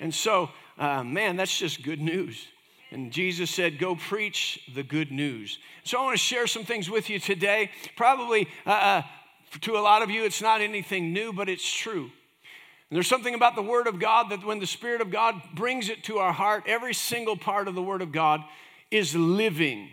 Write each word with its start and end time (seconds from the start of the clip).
And 0.00 0.12
so, 0.12 0.50
uh, 0.78 1.04
man, 1.04 1.36
that's 1.36 1.56
just 1.56 1.82
good 1.82 2.00
news. 2.00 2.46
And 2.90 3.12
Jesus 3.12 3.50
said, 3.50 3.78
Go 3.78 3.94
preach 3.94 4.68
the 4.74 4.82
good 4.82 5.12
news. 5.12 5.58
So 5.84 6.00
I 6.00 6.02
want 6.02 6.18
to 6.18 6.22
share 6.22 6.46
some 6.46 6.64
things 6.64 6.90
with 6.90 7.08
you 7.08 7.20
today. 7.20 7.70
Probably 7.96 8.48
uh, 8.66 8.70
uh, 8.70 9.02
to 9.60 9.76
a 9.76 9.78
lot 9.78 10.02
of 10.02 10.10
you, 10.10 10.24
it's 10.24 10.42
not 10.42 10.60
anything 10.60 11.12
new, 11.12 11.32
but 11.32 11.48
it's 11.48 11.70
true. 11.70 12.10
And 12.90 12.96
there's 12.96 13.06
something 13.06 13.34
about 13.34 13.54
the 13.54 13.62
Word 13.62 13.86
of 13.86 14.00
God 14.00 14.30
that 14.30 14.44
when 14.44 14.58
the 14.58 14.66
Spirit 14.66 15.00
of 15.00 15.12
God 15.12 15.40
brings 15.54 15.88
it 15.88 16.02
to 16.04 16.18
our 16.18 16.32
heart, 16.32 16.64
every 16.66 16.94
single 16.94 17.36
part 17.36 17.68
of 17.68 17.76
the 17.76 17.82
Word 17.82 18.02
of 18.02 18.10
God 18.10 18.42
is 18.90 19.14
living. 19.14 19.90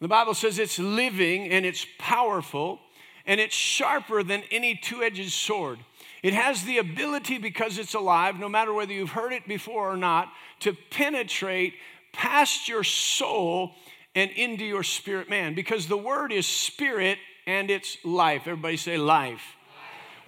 The 0.00 0.08
Bible 0.08 0.34
says 0.34 0.58
it's 0.58 0.78
living 0.78 1.50
and 1.50 1.64
it's 1.64 1.86
powerful 1.98 2.80
and 3.26 3.40
it's 3.40 3.54
sharper 3.54 4.22
than 4.22 4.42
any 4.50 4.74
two 4.74 5.02
edged 5.02 5.30
sword. 5.30 5.78
It 6.22 6.34
has 6.34 6.64
the 6.64 6.78
ability, 6.78 7.38
because 7.38 7.78
it's 7.78 7.94
alive, 7.94 8.38
no 8.38 8.48
matter 8.48 8.72
whether 8.72 8.92
you've 8.92 9.10
heard 9.10 9.32
it 9.32 9.46
before 9.46 9.92
or 9.92 9.96
not, 9.96 10.28
to 10.60 10.76
penetrate 10.90 11.74
past 12.12 12.68
your 12.68 12.84
soul 12.84 13.74
and 14.14 14.30
into 14.32 14.64
your 14.64 14.82
spirit 14.82 15.30
man 15.30 15.54
because 15.54 15.86
the 15.86 15.96
word 15.96 16.32
is 16.32 16.46
spirit 16.46 17.18
and 17.46 17.70
it's 17.70 17.96
life. 18.04 18.42
Everybody 18.46 18.76
say 18.76 18.96
life. 18.96 19.57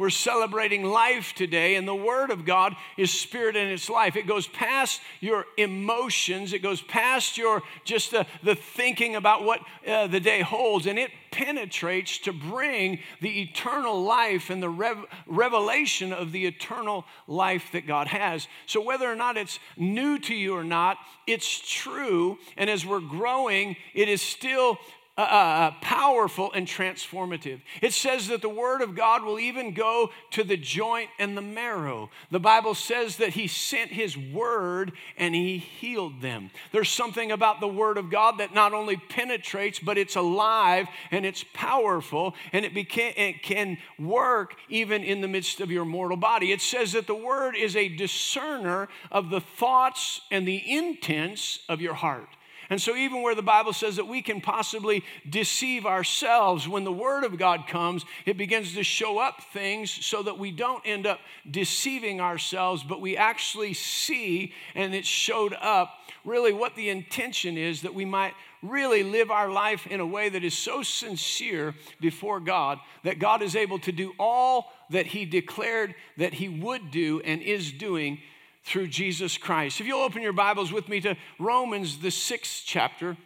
We're 0.00 0.08
celebrating 0.08 0.82
life 0.82 1.34
today, 1.34 1.74
and 1.74 1.86
the 1.86 1.94
Word 1.94 2.30
of 2.30 2.46
God 2.46 2.74
is 2.96 3.10
spirit 3.10 3.54
and 3.54 3.70
it's 3.70 3.90
life. 3.90 4.16
It 4.16 4.26
goes 4.26 4.46
past 4.46 5.02
your 5.20 5.44
emotions, 5.58 6.54
it 6.54 6.60
goes 6.60 6.80
past 6.80 7.36
your 7.36 7.62
just 7.84 8.10
the, 8.10 8.24
the 8.42 8.54
thinking 8.54 9.14
about 9.14 9.44
what 9.44 9.60
uh, 9.86 10.06
the 10.06 10.18
day 10.18 10.40
holds, 10.40 10.86
and 10.86 10.98
it 10.98 11.10
penetrates 11.30 12.16
to 12.20 12.32
bring 12.32 13.00
the 13.20 13.42
eternal 13.42 14.02
life 14.02 14.48
and 14.48 14.62
the 14.62 14.70
rev- 14.70 15.04
revelation 15.26 16.14
of 16.14 16.32
the 16.32 16.46
eternal 16.46 17.04
life 17.26 17.70
that 17.72 17.86
God 17.86 18.06
has. 18.06 18.48
So, 18.64 18.80
whether 18.80 19.06
or 19.06 19.16
not 19.16 19.36
it's 19.36 19.58
new 19.76 20.18
to 20.20 20.34
you 20.34 20.54
or 20.54 20.64
not, 20.64 20.96
it's 21.26 21.60
true. 21.60 22.38
And 22.56 22.70
as 22.70 22.86
we're 22.86 23.00
growing, 23.00 23.76
it 23.92 24.08
is 24.08 24.22
still 24.22 24.78
uh, 25.20 25.70
powerful 25.80 26.52
and 26.52 26.66
transformative. 26.66 27.60
It 27.82 27.92
says 27.92 28.28
that 28.28 28.42
the 28.42 28.48
Word 28.48 28.82
of 28.82 28.94
God 28.94 29.24
will 29.24 29.38
even 29.38 29.74
go 29.74 30.10
to 30.32 30.44
the 30.44 30.56
joint 30.56 31.10
and 31.18 31.36
the 31.36 31.42
marrow. 31.42 32.10
The 32.30 32.40
Bible 32.40 32.74
says 32.74 33.16
that 33.16 33.30
He 33.30 33.46
sent 33.46 33.90
His 33.90 34.16
Word 34.16 34.92
and 35.16 35.34
He 35.34 35.58
healed 35.58 36.20
them. 36.20 36.50
There's 36.72 36.88
something 36.88 37.32
about 37.32 37.60
the 37.60 37.68
Word 37.68 37.98
of 37.98 38.10
God 38.10 38.38
that 38.38 38.54
not 38.54 38.72
only 38.72 38.96
penetrates, 38.96 39.78
but 39.78 39.98
it's 39.98 40.16
alive 40.16 40.86
and 41.10 41.26
it's 41.26 41.44
powerful 41.54 42.34
and 42.52 42.64
it, 42.64 42.74
beca- 42.74 43.16
it 43.16 43.42
can 43.42 43.78
work 43.98 44.54
even 44.68 45.02
in 45.02 45.20
the 45.20 45.28
midst 45.28 45.60
of 45.60 45.70
your 45.70 45.84
mortal 45.84 46.16
body. 46.16 46.52
It 46.52 46.60
says 46.60 46.92
that 46.92 47.06
the 47.06 47.14
Word 47.14 47.56
is 47.56 47.76
a 47.76 47.88
discerner 47.88 48.88
of 49.10 49.30
the 49.30 49.40
thoughts 49.40 50.20
and 50.30 50.46
the 50.46 50.62
intents 50.70 51.60
of 51.68 51.80
your 51.80 51.94
heart. 51.94 52.28
And 52.70 52.80
so, 52.80 52.94
even 52.94 53.22
where 53.22 53.34
the 53.34 53.42
Bible 53.42 53.72
says 53.72 53.96
that 53.96 54.06
we 54.06 54.22
can 54.22 54.40
possibly 54.40 55.02
deceive 55.28 55.86
ourselves, 55.86 56.68
when 56.68 56.84
the 56.84 56.92
Word 56.92 57.24
of 57.24 57.36
God 57.36 57.66
comes, 57.66 58.04
it 58.24 58.36
begins 58.36 58.74
to 58.74 58.84
show 58.84 59.18
up 59.18 59.42
things 59.52 59.90
so 59.90 60.22
that 60.22 60.38
we 60.38 60.52
don't 60.52 60.86
end 60.86 61.04
up 61.04 61.18
deceiving 61.50 62.20
ourselves, 62.20 62.84
but 62.84 63.00
we 63.00 63.16
actually 63.16 63.74
see, 63.74 64.52
and 64.76 64.94
it 64.94 65.04
showed 65.04 65.52
up 65.60 65.96
really 66.24 66.52
what 66.52 66.76
the 66.76 66.90
intention 66.90 67.58
is 67.58 67.82
that 67.82 67.94
we 67.94 68.04
might 68.04 68.34
really 68.62 69.02
live 69.02 69.32
our 69.32 69.50
life 69.50 69.88
in 69.88 69.98
a 69.98 70.06
way 70.06 70.28
that 70.28 70.44
is 70.44 70.56
so 70.56 70.82
sincere 70.82 71.74
before 72.00 72.38
God 72.38 72.78
that 73.02 73.18
God 73.18 73.42
is 73.42 73.56
able 73.56 73.80
to 73.80 73.90
do 73.90 74.12
all 74.18 74.72
that 74.90 75.06
He 75.06 75.24
declared 75.24 75.94
that 76.18 76.34
He 76.34 76.48
would 76.48 76.92
do 76.92 77.20
and 77.20 77.42
is 77.42 77.72
doing 77.72 78.20
through 78.64 78.88
Jesus 78.88 79.38
Christ. 79.38 79.80
If 79.80 79.86
you'll 79.86 80.00
open 80.00 80.22
your 80.22 80.32
Bibles 80.32 80.72
with 80.72 80.88
me 80.88 81.00
to 81.00 81.16
Romans, 81.38 81.98
the 81.98 82.10
sixth 82.10 82.62
chapter. 82.66 83.16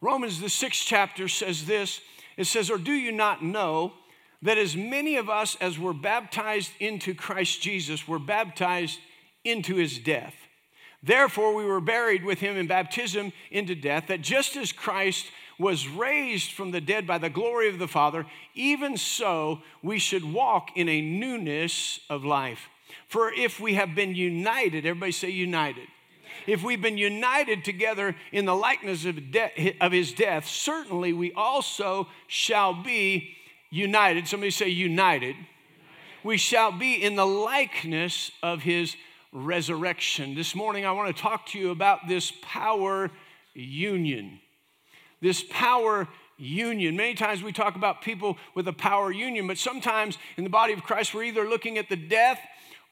Romans, 0.00 0.40
the 0.40 0.48
sixth 0.48 0.84
chapter 0.86 1.28
says 1.28 1.66
this 1.66 2.00
it 2.40 2.46
says, 2.46 2.70
Or 2.70 2.78
do 2.78 2.92
you 2.92 3.12
not 3.12 3.44
know 3.44 3.92
that 4.40 4.56
as 4.56 4.74
many 4.74 5.16
of 5.16 5.28
us 5.28 5.58
as 5.60 5.78
were 5.78 5.92
baptized 5.92 6.72
into 6.80 7.14
Christ 7.14 7.60
Jesus 7.60 8.08
were 8.08 8.18
baptized 8.18 8.98
into 9.44 9.74
his 9.74 9.98
death? 9.98 10.34
Therefore, 11.02 11.54
we 11.54 11.66
were 11.66 11.82
buried 11.82 12.24
with 12.24 12.40
him 12.40 12.56
in 12.56 12.66
baptism 12.66 13.34
into 13.50 13.74
death, 13.74 14.06
that 14.06 14.22
just 14.22 14.56
as 14.56 14.72
Christ 14.72 15.26
was 15.58 15.86
raised 15.86 16.52
from 16.52 16.70
the 16.70 16.80
dead 16.80 17.06
by 17.06 17.18
the 17.18 17.28
glory 17.28 17.68
of 17.68 17.78
the 17.78 17.86
Father, 17.86 18.24
even 18.54 18.96
so 18.96 19.60
we 19.82 19.98
should 19.98 20.32
walk 20.32 20.70
in 20.76 20.88
a 20.88 21.02
newness 21.02 22.00
of 22.08 22.24
life. 22.24 22.69
For 23.08 23.32
if 23.32 23.60
we 23.60 23.74
have 23.74 23.94
been 23.94 24.14
united, 24.14 24.86
everybody 24.86 25.12
say 25.12 25.30
united. 25.30 25.88
If 26.46 26.62
we've 26.62 26.80
been 26.80 26.98
united 26.98 27.64
together 27.64 28.16
in 28.32 28.44
the 28.44 28.54
likeness 28.54 29.04
of, 29.04 29.30
de- 29.30 29.76
of 29.80 29.92
his 29.92 30.12
death, 30.12 30.46
certainly 30.46 31.12
we 31.12 31.32
also 31.32 32.08
shall 32.26 32.72
be 32.74 33.36
united. 33.70 34.26
Somebody 34.26 34.50
say 34.50 34.68
united. 34.68 35.36
We 36.22 36.36
shall 36.36 36.72
be 36.72 37.02
in 37.02 37.16
the 37.16 37.26
likeness 37.26 38.30
of 38.42 38.62
his 38.62 38.96
resurrection. 39.32 40.34
This 40.34 40.54
morning, 40.54 40.84
I 40.84 40.92
want 40.92 41.14
to 41.14 41.22
talk 41.22 41.46
to 41.46 41.58
you 41.58 41.70
about 41.70 42.08
this 42.08 42.32
power 42.42 43.10
union. 43.54 44.40
This 45.20 45.44
power 45.48 46.08
union. 46.36 46.96
Many 46.96 47.14
times 47.14 47.42
we 47.42 47.52
talk 47.52 47.76
about 47.76 48.02
people 48.02 48.38
with 48.54 48.66
a 48.66 48.72
power 48.72 49.12
union, 49.12 49.46
but 49.46 49.58
sometimes 49.58 50.18
in 50.36 50.44
the 50.44 50.50
body 50.50 50.72
of 50.72 50.82
Christ, 50.82 51.14
we're 51.14 51.24
either 51.24 51.48
looking 51.48 51.78
at 51.78 51.88
the 51.88 51.96
death 51.96 52.40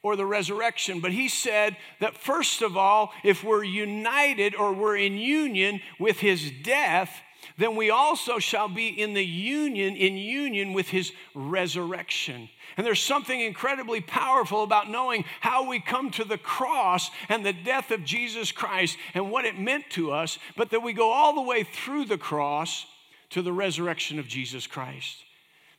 or 0.01 0.15
the 0.15 0.25
resurrection. 0.25 0.99
But 0.99 1.11
he 1.11 1.27
said 1.27 1.77
that 1.99 2.17
first 2.17 2.61
of 2.61 2.77
all, 2.77 3.11
if 3.23 3.43
we're 3.43 3.63
united 3.63 4.55
or 4.55 4.73
we're 4.73 4.97
in 4.97 5.17
union 5.17 5.81
with 5.99 6.19
his 6.19 6.51
death, 6.63 7.21
then 7.57 7.75
we 7.75 7.89
also 7.89 8.39
shall 8.39 8.69
be 8.69 8.87
in 8.87 9.13
the 9.13 9.25
union, 9.25 9.95
in 9.95 10.15
union 10.15 10.73
with 10.73 10.89
his 10.89 11.11
resurrection. 11.35 12.49
And 12.77 12.87
there's 12.87 13.01
something 13.03 13.39
incredibly 13.39 13.99
powerful 13.99 14.63
about 14.63 14.89
knowing 14.89 15.25
how 15.41 15.67
we 15.67 15.81
come 15.81 16.11
to 16.11 16.23
the 16.23 16.37
cross 16.37 17.09
and 17.27 17.45
the 17.45 17.53
death 17.53 17.91
of 17.91 18.05
Jesus 18.05 18.53
Christ 18.53 18.97
and 19.13 19.31
what 19.31 19.45
it 19.45 19.59
meant 19.59 19.89
to 19.91 20.11
us, 20.11 20.37
but 20.55 20.69
that 20.69 20.83
we 20.83 20.93
go 20.93 21.11
all 21.11 21.33
the 21.33 21.41
way 21.41 21.63
through 21.63 22.05
the 22.05 22.17
cross 22.17 22.85
to 23.31 23.41
the 23.41 23.53
resurrection 23.53 24.19
of 24.19 24.27
Jesus 24.27 24.65
Christ. 24.65 25.25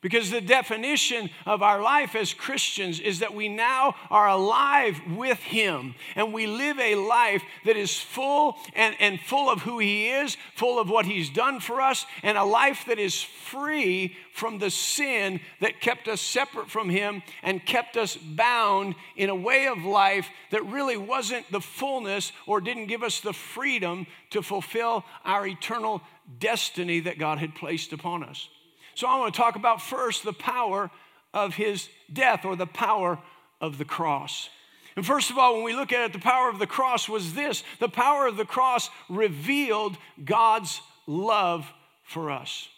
Because 0.03 0.31
the 0.31 0.41
definition 0.41 1.29
of 1.45 1.63
our 1.63 1.83
life 1.83 2.15
as 2.15 2.33
Christians 2.33 3.01
is 3.01 3.19
that 3.19 3.35
we 3.35 3.49
now 3.49 3.95
are 4.11 4.29
alive 4.29 4.99
with 5.15 5.39
Him 5.41 5.95
and 6.17 6.33
we 6.33 6.47
live 6.47 6.79
a 6.79 6.95
life 6.95 7.43
that 7.67 7.77
is 7.77 7.99
full 7.99 8.57
and, 8.75 8.97
and 8.99 9.21
full 9.21 9.51
of 9.51 9.61
who 9.61 9.79
He 9.79 10.09
is, 10.09 10.39
full 10.55 10.79
of 10.79 10.89
what 10.89 11.05
He's 11.05 11.29
done 11.29 11.61
for 11.61 11.83
us, 11.83 12.07
and 12.23 12.39
a 12.39 12.45
life 12.45 12.85
that 12.87 12.99
is 12.99 13.23
free 13.23 14.17
from 14.33 14.59
the 14.59 14.71
sin 14.71 15.39
that 15.61 15.83
kept 15.83 16.09
us 16.09 16.23
separate 16.23 16.71
from 16.71 16.89
Him 16.89 17.23
and 17.43 17.67
kept 17.67 17.99
us 17.99 18.17
bound 18.17 18.95
in 19.17 19.29
a 19.29 19.35
way 19.35 19.67
of 19.67 19.85
life 19.85 20.31
that 20.51 20.65
really 20.65 20.97
wasn't 20.97 21.51
the 21.53 21.61
fullness 21.61 22.33
or 22.47 22.63
didn't 22.63 22.87
give 22.87 23.03
us 23.03 23.21
the 23.21 23.35
freedom 23.35 24.07
to 24.31 24.41
fulfill 24.41 25.05
our 25.27 25.47
eternal 25.47 26.01
destiny 26.39 27.01
that 27.01 27.19
God 27.19 27.37
had 27.37 27.55
placed 27.55 27.93
upon 27.93 28.25
us. 28.25 28.49
So 28.95 29.07
I 29.07 29.19
want 29.19 29.35
to 29.35 29.41
talk 29.41 29.57
about 29.57 29.83
first 29.83 30.25
the 30.25 30.33
power 30.33 30.91
of 31.33 31.55
his 31.55 31.89
death 32.13 32.45
or 32.45 32.57
the 32.57 32.67
power 32.67 33.19
of 33.61 33.79
the 33.79 33.85
cross. 33.85 34.49
And 34.97 35.07
first 35.07 35.31
of 35.31 35.39
all, 35.39 35.55
when 35.55 35.65
we 35.65 35.75
look 35.75 35.93
at 35.93 36.05
it, 36.05 36.13
the 36.13 36.19
power 36.19 36.49
of 36.49 36.59
the 36.59 36.67
cross 36.67 37.09
was 37.09 37.35
this 37.35 37.63
the 37.79 37.89
power 37.89 38.27
of 38.27 38.37
the 38.37 38.45
cross 38.45 38.91
revealed 39.09 39.97
God's 40.25 40.81
love 41.07 41.71
for 42.03 42.31
us. 42.31 42.69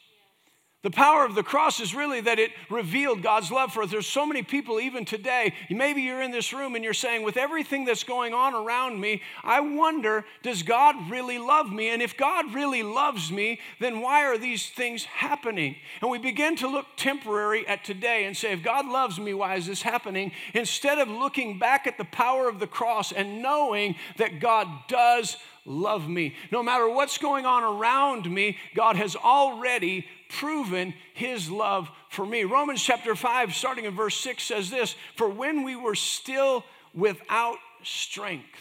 The 0.83 0.91
power 0.91 1.25
of 1.25 1.37
the 1.37 1.45
cross 1.45 1.79
is 1.79 1.95
really 1.95 2.21
that 2.23 2.41
it 2.41 2.51
revealed 2.69 3.23
God's 3.23 3.53
love 3.53 3.73
for 3.73 3.85
us. 3.85 3.93
There's 3.93 4.07
so 4.07 4.27
many 4.27 4.43
people, 4.43 4.81
even 4.81 5.05
today, 5.05 5.55
maybe 5.71 6.03
you're 6.03 6.23
in 6.23 6.33
this 6.33 6.53
room 6.53 6.75
and 6.75 6.83
you're 6.83 6.93
saying, 6.93 7.23
with 7.23 7.37
everything 7.37 7.85
that's 7.85 8.03
going 8.03 8.35
on 8.35 8.53
around 8.53 9.01
me, 9.01 9.23
I 9.45 9.61
wonder, 9.61 10.25
does 10.43 10.65
God 10.65 11.09
really 11.09 11.39
love 11.39 11.73
me? 11.73 11.91
And 11.91 12.03
if 12.03 12.17
God 12.17 12.53
really 12.53 12.83
loves 12.83 13.31
me, 13.31 13.61
then 13.79 14.01
why 14.01 14.25
are 14.25 14.37
these 14.37 14.71
things 14.71 15.05
happening? 15.05 15.77
And 16.01 16.11
we 16.11 16.19
begin 16.19 16.57
to 16.57 16.67
look 16.67 16.87
temporary 16.97 17.65
at 17.69 17.85
today 17.85 18.25
and 18.25 18.37
say, 18.37 18.53
if 18.53 18.65
God 18.65 18.85
loves 18.85 19.21
me, 19.21 19.35
why 19.35 19.55
is 19.55 19.67
this 19.69 19.83
happening? 19.83 20.33
Instead 20.53 20.99
of 20.99 21.09
looking 21.09 21.61
back 21.61 21.87
at 21.87 21.97
the 21.97 22.05
power 22.05 22.49
of 22.49 22.59
the 22.59 22.67
cross 22.67 23.13
and 23.13 23.41
knowing 23.41 23.95
that 24.17 24.41
God 24.41 24.67
does 24.89 25.37
love 25.65 26.09
me. 26.09 26.35
No 26.51 26.61
matter 26.63 26.89
what's 26.89 27.19
going 27.19 27.47
on 27.47 27.63
around 27.63 28.29
me, 28.29 28.57
God 28.75 28.97
has 28.97 29.15
already 29.15 30.07
proven 30.39 30.95
his 31.15 31.51
love 31.51 31.89
for 32.11 32.25
me. 32.27 32.45
Romans 32.45 32.83
chapter 32.83 33.15
5, 33.15 33.55
starting 33.55 33.85
in 33.85 33.95
verse 33.95 34.17
6, 34.19 34.43
says 34.43 34.71
this 34.71 34.95
For 35.17 35.29
when 35.29 35.63
we 35.63 35.77
were 35.77 35.95
still 35.95 36.65
without 36.95 37.59
strength, 37.85 38.61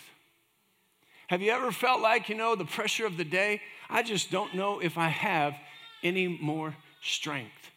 have 1.28 1.42
you 1.42 1.52
ever 1.52 1.72
felt 1.72 2.02
like, 2.02 2.30
you 2.30 2.36
know, 2.36 2.56
the 2.56 2.66
pressure 2.66 3.06
of 3.06 3.18
the 3.18 3.24
day? 3.24 3.62
I 3.90 4.04
just 4.04 4.32
don't 4.32 4.54
know 4.54 4.80
if 4.80 4.98
I 4.98 5.08
have 5.08 5.56
any 6.04 6.28
more 6.28 6.76
strength. 7.02 7.72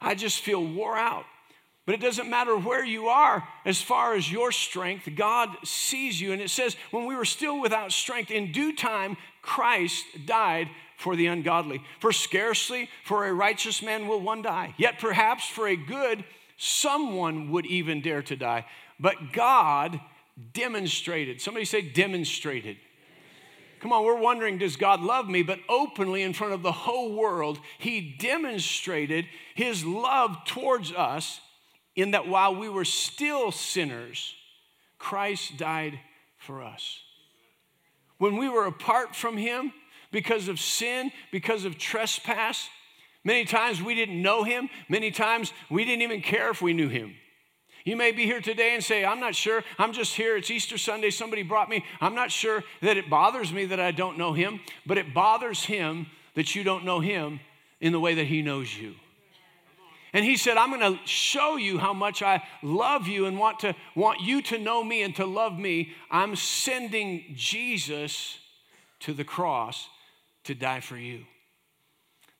I 0.00 0.14
just 0.14 0.40
feel 0.40 0.64
wore 0.64 0.96
out. 0.96 1.24
But 1.86 1.94
it 1.94 2.00
doesn't 2.00 2.30
matter 2.30 2.56
where 2.56 2.84
you 2.84 3.08
are 3.08 3.46
as 3.64 3.82
far 3.82 4.14
as 4.14 4.30
your 4.30 4.52
strength, 4.52 5.08
God 5.16 5.50
sees 5.64 6.20
you. 6.20 6.32
And 6.32 6.40
it 6.40 6.50
says, 6.50 6.76
when 6.90 7.04
we 7.04 7.16
were 7.16 7.24
still 7.24 7.60
without 7.60 7.90
strength, 7.90 8.30
in 8.30 8.52
due 8.52 8.76
time, 8.76 9.16
Christ 9.42 10.04
died 10.24 10.68
for 11.00 11.16
the 11.16 11.26
ungodly. 11.26 11.82
For 11.98 12.12
scarcely 12.12 12.90
for 13.04 13.26
a 13.26 13.32
righteous 13.32 13.82
man 13.82 14.06
will 14.06 14.20
one 14.20 14.42
die, 14.42 14.74
yet 14.76 14.98
perhaps 14.98 15.46
for 15.46 15.66
a 15.66 15.74
good, 15.74 16.24
someone 16.58 17.50
would 17.50 17.64
even 17.66 18.02
dare 18.02 18.22
to 18.22 18.36
die. 18.36 18.66
But 18.98 19.32
God 19.32 19.98
demonstrated, 20.52 21.40
somebody 21.40 21.64
say 21.64 21.80
demonstrated. 21.80 22.76
Come 23.80 23.94
on, 23.94 24.04
we're 24.04 24.20
wondering, 24.20 24.58
does 24.58 24.76
God 24.76 25.00
love 25.00 25.26
me? 25.26 25.42
But 25.42 25.60
openly 25.66 26.20
in 26.20 26.34
front 26.34 26.52
of 26.52 26.62
the 26.62 26.70
whole 26.70 27.16
world, 27.16 27.58
He 27.78 28.14
demonstrated 28.18 29.24
His 29.54 29.86
love 29.86 30.44
towards 30.44 30.92
us 30.92 31.40
in 31.96 32.10
that 32.10 32.28
while 32.28 32.54
we 32.54 32.68
were 32.68 32.84
still 32.84 33.52
sinners, 33.52 34.34
Christ 34.98 35.56
died 35.56 35.98
for 36.36 36.62
us. 36.62 37.00
When 38.18 38.36
we 38.36 38.50
were 38.50 38.66
apart 38.66 39.16
from 39.16 39.38
Him 39.38 39.72
because 40.12 40.48
of 40.48 40.58
sin, 40.60 41.12
because 41.30 41.64
of 41.64 41.78
trespass, 41.78 42.68
many 43.24 43.44
times 43.44 43.82
we 43.82 43.94
didn't 43.94 44.20
know 44.20 44.44
Him, 44.44 44.68
many 44.88 45.10
times 45.10 45.52
we 45.70 45.84
didn't 45.84 46.02
even 46.02 46.20
care 46.20 46.50
if 46.50 46.60
we 46.62 46.72
knew 46.72 46.88
Him. 46.88 47.14
You 47.84 47.96
may 47.96 48.12
be 48.12 48.24
here 48.24 48.40
today 48.40 48.74
and 48.74 48.84
say, 48.84 49.04
I'm 49.04 49.20
not 49.20 49.34
sure. 49.34 49.64
I'm 49.78 49.92
just 49.92 50.14
here. 50.14 50.36
It's 50.36 50.50
Easter 50.50 50.76
Sunday. 50.76 51.10
Somebody 51.10 51.42
brought 51.42 51.68
me. 51.68 51.84
I'm 52.00 52.14
not 52.14 52.30
sure 52.30 52.62
that 52.82 52.96
it 52.96 53.08
bothers 53.08 53.52
me 53.52 53.64
that 53.66 53.80
I 53.80 53.90
don't 53.90 54.18
know 54.18 54.32
him, 54.32 54.60
but 54.86 54.98
it 54.98 55.14
bothers 55.14 55.64
him 55.64 56.06
that 56.34 56.54
you 56.54 56.62
don't 56.62 56.84
know 56.84 57.00
him 57.00 57.40
in 57.80 57.92
the 57.92 58.00
way 58.00 58.14
that 58.14 58.26
he 58.26 58.42
knows 58.42 58.76
you. 58.76 58.94
And 60.12 60.24
he 60.24 60.36
said, 60.36 60.56
I'm 60.56 60.70
going 60.70 60.96
to 60.96 61.00
show 61.06 61.56
you 61.56 61.78
how 61.78 61.92
much 61.92 62.22
I 62.22 62.42
love 62.62 63.06
you 63.06 63.26
and 63.26 63.38
want 63.38 63.60
to 63.60 63.76
want 63.94 64.20
you 64.20 64.42
to 64.42 64.58
know 64.58 64.82
me 64.82 65.02
and 65.02 65.14
to 65.16 65.24
love 65.24 65.56
me. 65.56 65.92
I'm 66.10 66.34
sending 66.34 67.32
Jesus 67.34 68.38
to 69.00 69.14
the 69.14 69.24
cross 69.24 69.88
to 70.44 70.54
die 70.54 70.80
for 70.80 70.96
you. 70.96 71.24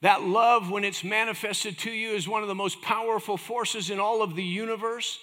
That 0.03 0.23
love, 0.23 0.71
when 0.71 0.85
it's 0.85 1.05
manifested 1.05 1.79
to 1.81 1.91
you, 1.91 2.11
is 2.11 2.27
one 2.27 2.43
of 2.43 2.49
the 2.49 2.55
most 2.55 2.81
powerful 2.81 3.37
forces 3.37 3.91
in 3.91 4.01
all 4.01 4.23
of 4.23 4.35
the 4.35 4.43
universe 4.43 5.19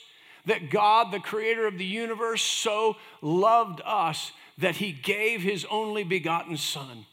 that 0.46 0.70
God, 0.70 1.12
the 1.12 1.20
creator 1.20 1.68
of 1.68 1.78
the 1.78 1.86
universe, 1.86 2.42
so 2.42 2.96
loved 3.22 3.82
us 3.84 4.32
that 4.60 4.78
he 4.78 4.92
gave 4.92 5.42
his 5.42 5.66
only 5.70 6.04
begotten 6.04 6.58
Son. 6.58 7.06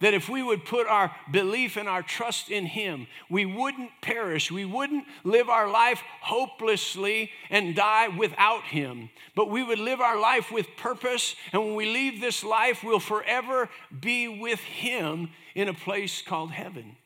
That 0.00 0.14
if 0.14 0.28
we 0.28 0.42
would 0.42 0.64
put 0.64 0.86
our 0.86 1.14
belief 1.30 1.76
and 1.76 1.88
our 1.88 2.02
trust 2.02 2.50
in 2.50 2.66
Him, 2.66 3.08
we 3.28 3.44
wouldn't 3.44 3.90
perish. 4.00 4.50
We 4.50 4.64
wouldn't 4.64 5.04
live 5.24 5.48
our 5.48 5.68
life 5.68 6.02
hopelessly 6.20 7.30
and 7.50 7.74
die 7.74 8.08
without 8.08 8.64
Him, 8.64 9.10
but 9.34 9.50
we 9.50 9.64
would 9.64 9.80
live 9.80 10.00
our 10.00 10.18
life 10.18 10.52
with 10.52 10.76
purpose. 10.76 11.34
And 11.52 11.64
when 11.64 11.74
we 11.74 11.86
leave 11.86 12.20
this 12.20 12.44
life, 12.44 12.84
we'll 12.84 13.00
forever 13.00 13.68
be 14.00 14.28
with 14.28 14.60
Him 14.60 15.30
in 15.54 15.68
a 15.68 15.74
place 15.74 16.22
called 16.22 16.52
heaven. 16.52 16.96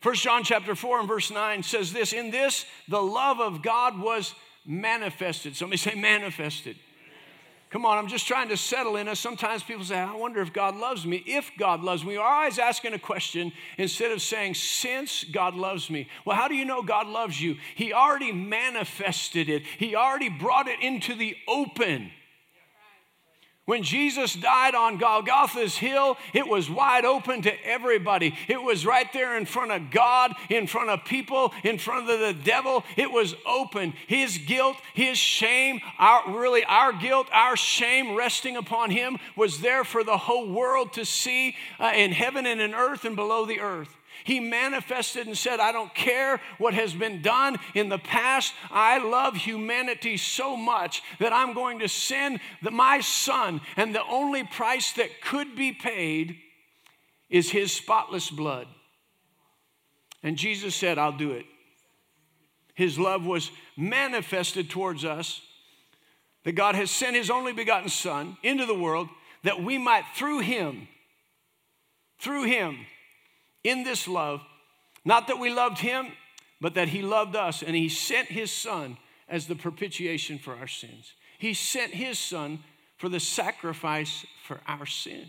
First 0.00 0.22
John 0.22 0.44
chapter 0.44 0.74
4 0.74 1.00
and 1.00 1.08
verse 1.08 1.30
9 1.30 1.62
says 1.62 1.92
this 1.92 2.12
In 2.12 2.30
this, 2.30 2.64
the 2.88 3.02
love 3.02 3.38
of 3.38 3.62
God 3.62 4.00
was 4.00 4.34
manifested. 4.66 5.56
Somebody 5.56 5.76
say 5.76 5.94
manifested. 5.94 6.76
Come 7.70 7.86
on, 7.86 7.98
I'm 7.98 8.08
just 8.08 8.26
trying 8.26 8.48
to 8.48 8.56
settle 8.56 8.96
in 8.96 9.06
us. 9.06 9.20
Sometimes 9.20 9.62
people 9.62 9.84
say, 9.84 9.96
I 9.96 10.12
wonder 10.16 10.40
if 10.40 10.52
God 10.52 10.76
loves 10.76 11.06
me. 11.06 11.22
If 11.24 11.52
God 11.56 11.82
loves 11.82 12.04
me, 12.04 12.18
we're 12.18 12.24
always 12.24 12.58
asking 12.58 12.94
a 12.94 12.98
question 12.98 13.52
instead 13.78 14.10
of 14.10 14.20
saying, 14.20 14.54
since 14.54 15.22
God 15.22 15.54
loves 15.54 15.88
me. 15.88 16.08
Well, 16.24 16.36
how 16.36 16.48
do 16.48 16.56
you 16.56 16.64
know 16.64 16.82
God 16.82 17.06
loves 17.06 17.40
you? 17.40 17.56
He 17.76 17.92
already 17.92 18.32
manifested 18.32 19.48
it, 19.48 19.62
He 19.78 19.94
already 19.94 20.28
brought 20.28 20.66
it 20.66 20.80
into 20.80 21.14
the 21.14 21.36
open. 21.46 22.10
When 23.70 23.84
Jesus 23.84 24.34
died 24.34 24.74
on 24.74 24.98
Golgotha's 24.98 25.76
hill, 25.76 26.18
it 26.34 26.48
was 26.48 26.68
wide 26.68 27.04
open 27.04 27.42
to 27.42 27.64
everybody. 27.64 28.34
It 28.48 28.60
was 28.60 28.84
right 28.84 29.06
there 29.12 29.36
in 29.36 29.46
front 29.46 29.70
of 29.70 29.92
God, 29.92 30.34
in 30.48 30.66
front 30.66 30.90
of 30.90 31.04
people, 31.04 31.54
in 31.62 31.78
front 31.78 32.10
of 32.10 32.18
the 32.18 32.32
devil. 32.32 32.82
It 32.96 33.12
was 33.12 33.36
open. 33.46 33.94
His 34.08 34.38
guilt, 34.38 34.76
his 34.92 35.18
shame, 35.18 35.78
our, 36.00 36.36
really 36.36 36.64
our 36.64 36.92
guilt, 36.92 37.28
our 37.32 37.56
shame 37.56 38.16
resting 38.16 38.56
upon 38.56 38.90
him 38.90 39.18
was 39.36 39.60
there 39.60 39.84
for 39.84 40.02
the 40.02 40.18
whole 40.18 40.48
world 40.48 40.94
to 40.94 41.04
see 41.04 41.54
uh, 41.78 41.92
in 41.94 42.10
heaven 42.10 42.46
and 42.46 42.60
in 42.60 42.74
earth 42.74 43.04
and 43.04 43.14
below 43.14 43.46
the 43.46 43.60
earth. 43.60 43.99
He 44.24 44.40
manifested 44.40 45.26
and 45.26 45.36
said, 45.36 45.60
I 45.60 45.72
don't 45.72 45.94
care 45.94 46.40
what 46.58 46.74
has 46.74 46.92
been 46.92 47.22
done 47.22 47.56
in 47.74 47.88
the 47.88 47.98
past. 47.98 48.52
I 48.70 48.98
love 48.98 49.36
humanity 49.36 50.16
so 50.16 50.56
much 50.56 51.02
that 51.18 51.32
I'm 51.32 51.54
going 51.54 51.78
to 51.80 51.88
send 51.88 52.40
the, 52.62 52.70
my 52.70 53.00
son, 53.00 53.60
and 53.76 53.94
the 53.94 54.06
only 54.06 54.44
price 54.44 54.92
that 54.92 55.20
could 55.22 55.56
be 55.56 55.72
paid 55.72 56.36
is 57.28 57.50
his 57.50 57.72
spotless 57.72 58.30
blood. 58.30 58.66
And 60.22 60.36
Jesus 60.36 60.74
said, 60.74 60.98
I'll 60.98 61.16
do 61.16 61.32
it. 61.32 61.46
His 62.74 62.98
love 62.98 63.24
was 63.24 63.50
manifested 63.76 64.70
towards 64.70 65.04
us, 65.04 65.40
that 66.44 66.52
God 66.52 66.74
has 66.74 66.90
sent 66.90 67.16
his 67.16 67.30
only 67.30 67.52
begotten 67.52 67.88
Son 67.88 68.36
into 68.42 68.66
the 68.66 68.74
world 68.74 69.08
that 69.42 69.62
we 69.62 69.78
might, 69.78 70.04
through 70.14 70.40
him, 70.40 70.88
through 72.18 72.44
him, 72.44 72.78
in 73.64 73.84
this 73.84 74.08
love, 74.08 74.42
not 75.04 75.26
that 75.28 75.38
we 75.38 75.52
loved 75.52 75.78
him, 75.78 76.08
but 76.60 76.74
that 76.74 76.88
he 76.88 77.02
loved 77.02 77.36
us 77.36 77.62
and 77.62 77.74
he 77.74 77.88
sent 77.88 78.28
his 78.28 78.50
son 78.50 78.98
as 79.28 79.46
the 79.46 79.54
propitiation 79.54 80.38
for 80.38 80.54
our 80.54 80.66
sins. 80.66 81.14
He 81.38 81.54
sent 81.54 81.94
his 81.94 82.18
son 82.18 82.60
for 82.98 83.08
the 83.08 83.20
sacrifice 83.20 84.26
for 84.44 84.60
our 84.66 84.84
sin. 84.84 85.26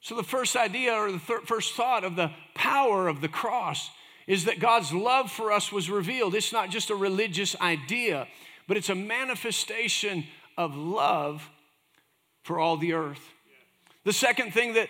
So, 0.00 0.16
the 0.16 0.22
first 0.22 0.56
idea 0.56 0.94
or 0.94 1.12
the 1.12 1.18
thir- 1.18 1.42
first 1.42 1.74
thought 1.74 2.04
of 2.04 2.16
the 2.16 2.30
power 2.54 3.08
of 3.08 3.20
the 3.20 3.28
cross 3.28 3.90
is 4.26 4.46
that 4.46 4.60
God's 4.60 4.92
love 4.92 5.30
for 5.30 5.52
us 5.52 5.70
was 5.70 5.90
revealed. 5.90 6.34
It's 6.34 6.52
not 6.52 6.70
just 6.70 6.88
a 6.88 6.94
religious 6.94 7.54
idea, 7.60 8.26
but 8.66 8.78
it's 8.78 8.88
a 8.88 8.94
manifestation 8.94 10.24
of 10.56 10.74
love 10.76 11.50
for 12.42 12.58
all 12.58 12.78
the 12.78 12.94
earth. 12.94 13.32
The 14.04 14.12
second 14.12 14.54
thing 14.54 14.74
that 14.74 14.88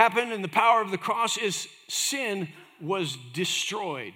happened 0.00 0.32
in 0.32 0.40
the 0.40 0.48
power 0.48 0.80
of 0.80 0.90
the 0.90 0.96
cross 0.96 1.36
is 1.36 1.68
sin 1.86 2.48
was 2.80 3.18
destroyed. 3.34 4.14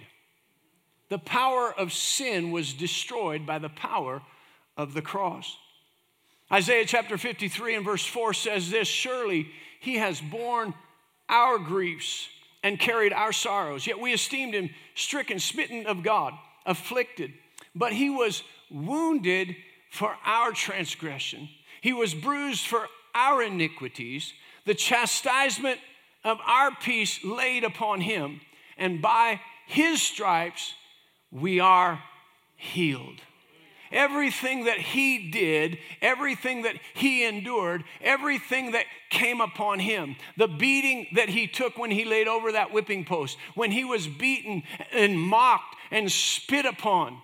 The 1.11 1.19
power 1.19 1.75
of 1.77 1.93
sin 1.93 2.53
was 2.53 2.73
destroyed 2.73 3.45
by 3.45 3.59
the 3.59 3.69
power 3.69 4.23
of 4.79 4.95
the 4.95 5.03
cross. 5.03 5.59
Isaiah 6.51 6.87
chapter 6.87 7.19
53 7.19 7.75
and 7.75 7.85
verse 7.85 8.07
4 8.07 8.33
says 8.33 8.71
this 8.71 8.89
Surely 8.89 9.47
he 9.79 9.97
has 9.97 10.23
borne 10.23 10.73
our 11.29 11.59
griefs 11.59 12.29
and 12.63 12.81
carried 12.81 13.13
our 13.13 13.35
sorrows, 13.35 13.87
yet 13.87 14.01
we 14.01 14.15
esteemed 14.15 14.55
him 14.55 14.71
stricken, 14.95 15.39
smitten 15.39 15.85
of 15.85 16.03
God, 16.03 16.33
afflicted. 16.65 17.31
But 17.75 17.93
he 17.93 18.09
was 18.09 18.43
wounded 18.71 19.55
for 19.91 20.17
our 20.25 20.53
transgression, 20.53 21.51
he 21.83 21.93
was 21.93 22.15
bruised 22.15 22.67
for 22.67 22.89
our 23.15 23.43
iniquities 23.43 24.33
the 24.67 24.75
chastisement 24.75 25.79
of 26.25 26.39
our 26.47 26.71
peace 26.81 27.23
laid 27.25 27.65
upon 27.65 28.01
him, 28.01 28.41
and 28.79 29.03
by 29.03 29.41
his 29.67 30.03
stripes 30.03 30.75
we 31.31 31.61
are 31.61 32.03
healed. 32.57 33.21
Everything 33.93 34.65
that 34.65 34.79
he 34.79 35.31
did, 35.31 35.79
everything 36.03 36.63
that 36.63 36.75
he 36.95 37.25
endured, 37.25 37.85
everything 38.01 38.73
that 38.73 38.87
came 39.11 39.41
upon 39.41 39.79
him, 39.79 40.17
the 40.37 40.49
beating 40.49 41.07
that 41.15 41.29
he 41.29 41.47
took 41.47 41.79
when 41.79 41.93
he 41.93 42.05
laid 42.05 42.27
over 42.27 42.51
that 42.53 42.73
whipping 42.73 43.05
post, 43.05 43.37
when 43.55 43.71
he 43.71 43.85
was 43.85 44.09
beaten 44.09 44.65
and 44.93 45.21
mocked 45.21 45.77
and 45.93 46.11
spit 46.11 46.67
upon, 46.67 47.19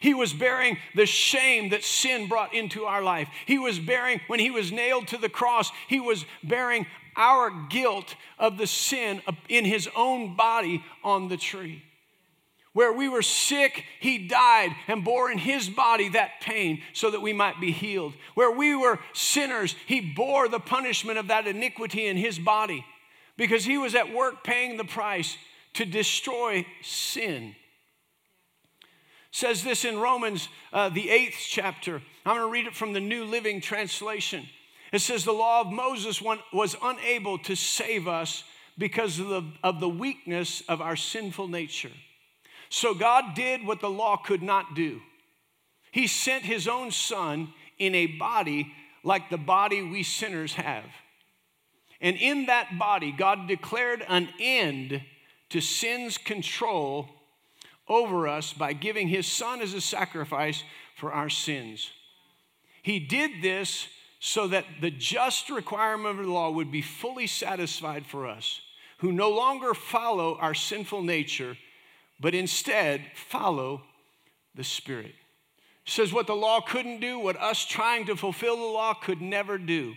he 0.00 0.14
was 0.14 0.32
bearing 0.32 0.78
the 0.94 1.06
shame 1.06 1.70
that 1.70 1.84
sin 1.84 2.28
brought 2.28 2.54
into 2.54 2.84
our 2.84 3.02
life. 3.02 3.28
He 3.46 3.58
was 3.58 3.78
bearing, 3.78 4.20
when 4.26 4.40
he 4.40 4.50
was 4.50 4.72
nailed 4.72 5.08
to 5.08 5.18
the 5.18 5.28
cross, 5.28 5.70
he 5.88 6.00
was 6.00 6.24
bearing 6.42 6.86
our 7.16 7.50
guilt 7.68 8.14
of 8.38 8.58
the 8.58 8.66
sin 8.66 9.20
in 9.48 9.64
his 9.64 9.88
own 9.96 10.36
body 10.36 10.84
on 11.02 11.28
the 11.28 11.36
tree. 11.36 11.82
Where 12.72 12.92
we 12.92 13.08
were 13.08 13.22
sick, 13.22 13.84
he 13.98 14.28
died 14.28 14.70
and 14.86 15.04
bore 15.04 15.32
in 15.32 15.38
his 15.38 15.68
body 15.68 16.10
that 16.10 16.40
pain 16.40 16.80
so 16.92 17.10
that 17.10 17.20
we 17.20 17.32
might 17.32 17.60
be 17.60 17.72
healed. 17.72 18.14
Where 18.34 18.52
we 18.52 18.76
were 18.76 19.00
sinners, 19.12 19.74
he 19.86 20.00
bore 20.00 20.48
the 20.48 20.60
punishment 20.60 21.18
of 21.18 21.28
that 21.28 21.48
iniquity 21.48 22.06
in 22.06 22.16
his 22.16 22.38
body 22.38 22.84
because 23.36 23.64
he 23.64 23.78
was 23.78 23.94
at 23.94 24.14
work 24.14 24.44
paying 24.44 24.76
the 24.76 24.84
price 24.84 25.36
to 25.74 25.84
destroy 25.84 26.66
sin 26.82 27.56
says 29.30 29.62
this 29.62 29.84
in 29.84 29.98
Romans, 29.98 30.48
uh, 30.72 30.88
the 30.88 31.10
eighth 31.10 31.44
chapter. 31.48 32.02
I'm 32.24 32.36
going 32.36 32.48
to 32.48 32.52
read 32.52 32.66
it 32.66 32.74
from 32.74 32.92
the 32.92 33.00
New 33.00 33.24
Living 33.24 33.60
Translation. 33.60 34.46
It 34.92 35.00
says, 35.00 35.24
The 35.24 35.32
law 35.32 35.60
of 35.60 35.72
Moses 35.72 36.22
was 36.52 36.76
unable 36.82 37.38
to 37.38 37.54
save 37.54 38.08
us 38.08 38.44
because 38.76 39.18
of 39.18 39.28
the, 39.28 39.42
of 39.62 39.80
the 39.80 39.88
weakness 39.88 40.62
of 40.68 40.80
our 40.80 40.96
sinful 40.96 41.48
nature. 41.48 41.90
So 42.70 42.94
God 42.94 43.34
did 43.34 43.66
what 43.66 43.80
the 43.80 43.90
law 43.90 44.16
could 44.16 44.42
not 44.42 44.74
do. 44.74 45.00
He 45.90 46.06
sent 46.06 46.44
his 46.44 46.68
own 46.68 46.90
son 46.90 47.52
in 47.78 47.94
a 47.94 48.06
body 48.06 48.72
like 49.02 49.30
the 49.30 49.38
body 49.38 49.82
we 49.82 50.02
sinners 50.02 50.54
have. 50.54 50.84
And 52.00 52.16
in 52.16 52.46
that 52.46 52.78
body, 52.78 53.10
God 53.10 53.48
declared 53.48 54.04
an 54.06 54.28
end 54.38 55.02
to 55.50 55.60
sin's 55.60 56.18
control 56.18 57.08
over 57.88 58.28
us 58.28 58.52
by 58.52 58.72
giving 58.72 59.08
his 59.08 59.26
son 59.26 59.60
as 59.60 59.74
a 59.74 59.80
sacrifice 59.80 60.62
for 60.96 61.12
our 61.12 61.28
sins. 61.28 61.90
He 62.82 62.98
did 63.00 63.42
this 63.42 63.88
so 64.20 64.48
that 64.48 64.64
the 64.80 64.90
just 64.90 65.50
requirement 65.50 66.18
of 66.18 66.26
the 66.26 66.32
law 66.32 66.50
would 66.50 66.72
be 66.72 66.82
fully 66.82 67.26
satisfied 67.26 68.06
for 68.06 68.26
us, 68.26 68.60
who 68.98 69.12
no 69.12 69.30
longer 69.30 69.74
follow 69.74 70.36
our 70.38 70.54
sinful 70.54 71.02
nature, 71.02 71.56
but 72.20 72.34
instead 72.34 73.02
follow 73.14 73.82
the 74.54 74.64
Spirit. 74.64 75.14
It 75.86 75.92
says 75.92 76.12
what 76.12 76.26
the 76.26 76.34
law 76.34 76.60
couldn't 76.60 77.00
do, 77.00 77.18
what 77.18 77.36
us 77.40 77.64
trying 77.64 78.06
to 78.06 78.16
fulfill 78.16 78.56
the 78.56 78.62
law 78.62 78.94
could 78.94 79.22
never 79.22 79.56
do. 79.56 79.94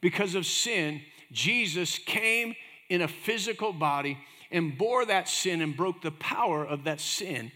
Because 0.00 0.34
of 0.34 0.46
sin, 0.46 1.02
Jesus 1.32 1.98
came 1.98 2.54
in 2.88 3.02
a 3.02 3.08
physical 3.08 3.72
body 3.72 4.16
and 4.50 4.76
bore 4.76 5.04
that 5.04 5.28
sin 5.28 5.60
and 5.60 5.76
broke 5.76 6.02
the 6.02 6.10
power 6.10 6.64
of 6.64 6.84
that 6.84 7.00
sin 7.00 7.52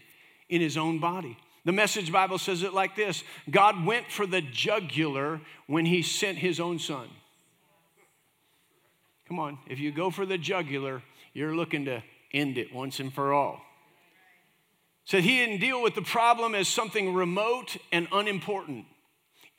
in 0.49 0.61
his 0.61 0.77
own 0.77 0.99
body. 0.99 1.37
The 1.63 1.71
message 1.71 2.11
Bible 2.11 2.37
says 2.37 2.63
it 2.63 2.73
like 2.73 2.95
this 2.95 3.23
God 3.49 3.85
went 3.85 4.11
for 4.11 4.25
the 4.25 4.41
jugular 4.41 5.41
when 5.67 5.85
he 5.85 6.01
sent 6.01 6.37
his 6.37 6.59
own 6.59 6.79
son. 6.79 7.07
Come 9.27 9.39
on, 9.39 9.59
if 9.67 9.79
you 9.79 9.91
go 9.91 10.09
for 10.09 10.25
the 10.25 10.37
jugular, 10.37 11.01
you're 11.33 11.55
looking 11.55 11.85
to 11.85 12.03
end 12.33 12.57
it 12.57 12.73
once 12.73 12.99
and 12.99 13.13
for 13.13 13.33
all. 13.33 13.61
So 15.05 15.19
he 15.19 15.37
didn't 15.37 15.59
deal 15.59 15.81
with 15.81 15.95
the 15.95 16.01
problem 16.01 16.53
as 16.55 16.67
something 16.67 17.13
remote 17.13 17.77
and 17.91 18.07
unimportant. 18.11 18.85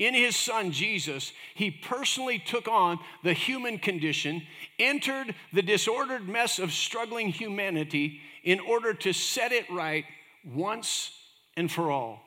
In 0.03 0.15
his 0.15 0.35
son 0.35 0.73
Jesus, 0.73 1.33
he 1.55 1.71
personally 1.71 2.41
took 2.41 2.67
on 2.67 2.99
the 3.23 3.35
human 3.35 3.79
condition, 3.79 4.43
entered 4.81 5.33
the 5.53 5.63
disordered 5.63 6.29
mess 6.29 6.59
of 6.59 6.73
struggling 6.73 7.29
humanity 7.29 8.21
in 8.43 8.59
order 8.59 8.95
to 8.95 9.13
set 9.13 9.53
it 9.53 9.71
right 9.71 10.05
once 10.45 11.13
and 11.57 11.71
for 11.71 11.93
all. 11.93 12.21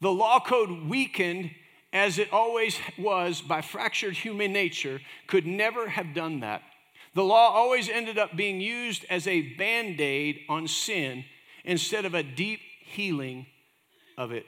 The 0.00 0.12
law 0.12 0.38
code, 0.38 0.88
weakened 0.88 1.50
as 1.92 2.20
it 2.20 2.32
always 2.32 2.78
was 2.96 3.40
by 3.40 3.62
fractured 3.62 4.14
human 4.14 4.52
nature, 4.52 5.00
could 5.26 5.44
never 5.44 5.88
have 5.88 6.14
done 6.14 6.38
that. 6.38 6.62
The 7.14 7.24
law 7.24 7.50
always 7.50 7.88
ended 7.88 8.16
up 8.16 8.36
being 8.36 8.60
used 8.60 9.04
as 9.10 9.26
a 9.26 9.56
band 9.56 10.00
aid 10.00 10.42
on 10.48 10.68
sin 10.68 11.24
instead 11.64 12.04
of 12.04 12.14
a 12.14 12.22
deep 12.22 12.60
healing 12.84 13.46
of 14.16 14.30
it. 14.30 14.46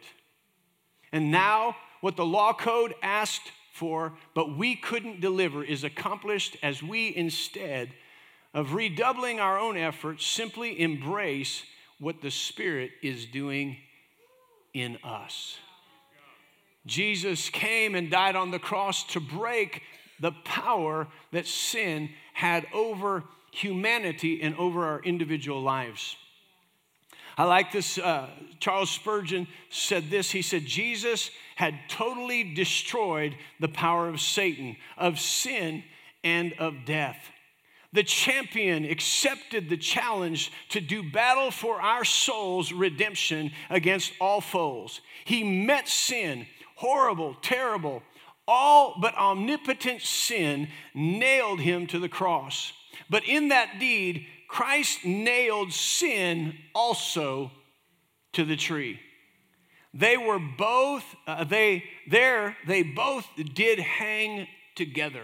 And 1.10 1.32
now, 1.32 1.74
what 2.04 2.16
the 2.16 2.26
law 2.26 2.52
code 2.52 2.94
asked 3.02 3.50
for, 3.72 4.12
but 4.34 4.58
we 4.58 4.76
couldn't 4.76 5.22
deliver, 5.22 5.64
is 5.64 5.84
accomplished 5.84 6.54
as 6.62 6.82
we 6.82 7.16
instead 7.16 7.88
of 8.52 8.74
redoubling 8.74 9.40
our 9.40 9.58
own 9.58 9.78
efforts 9.78 10.26
simply 10.26 10.78
embrace 10.78 11.62
what 11.98 12.20
the 12.20 12.30
Spirit 12.30 12.90
is 13.02 13.24
doing 13.24 13.78
in 14.74 14.98
us. 15.02 15.56
Jesus 16.84 17.48
came 17.48 17.94
and 17.94 18.10
died 18.10 18.36
on 18.36 18.50
the 18.50 18.58
cross 18.58 19.04
to 19.04 19.18
break 19.18 19.80
the 20.20 20.32
power 20.44 21.08
that 21.32 21.46
sin 21.46 22.10
had 22.34 22.66
over 22.74 23.24
humanity 23.50 24.42
and 24.42 24.54
over 24.56 24.84
our 24.84 25.02
individual 25.04 25.62
lives. 25.62 26.16
I 27.38 27.44
like 27.44 27.72
this. 27.72 27.96
Uh, 27.96 28.28
Charles 28.60 28.90
Spurgeon 28.90 29.46
said 29.70 30.10
this. 30.10 30.30
He 30.30 30.42
said, 30.42 30.66
Jesus 30.66 31.30
had 31.56 31.78
totally 31.88 32.54
destroyed 32.54 33.36
the 33.60 33.68
power 33.68 34.08
of 34.08 34.20
Satan, 34.20 34.76
of 34.96 35.18
sin, 35.18 35.84
and 36.22 36.52
of 36.58 36.84
death. 36.84 37.30
The 37.92 38.02
champion 38.02 38.84
accepted 38.84 39.68
the 39.68 39.76
challenge 39.76 40.50
to 40.70 40.80
do 40.80 41.08
battle 41.12 41.52
for 41.52 41.80
our 41.80 42.04
soul's 42.04 42.72
redemption 42.72 43.52
against 43.70 44.12
all 44.20 44.40
foes. 44.40 45.00
He 45.24 45.44
met 45.44 45.88
sin, 45.88 46.46
horrible, 46.74 47.36
terrible, 47.40 48.02
all 48.48 48.96
but 49.00 49.14
omnipotent 49.14 50.02
sin 50.02 50.68
nailed 50.92 51.60
him 51.60 51.86
to 51.86 52.00
the 52.00 52.08
cross. 52.08 52.72
But 53.08 53.24
in 53.28 53.48
that 53.48 53.78
deed, 53.78 54.26
Christ 54.48 55.04
nailed 55.04 55.72
sin 55.72 56.56
also 56.74 57.52
to 58.32 58.44
the 58.44 58.56
tree. 58.56 58.98
They 59.94 60.16
were 60.16 60.40
both, 60.40 61.04
uh, 61.24 61.44
they, 61.44 61.84
there, 62.10 62.56
they 62.66 62.82
both 62.82 63.26
did 63.54 63.78
hang 63.78 64.48
together. 64.74 65.22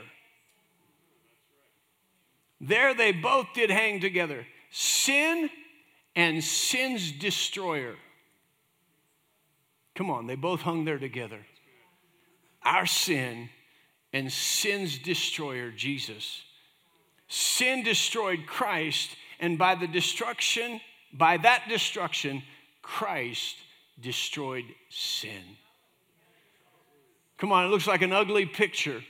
There 2.60 2.94
they 2.94 3.10
both 3.10 3.48
did 3.52 3.70
hang 3.70 4.00
together. 4.00 4.46
Sin 4.70 5.50
and 6.14 6.42
sin's 6.44 7.10
destroyer. 7.10 7.96
Come 9.96 10.08
on, 10.08 10.28
they 10.28 10.36
both 10.36 10.60
hung 10.60 10.84
there 10.84 10.98
together. 10.98 11.44
Our 12.62 12.86
sin 12.86 13.48
and 14.12 14.32
sin's 14.32 14.98
destroyer, 14.98 15.72
Jesus. 15.72 16.42
Sin 17.26 17.82
destroyed 17.82 18.46
Christ, 18.46 19.16
and 19.40 19.58
by 19.58 19.74
the 19.74 19.88
destruction, 19.88 20.80
by 21.12 21.38
that 21.38 21.64
destruction, 21.68 22.44
Christ 22.82 23.56
destroyed 24.00 24.64
sin. 24.88 25.56
Come 27.38 27.52
on, 27.52 27.64
it 27.64 27.68
looks 27.68 27.86
like 27.86 28.02
an 28.02 28.12
ugly 28.12 28.46
picture. 28.46 29.02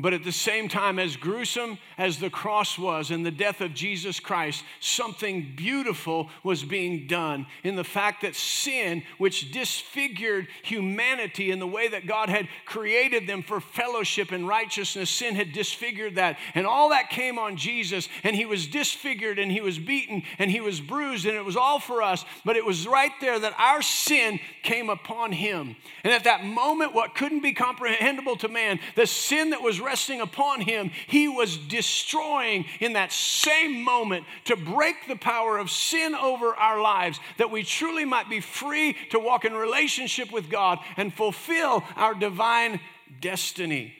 But 0.00 0.14
at 0.14 0.22
the 0.22 0.30
same 0.30 0.68
time, 0.68 1.00
as 1.00 1.16
gruesome 1.16 1.76
as 1.98 2.18
the 2.18 2.30
cross 2.30 2.78
was 2.78 3.10
and 3.10 3.26
the 3.26 3.32
death 3.32 3.60
of 3.60 3.74
Jesus 3.74 4.20
Christ, 4.20 4.62
something 4.78 5.54
beautiful 5.56 6.30
was 6.44 6.62
being 6.62 7.08
done 7.08 7.46
in 7.64 7.74
the 7.74 7.82
fact 7.82 8.22
that 8.22 8.36
sin, 8.36 9.02
which 9.18 9.50
disfigured 9.50 10.46
humanity 10.62 11.50
in 11.50 11.58
the 11.58 11.66
way 11.66 11.88
that 11.88 12.06
God 12.06 12.28
had 12.28 12.46
created 12.64 13.26
them 13.26 13.42
for 13.42 13.60
fellowship 13.60 14.30
and 14.30 14.46
righteousness, 14.46 15.10
sin 15.10 15.34
had 15.34 15.52
disfigured 15.52 16.14
that. 16.14 16.38
And 16.54 16.64
all 16.64 16.90
that 16.90 17.10
came 17.10 17.36
on 17.36 17.56
Jesus, 17.56 18.08
and 18.22 18.36
he 18.36 18.46
was 18.46 18.68
disfigured 18.68 19.40
and 19.40 19.50
he 19.50 19.60
was 19.60 19.80
beaten 19.80 20.22
and 20.38 20.48
he 20.48 20.60
was 20.60 20.80
bruised, 20.80 21.26
and 21.26 21.36
it 21.36 21.44
was 21.44 21.56
all 21.56 21.80
for 21.80 22.02
us. 22.02 22.24
But 22.44 22.56
it 22.56 22.64
was 22.64 22.86
right 22.86 23.12
there 23.20 23.40
that 23.40 23.58
our 23.58 23.82
sin 23.82 24.38
came 24.62 24.90
upon 24.90 25.32
him. 25.32 25.74
And 26.04 26.12
at 26.12 26.22
that 26.22 26.44
moment, 26.44 26.94
what 26.94 27.16
couldn't 27.16 27.42
be 27.42 27.52
comprehensible 27.52 28.36
to 28.36 28.48
man, 28.48 28.78
the 28.94 29.04
sin 29.04 29.50
that 29.50 29.60
was 29.60 29.87
resting 29.88 30.20
upon 30.20 30.60
him, 30.60 30.90
he 31.06 31.28
was 31.28 31.56
destroying 31.56 32.66
in 32.78 32.92
that 32.92 33.10
same 33.10 33.82
moment 33.82 34.26
to 34.44 34.54
break 34.54 34.96
the 35.08 35.16
power 35.16 35.56
of 35.56 35.70
sin 35.70 36.14
over 36.14 36.54
our 36.54 36.78
lives, 36.78 37.18
that 37.38 37.50
we 37.50 37.62
truly 37.62 38.04
might 38.04 38.28
be 38.28 38.40
free 38.40 38.94
to 39.10 39.18
walk 39.18 39.46
in 39.46 39.54
relationship 39.54 40.30
with 40.30 40.50
God 40.50 40.78
and 40.98 41.12
fulfill 41.12 41.82
our 41.96 42.14
divine 42.14 42.80
destiny. 43.20 43.94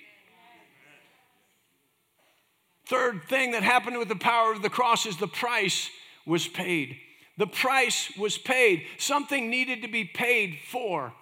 Third 2.87 3.25
thing 3.29 3.53
that 3.53 3.63
happened 3.63 3.99
with 3.99 4.09
the 4.09 4.17
power 4.17 4.53
of 4.53 4.61
the 4.61 4.71
cross 4.71 5.07
is 5.07 5.17
the 5.17 5.27
price 5.27 5.89
was 6.27 6.47
paid. 6.47 6.97
The 7.39 7.47
price 7.47 8.13
was 8.19 8.37
paid. 8.37 8.85
Something 8.99 9.49
needed 9.49 9.83
to 9.83 9.89
be 9.89 10.05
paid 10.05 10.59
for. 10.71 11.15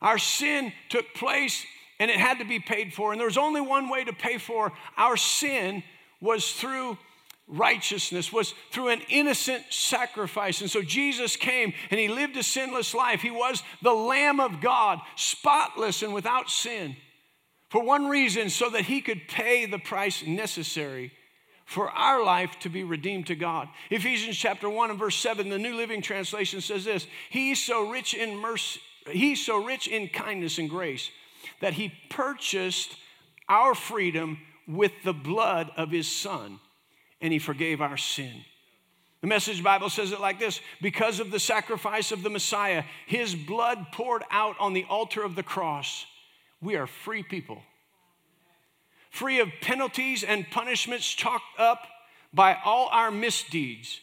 Our 0.00 0.18
sin 0.18 0.72
took 0.88 1.14
place 1.14 1.64
and 2.00 2.10
it 2.10 2.16
had 2.16 2.38
to 2.38 2.44
be 2.44 2.60
paid 2.60 2.94
for. 2.94 3.12
And 3.12 3.20
there 3.20 3.26
was 3.26 3.38
only 3.38 3.60
one 3.60 3.88
way 3.88 4.04
to 4.04 4.12
pay 4.12 4.38
for 4.38 4.72
our 4.96 5.16
sin 5.16 5.82
was 6.20 6.52
through 6.52 6.98
righteousness 7.48 8.32
was 8.32 8.52
through 8.70 8.88
an 8.88 9.00
innocent 9.08 9.64
sacrifice. 9.70 10.60
And 10.60 10.70
so 10.70 10.82
Jesus 10.82 11.36
came 11.36 11.72
and 11.90 11.98
he 11.98 12.08
lived 12.08 12.36
a 12.36 12.42
sinless 12.42 12.94
life. 12.94 13.22
He 13.22 13.30
was 13.30 13.62
the 13.82 13.92
Lamb 13.92 14.38
of 14.38 14.60
God, 14.60 15.00
spotless 15.16 16.02
and 16.02 16.12
without 16.12 16.50
sin. 16.50 16.96
For 17.70 17.82
one 17.82 18.08
reason, 18.08 18.48
so 18.48 18.70
that 18.70 18.82
he 18.82 19.00
could 19.00 19.28
pay 19.28 19.66
the 19.66 19.78
price 19.78 20.24
necessary 20.26 21.12
for 21.66 21.90
our 21.90 22.24
life 22.24 22.58
to 22.60 22.70
be 22.70 22.82
redeemed 22.82 23.26
to 23.26 23.34
God. 23.34 23.68
Ephesians 23.90 24.38
chapter 24.38 24.70
1 24.70 24.90
and 24.90 24.98
verse 24.98 25.16
7, 25.16 25.50
the 25.50 25.58
New 25.58 25.76
Living 25.76 26.00
Translation 26.00 26.62
says 26.62 26.84
this 26.84 27.06
He's 27.28 27.62
so 27.62 27.90
rich 27.90 28.14
in 28.14 28.36
mercy, 28.36 28.80
he's 29.10 29.44
so 29.44 29.62
rich 29.62 29.86
in 29.86 30.08
kindness 30.08 30.58
and 30.58 30.70
grace 30.70 31.10
that 31.60 31.74
he 31.74 31.92
purchased 32.10 32.96
our 33.48 33.74
freedom 33.74 34.38
with 34.66 34.92
the 35.04 35.12
blood 35.12 35.70
of 35.76 35.90
his 35.90 36.06
son 36.06 36.60
and 37.20 37.32
he 37.32 37.38
forgave 37.38 37.80
our 37.80 37.96
sin. 37.96 38.44
The 39.20 39.26
message 39.26 39.64
Bible 39.64 39.90
says 39.90 40.12
it 40.12 40.20
like 40.20 40.38
this 40.38 40.60
because 40.80 41.18
of 41.18 41.30
the 41.30 41.40
sacrifice 41.40 42.12
of 42.12 42.22
the 42.22 42.30
Messiah, 42.30 42.84
his 43.06 43.34
blood 43.34 43.86
poured 43.92 44.22
out 44.30 44.56
on 44.60 44.74
the 44.74 44.86
altar 44.88 45.24
of 45.24 45.34
the 45.34 45.42
cross, 45.42 46.06
we 46.60 46.76
are 46.76 46.86
free 46.86 47.22
people. 47.22 47.62
Free 49.10 49.40
of 49.40 49.48
penalties 49.60 50.22
and 50.22 50.48
punishments 50.50 51.08
chalked 51.12 51.58
up 51.58 51.82
by 52.32 52.56
all 52.64 52.88
our 52.92 53.10
misdeeds. 53.10 54.00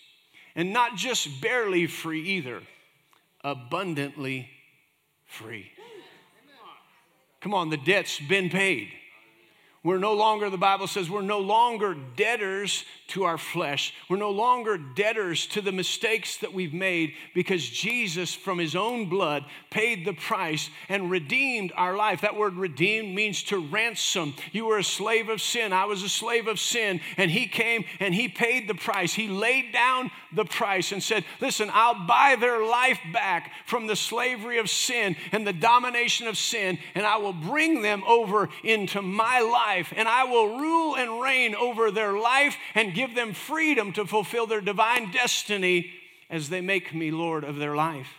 And 0.56 0.74
not 0.74 0.96
just 0.96 1.42
barely 1.42 1.86
free 1.86 2.22
either, 2.22 2.62
abundantly 3.44 4.50
free. 5.26 5.72
Come 7.46 7.54
on, 7.54 7.70
the 7.70 7.78
debt's 7.78 8.20
been 8.20 8.50
paid. 8.50 8.92
We're 9.86 10.00
no 10.00 10.14
longer, 10.14 10.50
the 10.50 10.58
Bible 10.58 10.88
says, 10.88 11.12
we're 11.12 11.22
no 11.22 11.38
longer 11.38 11.96
debtors 12.16 12.86
to 13.10 13.26
our 13.26 13.38
flesh. 13.38 13.94
We're 14.10 14.18
no 14.18 14.32
longer 14.32 14.80
debtors 14.80 15.46
to 15.48 15.62
the 15.62 15.72
mistakes 15.72 16.38
that 16.38 16.56
we've 16.56 16.74
made 16.74 17.14
because 17.36 17.70
Jesus, 17.70 18.34
from 18.34 18.58
his 18.58 18.76
own 18.76 19.10
blood, 19.10 19.46
paid 19.70 20.04
the 20.04 20.14
price 20.14 20.72
and 20.90 21.12
redeemed 21.12 21.72
our 21.76 21.96
life. 21.96 22.22
That 22.22 22.36
word 22.36 22.56
redeemed 22.56 23.14
means 23.14 23.44
to 23.44 23.60
ransom. 23.60 24.34
You 24.52 24.66
were 24.66 24.80
a 24.80 24.84
slave 24.84 25.30
of 25.30 25.40
sin. 25.40 25.72
I 25.72 25.86
was 25.86 26.02
a 26.02 26.10
slave 26.10 26.48
of 26.48 26.60
sin. 26.60 27.00
And 27.16 27.30
he 27.30 27.46
came 27.46 27.86
and 28.00 28.16
he 28.16 28.28
paid 28.28 28.68
the 28.68 28.74
price. 28.74 29.14
He 29.14 29.28
laid 29.28 29.72
down 29.72 30.10
the 30.34 30.46
price 30.46 30.92
and 30.92 31.02
said, 31.02 31.26
Listen, 31.40 31.70
I'll 31.72 32.06
buy 32.08 32.36
their 32.40 32.66
life 32.66 33.00
back 33.14 33.52
from 33.66 33.88
the 33.88 33.96
slavery 33.96 34.58
of 34.58 34.70
sin 34.70 35.16
and 35.32 35.46
the 35.46 35.54
domination 35.54 36.28
of 36.28 36.38
sin, 36.38 36.80
and 36.94 37.06
I 37.06 37.18
will 37.18 37.34
bring 37.34 37.82
them 37.82 38.04
over 38.08 38.50
into 38.64 39.02
my 39.02 39.40
life, 39.40 39.75
and 39.96 40.08
I 40.08 40.24
will 40.24 40.58
rule 40.58 40.96
and 40.96 41.22
reign 41.22 41.56
over 41.56 41.92
their 41.92 42.14
life 42.14 42.56
and 42.74 42.94
give 42.94 43.16
them 43.16 43.34
freedom 43.34 43.92
to 43.94 44.06
fulfill 44.06 44.48
their 44.48 44.62
divine 44.62 45.12
destiny 45.12 45.92
as 46.30 46.50
they 46.50 46.62
make 46.62 46.94
me 46.94 47.12
Lord 47.12 47.44
of 47.44 47.58
their 47.58 47.76
life. 47.76 48.10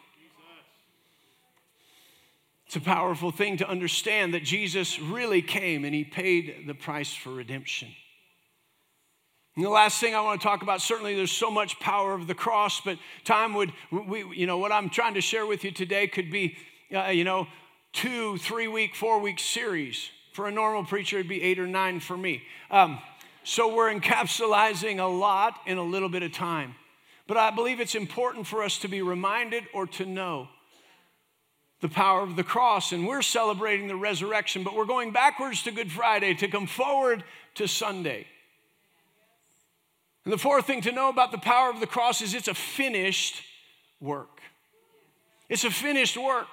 It's 2.66 2.76
a 2.76 2.80
powerful 2.80 3.30
thing 3.30 3.58
to 3.58 3.68
understand 3.68 4.34
that 4.34 4.42
Jesus 4.42 4.98
really 4.98 5.40
came 5.40 5.84
and 5.84 5.94
he 5.94 6.02
paid 6.02 6.64
the 6.66 6.74
price 6.74 7.14
for 7.14 7.30
redemption. 7.30 7.88
And 9.54 9.64
the 9.64 9.70
last 9.70 10.00
thing 10.00 10.14
I 10.14 10.20
want 10.20 10.40
to 10.40 10.46
talk 10.46 10.62
about, 10.62 10.82
certainly 10.82 11.14
there's 11.14 11.30
so 11.30 11.50
much 11.50 11.80
power 11.80 12.12
of 12.12 12.26
the 12.26 12.34
cross, 12.34 12.80
but 12.80 12.98
time 13.24 13.54
would, 13.54 13.72
we, 13.90 14.24
you 14.36 14.46
know, 14.46 14.58
what 14.58 14.72
I'm 14.72 14.90
trying 14.90 15.14
to 15.14 15.20
share 15.20 15.46
with 15.46 15.64
you 15.64 15.70
today 15.70 16.08
could 16.08 16.30
be, 16.30 16.56
uh, 16.94 17.06
you 17.06 17.24
know, 17.24 17.46
two, 17.92 18.36
three 18.38 18.68
week, 18.68 18.94
four 18.94 19.20
week 19.20 19.38
series. 19.38 20.10
For 20.36 20.46
a 20.46 20.50
normal 20.50 20.84
preacher, 20.84 21.16
it'd 21.16 21.30
be 21.30 21.42
eight 21.42 21.58
or 21.58 21.66
nine 21.66 21.98
for 21.98 22.14
me. 22.14 22.42
Um, 22.70 22.98
so 23.42 23.74
we're 23.74 23.90
encapsulating 23.90 24.98
a 24.98 25.06
lot 25.06 25.58
in 25.64 25.78
a 25.78 25.82
little 25.82 26.10
bit 26.10 26.22
of 26.22 26.30
time. 26.30 26.74
But 27.26 27.38
I 27.38 27.50
believe 27.50 27.80
it's 27.80 27.94
important 27.94 28.46
for 28.46 28.62
us 28.62 28.76
to 28.80 28.88
be 28.88 29.00
reminded 29.00 29.64
or 29.72 29.86
to 29.86 30.04
know 30.04 30.48
the 31.80 31.88
power 31.88 32.20
of 32.20 32.36
the 32.36 32.44
cross. 32.44 32.92
And 32.92 33.06
we're 33.06 33.22
celebrating 33.22 33.88
the 33.88 33.96
resurrection, 33.96 34.62
but 34.62 34.76
we're 34.76 34.84
going 34.84 35.10
backwards 35.10 35.62
to 35.62 35.70
Good 35.70 35.90
Friday 35.90 36.34
to 36.34 36.48
come 36.48 36.66
forward 36.66 37.24
to 37.54 37.66
Sunday. 37.66 38.26
And 40.24 40.34
the 40.34 40.38
fourth 40.38 40.66
thing 40.66 40.82
to 40.82 40.92
know 40.92 41.08
about 41.08 41.32
the 41.32 41.38
power 41.38 41.70
of 41.70 41.80
the 41.80 41.86
cross 41.86 42.20
is 42.20 42.34
it's 42.34 42.46
a 42.46 42.52
finished 42.52 43.40
work. 44.02 44.42
It's 45.48 45.64
a 45.64 45.70
finished 45.70 46.18
work. 46.18 46.48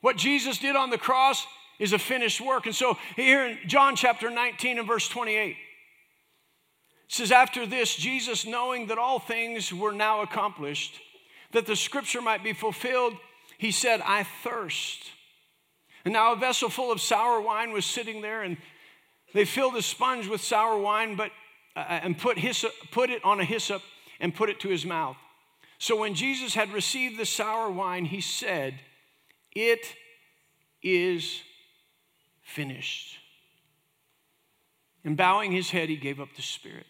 What 0.00 0.16
Jesus 0.16 0.58
did 0.58 0.74
on 0.74 0.90
the 0.90 0.98
cross 0.98 1.46
is 1.78 1.92
a 1.92 1.98
finished 1.98 2.40
work. 2.40 2.66
And 2.66 2.74
so 2.74 2.96
here 3.16 3.46
in 3.46 3.58
John 3.66 3.96
chapter 3.96 4.30
19 4.30 4.78
and 4.78 4.86
verse 4.86 5.08
28, 5.08 5.56
says, 7.08 7.32
After 7.32 7.66
this, 7.66 7.94
Jesus, 7.94 8.46
knowing 8.46 8.86
that 8.88 8.98
all 8.98 9.18
things 9.18 9.72
were 9.72 9.92
now 9.92 10.22
accomplished, 10.22 11.00
that 11.52 11.66
the 11.66 11.76
scripture 11.76 12.20
might 12.20 12.42
be 12.42 12.52
fulfilled, 12.52 13.14
he 13.58 13.70
said, 13.70 14.00
I 14.04 14.24
thirst. 14.42 15.04
And 16.04 16.12
now 16.12 16.32
a 16.32 16.36
vessel 16.36 16.68
full 16.68 16.92
of 16.92 17.00
sour 17.00 17.40
wine 17.40 17.72
was 17.72 17.86
sitting 17.86 18.20
there, 18.20 18.42
and 18.42 18.56
they 19.32 19.44
filled 19.44 19.76
a 19.76 19.82
sponge 19.82 20.28
with 20.28 20.40
sour 20.40 20.78
wine, 20.78 21.16
but 21.16 21.30
uh, 21.76 21.80
and 21.88 22.16
put, 22.16 22.38
hyssop, 22.38 22.72
put 22.92 23.10
it 23.10 23.24
on 23.24 23.40
a 23.40 23.44
hyssop 23.44 23.82
and 24.20 24.34
put 24.34 24.48
it 24.48 24.60
to 24.60 24.68
his 24.68 24.84
mouth. 24.84 25.16
So 25.78 25.96
when 25.96 26.14
Jesus 26.14 26.54
had 26.54 26.72
received 26.72 27.18
the 27.18 27.26
sour 27.26 27.70
wine, 27.70 28.04
he 28.04 28.20
said, 28.20 28.74
It 29.52 29.94
is 30.82 31.40
finished. 32.44 33.18
And 35.04 35.16
bowing 35.16 35.52
his 35.52 35.70
head, 35.70 35.88
he 35.88 35.96
gave 35.96 36.20
up 36.20 36.34
the 36.36 36.42
spirit. 36.42 36.86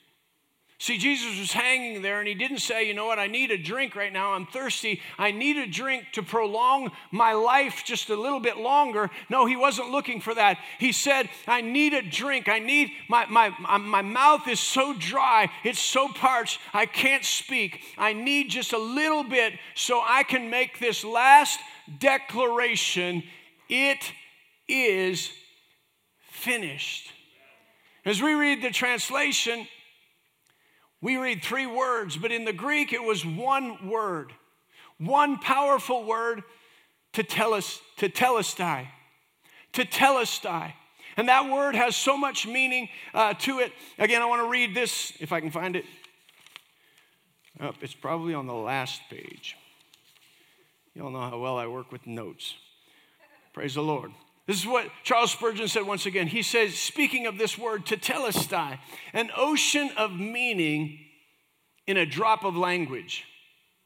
See, 0.79 0.99
Jesus 0.99 1.39
was 1.39 1.53
hanging 1.53 2.03
there 2.03 2.19
and 2.19 2.29
he 2.29 2.35
didn't 2.35 2.59
say, 2.59 2.87
you 2.87 2.95
know 2.95 3.07
what, 3.07 3.19
I 3.19 3.27
need 3.27 3.51
a 3.51 3.57
drink 3.57 3.95
right 3.97 4.13
now. 4.13 4.33
I'm 4.33 4.45
thirsty. 4.45 5.01
I 5.17 5.31
need 5.31 5.57
a 5.57 5.67
drink 5.67 6.05
to 6.13 6.23
prolong 6.23 6.91
my 7.11 7.33
life 7.33 7.85
just 7.87 8.11
a 8.11 8.17
little 8.17 8.41
bit 8.41 8.59
longer. 8.59 9.09
No, 9.31 9.47
he 9.47 9.57
wasn't 9.57 9.91
looking 9.91 10.21
for 10.21 10.35
that. 10.35 10.59
He 10.79 10.93
said, 10.93 11.31
I 11.47 11.61
need 11.61 11.95
a 11.95 12.03
drink. 12.03 12.49
I 12.49 12.59
need, 12.59 12.91
my, 13.09 13.25
my, 13.27 13.51
my 13.79 14.03
mouth 14.03 14.47
is 14.49 14.61
so 14.61 14.95
dry, 14.99 15.49
it's 15.65 15.81
so 15.81 16.09
parched, 16.09 16.59
I 16.75 16.87
can't 16.87 17.25
speak. 17.25 17.81
I 17.97 18.13
need 18.13 18.51
just 18.51 18.73
a 18.73 18.79
little 18.79 19.25
bit 19.25 19.55
so 19.75 20.03
I 20.05 20.25
can 20.25 20.51
make 20.51 20.81
this 20.81 21.05
last 21.05 21.61
declaration 21.99 23.23
it 23.69 24.13
is 24.69 25.31
finished. 26.45 27.11
As 28.05 28.21
we 28.21 28.35
read 28.35 28.63
the 28.63 28.71
translation, 28.71 29.67
we 31.01 31.17
read 31.17 31.43
three 31.43 31.67
words, 31.67 32.17
but 32.17 32.33
in 32.33 32.45
the 32.45 32.53
Greek 32.53 32.93
it 32.93 33.03
was 33.03 33.25
one 33.25 33.89
word, 33.89 34.33
one 34.99 35.39
powerful 35.39 36.05
word 36.05 36.43
to 37.15 37.23
tell 37.23 37.55
us, 37.55 37.81
tetelestai, 37.99 38.89
to 39.73 39.85
telestai. 39.85 40.73
And 41.17 41.29
that 41.29 41.51
word 41.51 41.75
has 41.75 41.97
so 41.97 42.17
much 42.17 42.47
meaning 42.47 42.89
uh, 43.15 43.35
to 43.35 43.61
it. 43.61 43.73
Again, 43.99 44.21
I 44.21 44.27
want 44.27 44.43
to 44.43 44.49
read 44.49 44.75
this, 44.75 45.13
if 45.21 45.33
I 45.33 45.41
can 45.41 45.51
find 45.51 45.77
it. 45.77 45.85
Oh, 47.61 47.73
it's 47.81 47.95
probably 47.95 48.35
on 48.35 48.47
the 48.47 48.55
last 48.55 49.01
page. 49.09 49.57
Y'all 50.95 51.11
know 51.11 51.21
how 51.21 51.39
well 51.39 51.57
I 51.57 51.67
work 51.67 51.93
with 51.93 52.07
notes. 52.07 52.55
Praise 53.53 53.75
the 53.75 53.83
Lord. 53.83 54.11
This 54.47 54.61
is 54.61 54.67
what 54.67 54.87
Charles 55.05 55.31
Spurgeon 55.33 55.69
said 55.69 55.87
once 55.87 56.05
again. 56.05 56.27
He 56.27 56.43
says, 56.43 56.75
speaking 56.75 57.27
of 57.27 57.39
this 57.39 57.57
word, 57.57 57.87
tetelestai, 57.87 58.79
an 59.15 59.31
ocean 59.37 59.91
of 59.97 60.13
meaning 60.13 60.99
in 61.87 61.97
a 61.97 62.05
drop 62.05 62.45
of 62.45 62.57
language, 62.57 63.25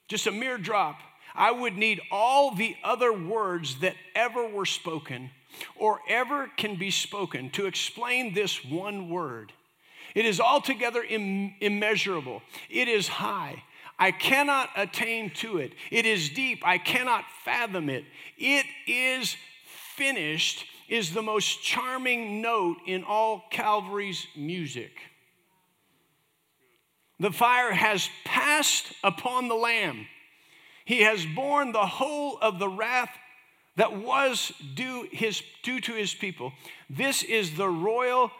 just 0.09 0.27
a 0.27 0.33
mere 0.33 0.59
drop. 0.59 0.99
I 1.35 1.53
would 1.53 1.77
need 1.77 2.01
all 2.11 2.55
the 2.55 2.75
other 2.83 3.13
words 3.13 3.81
that 3.81 3.95
ever 4.17 4.49
were 4.49 4.67
spoken 4.67 5.31
or 5.77 6.01
ever 6.09 6.51
can 6.57 6.77
be 6.77 6.91
spoken 6.91 7.51
to 7.51 7.67
explain 7.67 8.35
this 8.35 8.65
one 8.65 9.09
word. 9.09 9.53
It 10.15 10.25
is 10.25 10.41
altogether 10.41 11.05
Im- 11.05 11.55
immeasurable, 11.61 12.43
it 12.69 12.89
is 12.89 13.07
high. 13.07 13.63
I 14.01 14.13
cannot 14.13 14.71
attain 14.77 15.31
to 15.37 15.59
it. 15.59 15.73
It 15.91 16.07
is 16.07 16.31
deep. 16.31 16.63
I 16.65 16.79
cannot 16.79 17.25
fathom 17.45 17.91
it. 17.91 18.05
It 18.37 18.65
is 18.87 19.37
finished 19.99 20.65
is 20.89 21.13
the 21.13 21.23
most 21.23 21.63
charming 21.63 22.41
note 22.41 22.79
in 22.87 23.05
all 23.05 23.45
Calvary's 23.51 24.27
music. 24.35 24.93
The 27.21 27.33
fire 27.33 27.73
has 27.73 28.09
passed 28.25 28.87
upon 29.03 29.49
the 29.49 29.55
Lamb. 29.55 30.07
He 30.85 31.03
has 31.03 31.27
borne 31.27 31.73
the 31.73 31.87
whole 31.87 32.39
of 32.41 32.59
the 32.59 32.69
wrath 32.69 33.11
that 33.77 33.99
was 33.99 34.53
due, 34.75 35.09
his, 35.13 35.43
due 35.63 35.81
to 35.81 35.93
his 35.93 36.15
people. 36.15 36.53
This 36.89 37.23
is 37.23 37.57
the 37.57 37.69
royal 37.69 38.31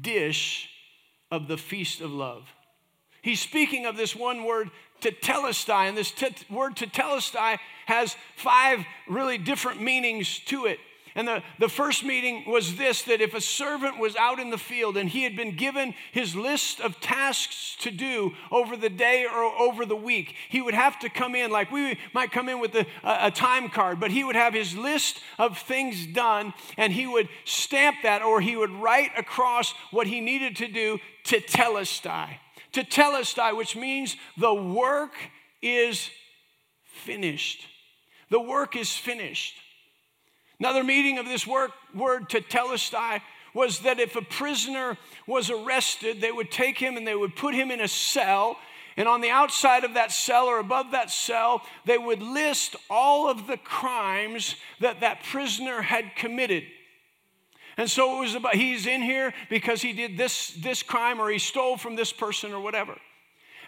dish 0.00 0.68
of 1.30 1.46
the 1.46 1.58
feast 1.58 2.00
of 2.00 2.10
love. 2.10 2.48
He's 3.22 3.40
speaking 3.40 3.86
of 3.86 3.96
this 3.96 4.16
one 4.16 4.44
word, 4.44 4.70
tetelestai, 5.00 5.88
and 5.88 5.96
this 5.96 6.12
word 6.50 6.74
tetelestai 6.74 7.58
has 7.86 8.16
five 8.36 8.80
really 9.08 9.38
different 9.38 9.80
meanings 9.80 10.40
to 10.46 10.66
it. 10.66 10.78
And 11.14 11.28
the, 11.28 11.42
the 11.58 11.68
first 11.68 12.04
meeting 12.04 12.44
was 12.46 12.76
this 12.76 13.02
that 13.02 13.20
if 13.20 13.34
a 13.34 13.40
servant 13.40 13.98
was 13.98 14.16
out 14.16 14.40
in 14.40 14.50
the 14.50 14.58
field 14.58 14.96
and 14.96 15.08
he 15.08 15.24
had 15.24 15.36
been 15.36 15.56
given 15.56 15.94
his 16.10 16.34
list 16.34 16.80
of 16.80 17.00
tasks 17.00 17.76
to 17.80 17.90
do 17.90 18.32
over 18.50 18.76
the 18.76 18.88
day 18.88 19.26
or 19.26 19.44
over 19.44 19.84
the 19.84 19.96
week, 19.96 20.34
he 20.48 20.62
would 20.62 20.74
have 20.74 20.98
to 21.00 21.10
come 21.10 21.34
in, 21.34 21.50
like 21.50 21.70
we 21.70 21.98
might 22.14 22.32
come 22.32 22.48
in 22.48 22.60
with 22.60 22.74
a, 22.74 22.86
a 23.04 23.30
time 23.30 23.68
card, 23.68 24.00
but 24.00 24.10
he 24.10 24.24
would 24.24 24.36
have 24.36 24.54
his 24.54 24.74
list 24.74 25.20
of 25.38 25.58
things 25.58 26.06
done 26.06 26.54
and 26.78 26.92
he 26.92 27.06
would 27.06 27.28
stamp 27.44 27.96
that 28.02 28.22
or 28.22 28.40
he 28.40 28.56
would 28.56 28.70
write 28.70 29.10
across 29.18 29.74
what 29.90 30.06
he 30.06 30.20
needed 30.20 30.56
to 30.56 30.68
do 30.68 30.98
tetelestai. 31.24 32.38
To 32.72 32.84
telestai, 32.84 33.54
which 33.54 33.76
means 33.76 34.16
the 34.38 34.54
work 34.54 35.12
is 35.60 36.08
finished. 36.84 37.66
The 38.30 38.40
work 38.40 38.76
is 38.76 38.96
finished. 38.96 39.54
Another 40.62 40.84
meaning 40.84 41.18
of 41.18 41.26
this 41.26 41.44
word, 41.44 41.72
word 41.92 42.28
tetelestai 42.28 43.20
was 43.52 43.80
that 43.80 43.98
if 43.98 44.14
a 44.14 44.22
prisoner 44.22 44.96
was 45.26 45.50
arrested, 45.50 46.20
they 46.20 46.30
would 46.30 46.52
take 46.52 46.78
him 46.78 46.96
and 46.96 47.04
they 47.04 47.16
would 47.16 47.34
put 47.34 47.52
him 47.52 47.72
in 47.72 47.80
a 47.80 47.88
cell. 47.88 48.56
And 48.96 49.08
on 49.08 49.22
the 49.22 49.30
outside 49.30 49.82
of 49.82 49.94
that 49.94 50.12
cell 50.12 50.46
or 50.46 50.60
above 50.60 50.92
that 50.92 51.10
cell, 51.10 51.62
they 51.84 51.98
would 51.98 52.22
list 52.22 52.76
all 52.88 53.28
of 53.28 53.48
the 53.48 53.56
crimes 53.56 54.54
that 54.78 55.00
that 55.00 55.24
prisoner 55.24 55.82
had 55.82 56.14
committed. 56.14 56.62
And 57.76 57.90
so 57.90 58.18
it 58.18 58.20
was 58.20 58.36
about 58.36 58.54
he's 58.54 58.86
in 58.86 59.02
here 59.02 59.34
because 59.50 59.82
he 59.82 59.92
did 59.92 60.16
this, 60.16 60.52
this 60.52 60.84
crime 60.84 61.18
or 61.18 61.28
he 61.28 61.40
stole 61.40 61.76
from 61.76 61.96
this 61.96 62.12
person 62.12 62.52
or 62.52 62.60
whatever. 62.60 62.96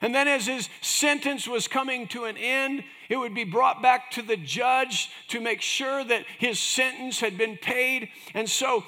And 0.00 0.14
then, 0.14 0.28
as 0.28 0.46
his 0.46 0.68
sentence 0.80 1.48
was 1.48 1.66
coming 1.66 2.06
to 2.08 2.26
an 2.26 2.36
end, 2.36 2.84
it 3.08 3.16
would 3.16 3.34
be 3.34 3.44
brought 3.44 3.82
back 3.82 4.10
to 4.12 4.22
the 4.22 4.36
judge 4.36 5.10
to 5.28 5.40
make 5.40 5.60
sure 5.60 6.04
that 6.04 6.24
his 6.38 6.58
sentence 6.58 7.20
had 7.20 7.36
been 7.36 7.56
paid. 7.56 8.08
And 8.34 8.48
so, 8.48 8.84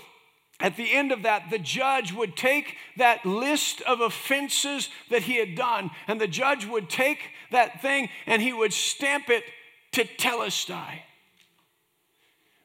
at 0.58 0.76
the 0.76 0.92
end 0.92 1.12
of 1.12 1.22
that, 1.22 1.50
the 1.50 1.58
judge 1.58 2.12
would 2.12 2.36
take 2.36 2.76
that 2.96 3.26
list 3.26 3.82
of 3.82 4.00
offenses 4.00 4.88
that 5.10 5.22
he 5.22 5.36
had 5.36 5.54
done, 5.54 5.90
and 6.08 6.20
the 6.20 6.26
judge 6.26 6.64
would 6.64 6.88
take 6.88 7.30
that 7.50 7.82
thing 7.82 8.08
and 8.26 8.40
he 8.40 8.52
would 8.52 8.72
stamp 8.72 9.28
it 9.28 9.44
tetelestai, 9.92 11.00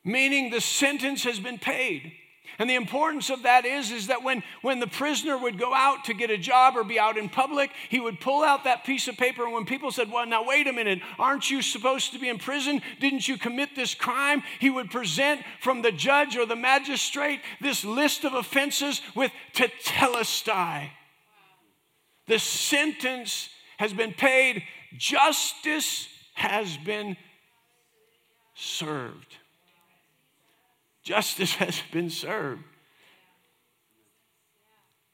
meaning 0.04 0.50
the 0.50 0.62
sentence 0.62 1.24
has 1.24 1.40
been 1.40 1.60
paid. 1.60 2.14
And 2.62 2.70
the 2.70 2.76
importance 2.76 3.32
of 3.32 3.42
that 3.42 3.66
is, 3.66 3.90
is 3.90 4.06
that 4.06 4.22
when, 4.22 4.44
when 4.62 4.80
the 4.80 4.86
prisoner 4.86 5.36
would 5.36 5.58
go 5.58 5.74
out 5.74 6.06
to 6.06 6.14
get 6.14 6.30
a 6.30 6.38
job 6.38 6.78
or 6.78 6.84
be 6.84 7.00
out 7.00 7.18
in 7.18 7.28
public, 7.28 7.72
he 7.90 8.00
would 8.00 8.20
pull 8.20 8.44
out 8.44 8.66
that 8.66 8.84
piece 8.84 9.08
of 9.08 9.18
paper. 9.18 9.44
And 9.44 9.52
when 9.52 9.66
people 9.66 9.90
said, 9.90 10.12
Well, 10.12 10.28
now 10.28 10.46
wait 10.46 10.68
a 10.68 10.72
minute, 10.72 11.00
aren't 11.18 11.50
you 11.50 11.64
supposed 11.64 12.14
to 12.14 12.20
be 12.20 12.30
in 12.30 12.38
prison? 12.38 12.84
Didn't 13.00 13.28
you 13.28 13.40
commit 13.40 13.70
this 13.76 13.96
crime? 13.96 14.44
He 14.60 14.70
would 14.70 14.92
present 14.92 15.42
from 15.60 15.82
the 15.82 15.92
judge 15.92 16.38
or 16.38 16.46
the 16.46 16.56
magistrate 16.56 17.40
this 17.62 17.84
list 17.84 18.26
of 18.26 18.36
offenses 18.36 19.02
with 19.16 19.32
tetelestai. 19.56 20.92
The 22.28 22.38
sentence 22.38 23.50
has 23.80 23.92
been 23.92 24.14
paid, 24.14 24.62
justice 25.00 26.08
has 26.36 26.78
been 26.78 27.18
served. 28.54 29.38
Justice 31.04 31.56
has 31.56 31.82
been 31.92 32.10
served. 32.10 32.64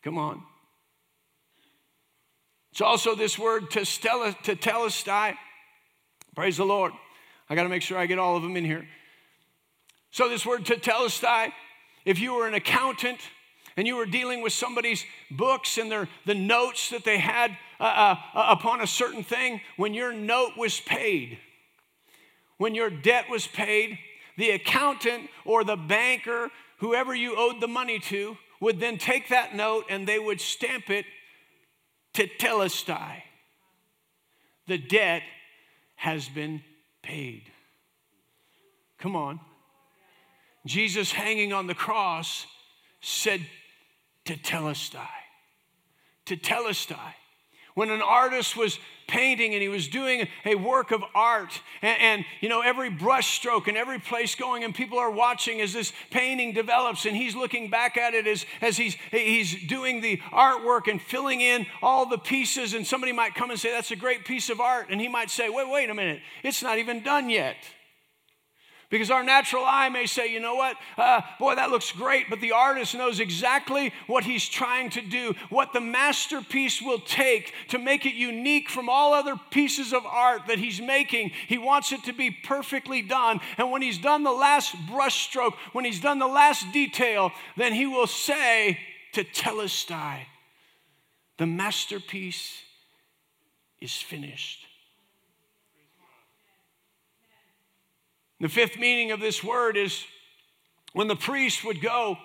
Come 0.04 0.18
on. 0.18 0.44
It's 2.72 2.82
also 2.82 3.16
this 3.16 3.40
word 3.40 3.72
to 3.72 3.80
tetelestai. 3.82 5.36
Praise 6.36 6.58
the 6.58 6.66
Lord. 6.66 6.94
I 7.50 7.56
got 7.56 7.64
to 7.64 7.70
make 7.70 7.82
sure 7.82 7.98
I 7.98 8.06
get 8.06 8.20
all 8.20 8.38
of 8.38 8.44
them 8.44 8.56
in 8.56 8.64
here. 8.64 8.88
So, 10.12 10.30
this 10.30 10.46
word 10.46 10.64
tetelestai, 10.64 11.52
if 12.06 12.20
you 12.20 12.36
were 12.36 12.48
an 12.48 12.54
accountant 12.54 13.20
and 13.76 13.88
you 13.88 13.96
were 13.96 14.06
dealing 14.06 14.42
with 14.42 14.54
somebody's 14.54 15.04
books 15.32 15.78
and 15.78 15.92
their, 15.92 16.08
the 16.26 16.36
notes 16.36 16.90
that 16.92 17.04
they 17.04 17.18
had 17.18 17.58
uh, 17.80 17.84
uh, 17.84 18.16
uh 18.34 18.46
upon 18.50 18.82
a 18.82 18.88
certain 18.88 19.24
thing, 19.24 19.62
when 19.76 19.94
your 19.94 20.14
note 20.14 20.52
was 20.58 20.80
paid, 20.80 21.40
when 22.58 22.76
your 22.76 22.90
debt 22.90 23.26
was 23.30 23.48
paid, 23.48 23.98
the 24.38 24.52
accountant 24.52 25.30
or 25.46 25.64
the 25.64 25.76
banker, 25.76 26.50
whoever 26.78 27.14
you 27.14 27.36
owed 27.38 27.60
the 27.60 27.68
money 27.68 28.00
to, 28.00 28.38
would 28.62 28.80
then 28.80 28.98
take 28.98 29.30
that 29.30 29.56
note 29.56 29.86
and 29.90 30.08
they 30.08 30.20
would 30.20 30.40
stamp 30.40 30.90
it 30.90 31.06
tetelestai. 32.14 33.24
The 34.68 34.78
debt 34.78 35.24
has 35.96 36.28
been 36.30 36.62
paid. 37.02 37.44
Come 39.00 39.16
on. 39.16 39.40
Jesus 40.66 41.12
hanging 41.12 41.54
on 41.54 41.68
the 41.68 41.76
cross 41.76 42.46
said 43.02 43.42
tetelestai. 44.26 45.08
Tetelestai. 46.26 47.14
When 47.78 47.92
an 47.92 48.02
artist 48.02 48.58
was 48.58 48.80
painting 49.08 49.54
and 49.54 49.62
he 49.62 49.70
was 49.70 49.88
doing 49.88 50.28
a 50.46 50.56
work 50.56 50.90
of 50.90 51.04
art 51.14 51.62
and, 51.84 52.02
and, 52.02 52.26
you 52.42 52.50
know 52.50 52.62
every 52.62 52.90
brush 52.90 53.38
stroke 53.38 53.68
and 53.68 53.78
every 53.78 54.00
place 54.00 54.34
going 54.34 54.64
and 54.64 54.74
people 54.74 54.98
are 54.98 55.12
watching 55.12 55.62
as 55.62 55.74
this 55.74 55.94
painting 56.10 56.54
develops 56.54 57.06
and 57.06 57.16
he's 57.16 57.36
looking 57.36 57.70
back 57.70 57.96
at 57.96 58.16
it 58.16 58.26
as, 58.26 58.48
as 58.62 58.78
he's, 58.78 58.96
he's 59.12 59.68
doing 59.68 60.02
the 60.02 60.18
artwork 60.32 60.88
and 60.88 61.00
filling 61.00 61.40
in 61.40 61.68
all 61.84 62.08
the 62.08 62.18
pieces 62.18 62.74
and 62.74 62.88
somebody 62.88 63.12
might 63.12 63.36
come 63.36 63.52
and 63.52 63.60
say 63.60 63.70
that's 63.70 63.92
a 63.92 63.96
great 63.96 64.26
piece 64.26 64.50
of 64.50 64.60
art. 64.60 64.88
And 64.90 65.00
he 65.00 65.08
might 65.08 65.30
say 65.30 65.48
wait 65.48 65.70
wait 65.70 65.92
a 65.92 65.94
minute. 65.94 66.20
It's 66.42 66.64
not 66.64 66.80
even 66.80 67.04
done 67.04 67.30
yet 67.30 67.58
because 68.90 69.12
our 69.12 69.24
natural 69.24 69.66
eye 69.66 69.90
may 69.90 70.06
say, 70.06 70.32
you 70.32 70.40
know 70.40 70.56
what, 70.56 70.78
uh, 70.98 71.22
boy, 71.40 71.56
that 71.56 71.72
looks 71.72 71.92
great, 71.92 72.30
but 72.30 72.40
the 72.40 72.54
artist 72.54 72.96
knows 72.96 73.20
exactly 73.20 73.92
what 74.08 74.24
he's 74.24 74.48
trying 74.48 74.90
to 74.92 75.02
do, 75.02 75.34
what 75.50 75.74
the 75.74 75.82
masterpiece 75.82 76.82
will 76.82 77.00
take 77.00 77.54
to 77.68 77.80
make 77.80 78.06
it 78.06 78.14
unique 78.14 78.70
from 78.70 78.88
all 78.88 79.14
other 79.14 79.36
pieces 79.52 79.92
of 79.92 80.06
art 80.06 80.44
that 80.48 80.60
he's 80.60 80.80
making. 80.80 81.32
He 81.48 81.58
wants 81.58 81.92
it 81.92 82.04
to 82.06 82.14
be 82.14 82.32
perfectly 82.32 83.02
done. 83.02 83.42
And 83.58 83.72
when 83.72 83.82
he's 83.82 83.98
done 83.98 84.24
the 84.24 84.32
last 84.32 84.74
brushstroke, 84.90 85.56
when 85.74 85.84
he's 85.84 86.00
done 86.00 86.20
the 86.20 86.28
last 86.28 86.72
detail, 86.72 87.32
then 87.58 87.74
he 87.74 87.86
will 87.86 88.08
say 88.08 88.80
tetelestai, 89.14 90.20
the 91.38 91.46
masterpiece 91.46 92.62
is 93.82 93.96
finished. 93.96 94.67
The 98.40 98.50
fifth 98.50 98.78
meaning 98.78 99.12
of 99.12 99.20
this 99.20 99.44
word 99.44 99.78
is 99.78 100.04
when 100.94 101.08
the 101.08 101.16
priest 101.16 101.64
would 101.64 101.82
go 101.82 102.18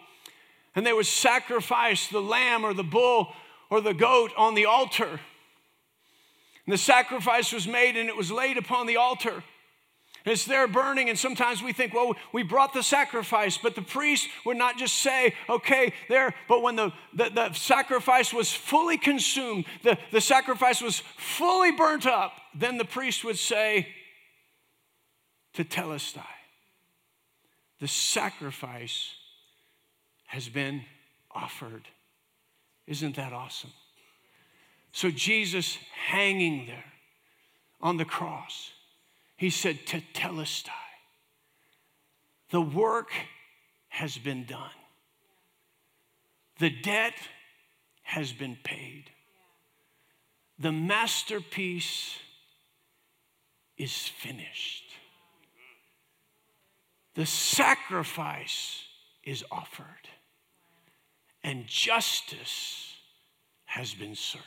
and 0.75 0.87
they 0.87 0.93
would 0.93 1.07
sacrifice 1.07 2.09
the 2.09 2.21
lamb 2.21 2.65
or 2.65 2.75
the 2.75 2.83
bull 2.83 3.33
or 3.71 3.81
the 3.81 3.95
goat 3.95 4.33
on 4.37 4.55
the 4.55 4.67
altar. 4.67 5.21
And 6.67 6.73
the 6.73 6.79
sacrifice 6.79 7.53
was 7.53 7.67
made 7.67 7.97
and 7.97 8.09
it 8.09 8.17
was 8.17 8.31
laid 8.31 8.59
upon 8.59 8.87
the 8.87 8.97
altar. 8.97 9.43
And 10.25 10.33
it's 10.33 10.45
there 10.45 10.69
burning, 10.69 11.09
and 11.09 11.19
sometimes 11.19 11.65
we 11.65 11.73
think, 11.73 11.93
well, 11.93 12.15
we 12.33 12.45
brought 12.45 12.73
the 12.73 12.83
sacrifice, 12.85 13.59
but 13.59 13.75
the 13.75 13.83
priest 13.83 14.29
would 14.47 14.57
not 14.57 14.79
just 14.79 14.99
say, 14.99 15.35
okay, 15.49 15.93
there, 16.09 16.33
but 16.49 16.63
when 16.63 16.77
the, 16.77 16.93
the, 17.13 17.29
the 17.31 17.53
sacrifice 17.55 18.33
was 18.33 18.53
fully 18.53 18.99
consumed, 18.99 19.65
the, 19.83 19.99
the 20.13 20.21
sacrifice 20.21 20.81
was 20.81 21.03
fully 21.17 21.73
burnt 21.73 22.07
up, 22.07 22.35
then 22.55 22.79
the 22.79 22.85
priest 22.85 23.25
would 23.25 23.39
say, 23.39 23.89
tetelestai. 25.55 26.25
The 27.81 27.89
sacrifice 27.89 29.15
has 30.27 30.49
been 30.49 30.83
offered. 31.31 31.89
Isn't 32.87 33.17
that 33.17 33.33
awesome? 33.33 33.73
So, 34.93 35.11
Jesus 35.11 35.79
hanging 36.07 36.67
there 36.67 36.85
on 37.81 37.97
the 37.97 38.05
cross, 38.05 38.71
he 39.37 39.51
said, 39.51 39.87
to 39.87 40.01
Tetelestai. 40.15 40.71
The 42.51 42.61
work 42.61 43.11
has 43.89 44.19
been 44.19 44.45
done, 44.45 44.71
the 46.59 46.71
debt 46.71 47.15
has 48.03 48.33
been 48.33 48.57
paid, 48.63 49.05
the 50.59 50.73
masterpiece 50.73 52.17
is 53.79 54.07
finished 54.07 54.92
the 57.15 57.27
sacrifice 57.27 58.85
is 59.25 59.45
offered 59.51 60.09
and 61.45 61.67
justice 61.67 62.95
has 63.65 63.95
been 63.95 64.15
served. 64.15 64.45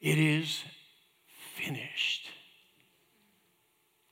It 0.00 0.18
is 0.18 0.62
finished. 1.56 2.30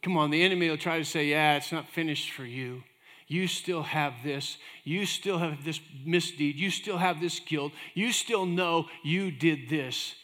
Come 0.02 0.16
on, 0.16 0.30
the 0.30 0.42
enemy 0.42 0.68
will 0.68 0.76
try 0.76 0.98
to 0.98 1.04
say, 1.04 1.26
Yeah, 1.26 1.56
it's 1.56 1.72
not 1.72 1.88
finished 1.88 2.32
for 2.32 2.44
you. 2.44 2.82
You 3.28 3.48
still 3.48 3.82
have 3.82 4.14
this. 4.22 4.56
You 4.84 5.04
still 5.04 5.38
have 5.38 5.64
this 5.64 5.80
misdeed. 6.04 6.56
You 6.56 6.70
still 6.70 6.98
have 6.98 7.20
this 7.20 7.40
guilt. 7.40 7.72
You 7.94 8.12
still 8.12 8.46
know 8.46 8.86
you 9.02 9.32
did 9.32 9.68
this. 9.68 10.14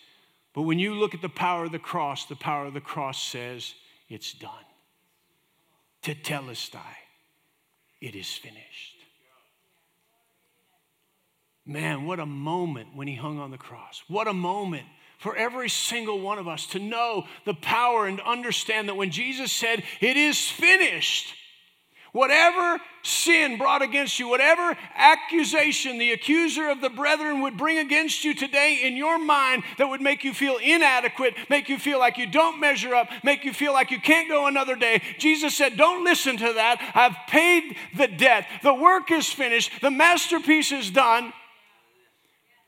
But 0.55 0.63
when 0.63 0.79
you 0.79 0.95
look 0.95 1.15
at 1.15 1.23
the 1.23 1.29
power 1.29 1.65
of 1.65 1.73
the 1.73 1.81
cross, 1.81 2.27
the 2.27 2.37
power 2.37 2.67
of 2.67 2.75
the 2.75 2.81
cross 2.81 3.21
says, 3.21 3.75
It's 4.09 4.33
done 4.33 4.65
tetelestai. 6.03 6.97
It 8.01 8.15
is 8.15 8.31
finished. 8.33 8.97
Man, 11.65 12.07
what 12.07 12.19
a 12.19 12.27
moment 12.27 12.97
when 12.97 13.07
he 13.07 13.15
hung 13.15 13.38
on 13.38 13.53
the 13.53 13.59
cross. 13.59 14.03
What 14.09 14.27
a 14.27 14.33
moment 14.33 14.87
for 15.19 15.37
every 15.37 15.69
single 15.69 16.21
one 16.21 16.38
of 16.38 16.49
us 16.49 16.67
to 16.67 16.81
know 16.81 17.27
the 17.45 17.55
power 17.55 18.07
and 18.07 18.21
understand 18.21 18.88
that 18.88 18.97
when 18.97 19.11
Jesus 19.11 19.53
said, 19.53 19.85
It 20.01 20.17
is 20.17 20.51
finished, 20.51 21.35
Whatever 22.12 22.79
sin 23.03 23.57
brought 23.57 23.81
against 23.81 24.18
you, 24.18 24.29
whatever 24.29 24.77
accusation 24.94 25.96
the 25.96 26.12
accuser 26.12 26.68
of 26.68 26.83
the 26.83 26.90
brethren 26.90 27.40
would 27.40 27.57
bring 27.57 27.79
against 27.79 28.22
you 28.22 28.35
today 28.35 28.81
in 28.83 28.96
your 28.98 29.18
mind 29.18 29.64
that 29.79 29.88
would 29.88 30.03
make 30.03 30.22
you 30.22 30.35
feel 30.35 30.59
inadequate, 30.59 31.35
make 31.48 31.70
you 31.70 31.79
feel 31.79 31.98
like 31.98 32.18
you 32.18 32.27
don't 32.27 32.61
measure 32.61 32.94
up, 32.94 33.09
make 33.25 33.46
you 33.46 33.55
feel 33.55 33.72
like 33.72 33.90
you 33.90 33.98
can't 33.98 34.29
go 34.29 34.46
another 34.46 34.77
day, 34.77 35.01
Jesus 35.18 35.57
said, 35.57 35.79
Don't 35.79 36.05
listen 36.05 36.37
to 36.37 36.53
that. 36.53 36.92
I've 36.94 37.16
paid 37.29 37.77
the 37.96 38.09
debt. 38.09 38.46
The 38.62 38.75
work 38.75 39.11
is 39.11 39.33
finished. 39.33 39.72
The 39.81 39.90
masterpiece 39.90 40.70
is 40.70 40.90
done. 40.90 41.33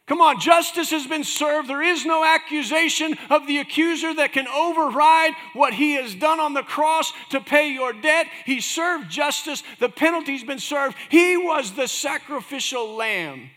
Come 0.07 0.21
on, 0.21 0.39
justice 0.39 0.91
has 0.91 1.07
been 1.07 1.25
served. 1.25 1.69
There 1.69 1.83
is 1.83 2.05
no 2.05 2.25
accusation 2.25 3.17
of 3.31 3.47
the 3.47 3.59
accuser 3.59 4.13
that 4.15 4.33
can 4.33 4.47
override 4.47 5.33
what 5.55 5.73
he 5.73 5.95
has 5.95 6.15
done 6.15 6.41
on 6.41 6.53
the 6.53 6.63
cross 6.63 7.11
to 7.31 7.41
pay 7.41 7.73
your 7.73 7.95
debt. 7.95 8.27
He 8.45 8.61
served 8.61 9.11
justice, 9.11 9.63
the 9.81 9.89
penalty's 9.89 10.45
been 10.45 10.59
served. 10.59 10.97
He 11.09 11.39
was 11.39 11.73
the 11.73 11.89
sacrificial 11.89 12.95
lamb 12.95 13.51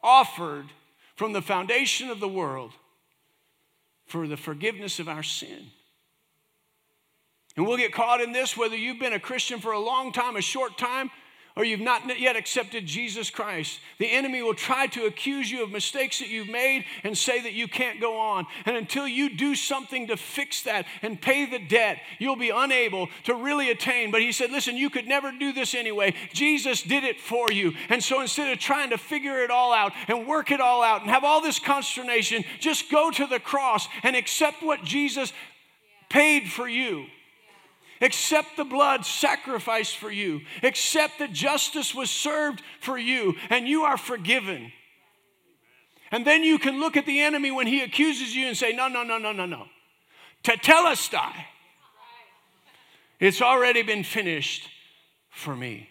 offered 0.00 0.66
from 1.16 1.32
the 1.32 1.42
foundation 1.42 2.08
of 2.08 2.20
the 2.20 2.28
world 2.28 2.72
for 4.06 4.28
the 4.28 4.36
forgiveness 4.36 5.00
of 5.00 5.08
our 5.08 5.24
sin. 5.24 5.72
And 7.56 7.66
we'll 7.66 7.76
get 7.76 7.92
caught 7.92 8.20
in 8.20 8.30
this 8.30 8.56
whether 8.56 8.76
you've 8.76 9.00
been 9.00 9.12
a 9.12 9.18
Christian 9.18 9.58
for 9.58 9.72
a 9.72 9.80
long 9.80 10.12
time, 10.12 10.36
a 10.36 10.40
short 10.40 10.78
time, 10.78 11.10
or 11.58 11.64
you've 11.64 11.80
not 11.80 12.20
yet 12.20 12.36
accepted 12.36 12.86
Jesus 12.86 13.30
Christ. 13.30 13.80
The 13.98 14.08
enemy 14.08 14.42
will 14.42 14.54
try 14.54 14.86
to 14.86 15.06
accuse 15.06 15.50
you 15.50 15.64
of 15.64 15.72
mistakes 15.72 16.20
that 16.20 16.28
you've 16.28 16.48
made 16.48 16.84
and 17.02 17.18
say 17.18 17.42
that 17.42 17.52
you 17.52 17.66
can't 17.66 18.00
go 18.00 18.16
on. 18.16 18.46
And 18.64 18.76
until 18.76 19.08
you 19.08 19.36
do 19.36 19.56
something 19.56 20.06
to 20.06 20.16
fix 20.16 20.62
that 20.62 20.86
and 21.02 21.20
pay 21.20 21.46
the 21.46 21.58
debt, 21.58 21.98
you'll 22.20 22.36
be 22.36 22.50
unable 22.50 23.08
to 23.24 23.34
really 23.34 23.72
attain. 23.72 24.12
But 24.12 24.20
he 24.20 24.30
said, 24.30 24.52
Listen, 24.52 24.76
you 24.76 24.88
could 24.88 25.08
never 25.08 25.32
do 25.32 25.52
this 25.52 25.74
anyway. 25.74 26.14
Jesus 26.32 26.80
did 26.80 27.02
it 27.02 27.20
for 27.20 27.50
you. 27.50 27.72
And 27.88 28.00
so 28.04 28.20
instead 28.20 28.52
of 28.52 28.60
trying 28.60 28.90
to 28.90 28.98
figure 28.98 29.42
it 29.42 29.50
all 29.50 29.74
out 29.74 29.92
and 30.06 30.28
work 30.28 30.52
it 30.52 30.60
all 30.60 30.84
out 30.84 31.00
and 31.00 31.10
have 31.10 31.24
all 31.24 31.42
this 31.42 31.58
consternation, 31.58 32.44
just 32.60 32.88
go 32.88 33.10
to 33.10 33.26
the 33.26 33.40
cross 33.40 33.88
and 34.04 34.14
accept 34.14 34.62
what 34.62 34.84
Jesus 34.84 35.32
paid 36.08 36.48
for 36.48 36.68
you. 36.68 37.06
Accept 38.00 38.56
the 38.56 38.64
blood 38.64 39.04
sacrificed 39.04 39.96
for 39.96 40.10
you. 40.10 40.42
Accept 40.62 41.18
that 41.18 41.32
justice 41.32 41.94
was 41.94 42.10
served 42.10 42.62
for 42.80 42.96
you 42.96 43.34
and 43.50 43.66
you 43.66 43.82
are 43.82 43.96
forgiven. 43.96 44.72
And 46.10 46.26
then 46.26 46.42
you 46.42 46.58
can 46.58 46.80
look 46.80 46.96
at 46.96 47.06
the 47.06 47.20
enemy 47.20 47.50
when 47.50 47.66
he 47.66 47.82
accuses 47.82 48.34
you 48.34 48.46
and 48.46 48.56
say, 48.56 48.72
No, 48.72 48.88
no, 48.88 49.02
no, 49.02 49.18
no, 49.18 49.32
no, 49.32 49.46
no. 49.46 49.66
Tetelestai. 50.42 51.32
It's 53.20 53.42
already 53.42 53.82
been 53.82 54.04
finished 54.04 54.68
for 55.30 55.54
me. 55.54 55.88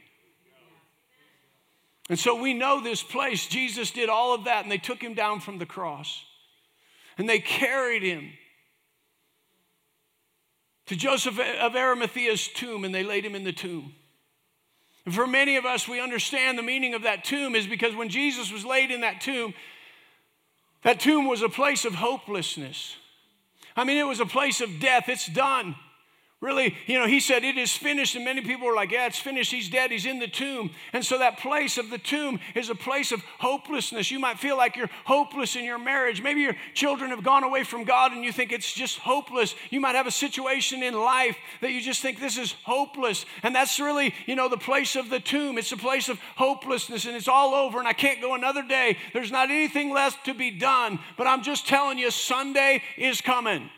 And 2.09 2.17
so 2.17 2.41
we 2.41 2.53
know 2.53 2.81
this 2.81 3.03
place. 3.03 3.47
Jesus 3.47 3.91
did 3.91 4.07
all 4.07 4.33
of 4.33 4.45
that, 4.45 4.63
and 4.63 4.71
they 4.71 4.77
took 4.77 5.01
him 5.01 5.13
down 5.13 5.41
from 5.41 5.57
the 5.57 5.65
cross. 5.65 6.23
And 7.17 7.27
they 7.27 7.39
carried 7.39 8.01
him 8.01 8.31
to 10.87 10.95
Joseph 10.95 11.39
of 11.39 11.75
Arimathea's 11.75 12.47
tomb 12.47 12.83
and 12.83 12.93
they 12.93 13.03
laid 13.03 13.25
him 13.25 13.35
in 13.35 13.43
the 13.43 13.53
tomb. 13.53 13.93
And 15.05 15.13
for 15.13 15.27
many 15.27 15.55
of 15.55 15.65
us, 15.65 15.87
we 15.87 16.01
understand 16.01 16.57
the 16.57 16.63
meaning 16.63 16.93
of 16.93 17.03
that 17.03 17.23
tomb 17.23 17.55
is 17.55 17.67
because 17.67 17.95
when 17.95 18.09
Jesus 18.09 18.51
was 18.51 18.65
laid 18.65 18.91
in 18.91 19.01
that 19.01 19.21
tomb, 19.21 19.53
that 20.83 20.99
tomb 20.99 21.27
was 21.27 21.41
a 21.41 21.49
place 21.49 21.85
of 21.85 21.95
hopelessness. 21.95 22.95
I 23.75 23.83
mean, 23.83 23.97
it 23.97 24.07
was 24.07 24.19
a 24.19 24.25
place 24.25 24.59
of 24.59 24.79
death. 24.79 25.07
It's 25.07 25.27
done. 25.27 25.75
Really, 26.39 26.75
you 26.85 26.99
know, 26.99 27.07
he 27.07 27.19
said, 27.19 27.43
It 27.43 27.57
is 27.57 27.71
finished. 27.71 28.15
And 28.15 28.23
many 28.23 28.41
people 28.41 28.67
were 28.67 28.75
like, 28.75 28.91
Yeah, 28.91 29.07
it's 29.07 29.17
finished. 29.17 29.51
He's 29.51 29.69
dead. 29.69 29.89
He's 29.89 30.05
in 30.05 30.19
the 30.19 30.27
tomb. 30.27 30.69
And 30.93 31.03
so 31.03 31.17
that 31.17 31.39
place 31.39 31.79
of 31.79 31.89
the 31.89 31.97
tomb 31.97 32.39
is 32.53 32.69
a 32.69 32.75
place 32.75 33.11
of 33.11 33.23
hopelessness. 33.39 34.11
You 34.11 34.19
might 34.19 34.37
feel 34.37 34.55
like 34.55 34.75
you're 34.75 34.89
hopeless 35.05 35.55
in 35.55 35.65
your 35.65 35.79
marriage. 35.79 36.21
Maybe 36.21 36.41
your 36.41 36.55
children 36.75 37.09
have 37.09 37.23
gone 37.23 37.43
away 37.43 37.63
from 37.63 37.85
God 37.85 38.11
and 38.11 38.23
you 38.23 38.31
think 38.31 38.51
it's 38.51 38.71
just 38.71 38.99
hopeless. 38.99 39.55
You 39.71 39.81
might 39.81 39.95
have 39.95 40.05
a 40.05 40.11
situation 40.11 40.83
in 40.83 40.93
life 40.93 41.35
that 41.61 41.71
you 41.71 41.81
just 41.81 42.03
think 42.03 42.19
this 42.19 42.37
is 42.37 42.53
hopeless. 42.65 43.25
And 43.41 43.55
that's 43.55 43.79
really, 43.79 44.13
you 44.27 44.35
know, 44.35 44.47
the 44.47 44.57
place 44.57 44.95
of 44.95 45.09
the 45.09 45.19
tomb. 45.19 45.57
It's 45.57 45.71
a 45.71 45.77
place 45.77 46.07
of 46.07 46.19
hopelessness 46.35 47.05
and 47.05 47.15
it's 47.15 47.27
all 47.27 47.55
over 47.55 47.79
and 47.79 47.87
I 47.87 47.93
can't 47.93 48.21
go 48.21 48.35
another 48.35 48.61
day. 48.61 48.99
There's 49.11 49.31
not 49.31 49.49
anything 49.49 49.91
left 49.91 50.25
to 50.25 50.35
be 50.35 50.51
done. 50.51 50.99
But 51.17 51.25
I'm 51.25 51.41
just 51.41 51.67
telling 51.67 51.97
you, 51.97 52.11
Sunday 52.11 52.83
is 52.95 53.21
coming. 53.21 53.71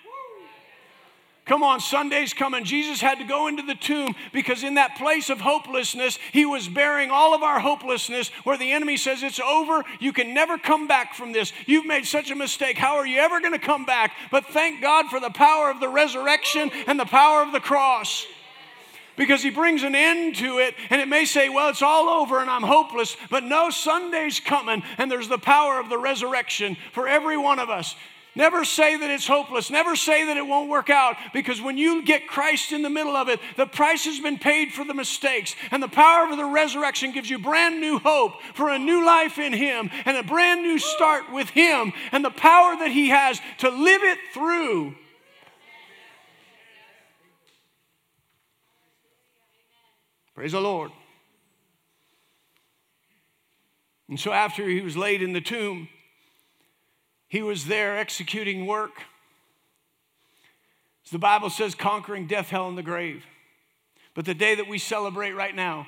Come 1.49 1.63
on, 1.63 1.79
Sunday's 1.79 2.31
coming. 2.31 2.63
Jesus 2.63 3.01
had 3.01 3.17
to 3.17 3.23
go 3.23 3.47
into 3.47 3.63
the 3.63 3.73
tomb 3.73 4.13
because 4.31 4.63
in 4.63 4.75
that 4.75 4.99
place 4.99 5.31
of 5.31 5.41
hopelessness, 5.41 6.19
he 6.31 6.45
was 6.45 6.69
bearing 6.69 7.09
all 7.09 7.33
of 7.33 7.41
our 7.41 7.59
hopelessness 7.59 8.29
where 8.43 8.55
the 8.55 8.71
enemy 8.71 8.97
says, 8.97 9.23
It's 9.23 9.39
over. 9.39 9.83
You 9.99 10.13
can 10.13 10.35
never 10.35 10.59
come 10.59 10.87
back 10.87 11.15
from 11.15 11.31
this. 11.31 11.51
You've 11.65 11.87
made 11.87 12.05
such 12.05 12.29
a 12.29 12.35
mistake. 12.35 12.77
How 12.77 12.97
are 12.97 13.07
you 13.07 13.17
ever 13.17 13.39
going 13.39 13.53
to 13.53 13.65
come 13.65 13.83
back? 13.83 14.11
But 14.29 14.45
thank 14.45 14.79
God 14.79 15.07
for 15.07 15.19
the 15.19 15.31
power 15.31 15.71
of 15.71 15.79
the 15.79 15.89
resurrection 15.89 16.69
and 16.85 16.99
the 16.99 17.05
power 17.05 17.41
of 17.41 17.51
the 17.51 17.59
cross 17.59 18.27
because 19.17 19.41
he 19.41 19.49
brings 19.49 19.81
an 19.81 19.95
end 19.95 20.35
to 20.35 20.59
it. 20.59 20.75
And 20.91 21.01
it 21.01 21.07
may 21.07 21.25
say, 21.25 21.49
well, 21.49 21.69
it's 21.69 21.81
all 21.81 22.09
over 22.09 22.41
and 22.41 22.49
I'm 22.49 22.61
hopeless. 22.61 23.17
But 23.31 23.43
no, 23.43 23.71
Sunday's 23.71 24.39
coming 24.39 24.83
and 24.99 25.11
there's 25.11 25.27
the 25.27 25.39
power 25.39 25.79
of 25.79 25.89
the 25.89 25.97
resurrection 25.97 26.77
for 26.93 27.07
every 27.07 27.39
one 27.39 27.57
of 27.57 27.71
us. 27.71 27.95
Never 28.39 28.63
say 28.63 28.95
that 28.95 29.09
it's 29.09 29.27
hopeless. 29.27 29.69
Never 29.69 29.97
say 29.97 30.27
that 30.27 30.37
it 30.37 30.47
won't 30.47 30.69
work 30.69 30.89
out 30.89 31.17
because 31.33 31.61
when 31.61 31.77
you 31.77 32.03
get 32.03 32.25
Christ 32.25 32.71
in 32.71 32.83
the 32.83 32.89
middle 32.89 33.17
of 33.17 33.27
it, 33.27 33.41
the 33.57 33.65
price 33.65 34.05
has 34.05 34.21
been 34.21 34.39
paid 34.39 34.71
for 34.71 34.85
the 34.85 34.93
mistakes. 34.93 35.57
And 35.71 35.83
the 35.83 35.89
power 35.89 36.31
of 36.31 36.37
the 36.37 36.45
resurrection 36.45 37.11
gives 37.11 37.29
you 37.29 37.37
brand 37.37 37.81
new 37.81 37.99
hope 37.99 38.41
for 38.53 38.69
a 38.69 38.79
new 38.79 39.05
life 39.05 39.37
in 39.39 39.51
Him 39.51 39.89
and 40.05 40.15
a 40.15 40.23
brand 40.23 40.61
new 40.61 40.79
start 40.79 41.29
with 41.33 41.49
Him 41.49 41.91
and 42.13 42.23
the 42.23 42.29
power 42.29 42.77
that 42.77 42.91
He 42.91 43.09
has 43.09 43.41
to 43.57 43.69
live 43.69 44.03
it 44.03 44.19
through. 44.33 44.95
Praise 50.33 50.53
the 50.53 50.61
Lord. 50.61 50.91
And 54.07 54.17
so 54.17 54.31
after 54.31 54.65
he 54.65 54.79
was 54.79 54.95
laid 54.95 55.21
in 55.21 55.33
the 55.33 55.41
tomb, 55.41 55.89
he 57.29 57.43
was 57.43 57.65
there 57.65 57.97
executing 57.97 58.65
work. 58.65 59.03
As 61.05 61.11
the 61.11 61.19
Bible 61.19 61.49
says, 61.49 61.75
conquering 61.75 62.27
death, 62.27 62.49
hell, 62.49 62.67
and 62.67 62.77
the 62.77 62.83
grave. 62.83 63.23
But 64.15 64.25
the 64.25 64.33
day 64.33 64.55
that 64.55 64.67
we 64.67 64.79
celebrate 64.79 65.31
right 65.31 65.55
now, 65.55 65.87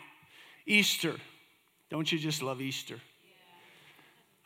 Easter, 0.66 1.16
don't 1.90 2.10
you 2.12 2.20
just 2.20 2.42
love 2.42 2.62
Easter? 2.62 2.96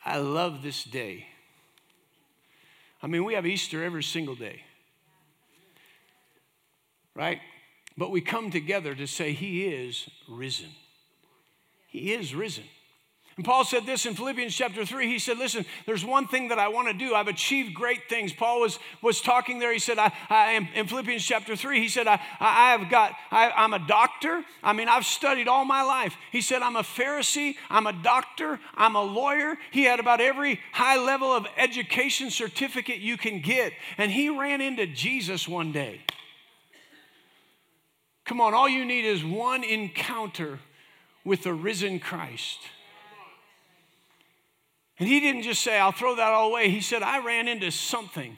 I 0.04 0.18
love 0.18 0.62
this 0.62 0.84
day. 0.84 1.26
I 3.02 3.06
mean, 3.06 3.24
we 3.24 3.34
have 3.34 3.46
Easter 3.46 3.84
every 3.84 4.02
single 4.02 4.34
day, 4.34 4.62
right? 7.14 7.40
But 7.98 8.10
we 8.10 8.20
come 8.20 8.50
together 8.50 8.94
to 8.94 9.06
say, 9.06 9.32
He 9.32 9.66
is 9.66 10.08
risen. 10.28 10.70
He 11.88 12.12
is 12.12 12.34
risen. 12.34 12.64
And 13.36 13.44
Paul 13.44 13.66
said 13.66 13.84
this 13.84 14.06
in 14.06 14.14
Philippians 14.14 14.54
chapter 14.54 14.86
3. 14.86 15.08
He 15.08 15.18
said, 15.18 15.36
Listen, 15.36 15.66
there's 15.84 16.04
one 16.04 16.26
thing 16.26 16.48
that 16.48 16.58
I 16.58 16.68
want 16.68 16.88
to 16.88 16.94
do. 16.94 17.14
I've 17.14 17.28
achieved 17.28 17.74
great 17.74 18.08
things. 18.08 18.32
Paul 18.32 18.60
was, 18.60 18.78
was 19.02 19.20
talking 19.20 19.58
there. 19.58 19.74
He 19.74 19.78
said, 19.78 19.98
I, 19.98 20.10
I 20.30 20.52
am 20.52 20.66
in 20.74 20.86
Philippians 20.86 21.22
chapter 21.22 21.54
3, 21.54 21.78
he 21.78 21.88
said, 21.88 22.06
I, 22.06 22.18
I 22.40 22.70
have 22.70 22.88
got, 22.90 23.12
I, 23.30 23.50
I'm 23.50 23.74
a 23.74 23.78
doctor. 23.78 24.42
I 24.62 24.72
mean, 24.72 24.88
I've 24.88 25.04
studied 25.04 25.48
all 25.48 25.66
my 25.66 25.82
life. 25.82 26.16
He 26.32 26.40
said, 26.40 26.62
I'm 26.62 26.76
a 26.76 26.82
Pharisee, 26.82 27.56
I'm 27.68 27.86
a 27.86 27.92
doctor, 27.92 28.58
I'm 28.74 28.96
a 28.96 29.02
lawyer. 29.02 29.56
He 29.70 29.84
had 29.84 30.00
about 30.00 30.22
every 30.22 30.58
high 30.72 30.96
level 30.96 31.28
of 31.28 31.46
education 31.58 32.30
certificate 32.30 33.00
you 33.00 33.18
can 33.18 33.42
get. 33.42 33.74
And 33.98 34.10
he 34.10 34.30
ran 34.30 34.62
into 34.62 34.86
Jesus 34.86 35.46
one 35.46 35.72
day. 35.72 36.00
Come 38.24 38.40
on, 38.40 38.54
all 38.54 38.68
you 38.68 38.86
need 38.86 39.04
is 39.04 39.22
one 39.22 39.62
encounter 39.62 40.58
with 41.22 41.42
the 41.42 41.52
risen 41.52 42.00
Christ. 42.00 42.60
And 44.98 45.08
he 45.08 45.20
didn't 45.20 45.42
just 45.42 45.62
say, 45.62 45.78
I'll 45.78 45.92
throw 45.92 46.16
that 46.16 46.32
all 46.32 46.50
away. 46.50 46.70
He 46.70 46.80
said, 46.80 47.02
I 47.02 47.24
ran 47.24 47.48
into 47.48 47.70
something 47.70 48.36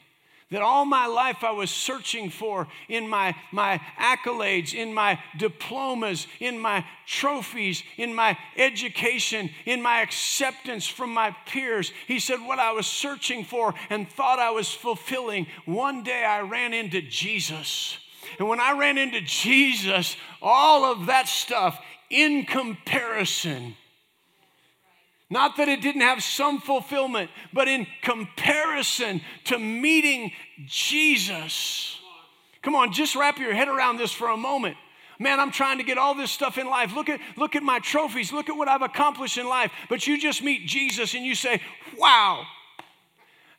that 0.51 0.63
all 0.63 0.87
my 0.87 1.07
life 1.07 1.45
I 1.45 1.51
was 1.51 1.71
searching 1.71 2.31
for 2.31 2.69
in 2.89 3.07
my, 3.07 3.37
my 3.53 3.81
accolades, 3.99 4.73
in 4.73 4.95
my 4.95 5.23
diplomas, 5.37 6.27
in 6.41 6.59
my 6.59 6.87
trophies, 7.07 7.83
in 7.99 8.15
my 8.15 8.39
education, 8.57 9.51
in 9.67 9.83
my 9.83 10.01
acceptance 10.01 10.87
from 10.87 11.13
my 11.13 11.37
peers. 11.47 11.93
He 12.07 12.19
said, 12.19 12.39
What 12.41 12.59
I 12.59 12.73
was 12.73 12.87
searching 12.87 13.45
for 13.45 13.75
and 13.91 14.09
thought 14.09 14.39
I 14.39 14.51
was 14.51 14.73
fulfilling, 14.73 15.47
one 15.67 16.03
day 16.03 16.25
I 16.25 16.41
ran 16.41 16.73
into 16.73 17.03
Jesus. 17.03 17.99
And 18.39 18.49
when 18.49 18.61
I 18.61 18.73
ran 18.73 18.97
into 18.97 19.21
Jesus, 19.21 20.17
all 20.41 20.85
of 20.85 21.07
that 21.07 21.29
stuff 21.29 21.79
in 22.09 22.45
comparison 22.47 23.75
not 25.31 25.57
that 25.59 25.69
it 25.69 25.83
didn't 25.83 26.01
have 26.01 26.23
some 26.23 26.61
fulfillment, 26.61 27.31
but 27.53 27.69
in 27.69 27.87
comparison 28.03 29.21
to 29.45 29.59
meeting 29.59 30.33
Jesus. 30.67 31.99
Come 32.63 32.75
on, 32.75 32.93
just 32.93 33.15
wrap 33.15 33.39
your 33.39 33.55
head 33.55 33.69
around 33.69 33.99
this 33.99 34.13
for 34.13 34.29
a 34.29 34.37
moment. 34.37 34.77
Man, 35.19 35.41
I'm 35.41 35.51
trying 35.51 35.79
to 35.79 35.85
get 35.85 35.99
all 35.99 36.15
this 36.15 36.31
stuff 36.31 36.59
in 36.59 36.67
life. 36.67 36.95
Look 36.95 37.09
at, 37.09 37.21
look 37.37 37.57
at 37.57 37.63
my 37.63 37.81
trophies. 37.81 38.33
Look 38.33 38.49
at 38.49 38.57
what 38.57 38.69
I've 38.69 38.83
accomplished 38.83 39.37
in 39.37 39.49
life. 39.49 39.73
But 39.89 40.07
you 40.07 40.19
just 40.19 40.43
meet 40.43 40.67
Jesus 40.67 41.15
and 41.15 41.25
you 41.25 41.35
say, 41.35 41.61
wow, 41.99 42.45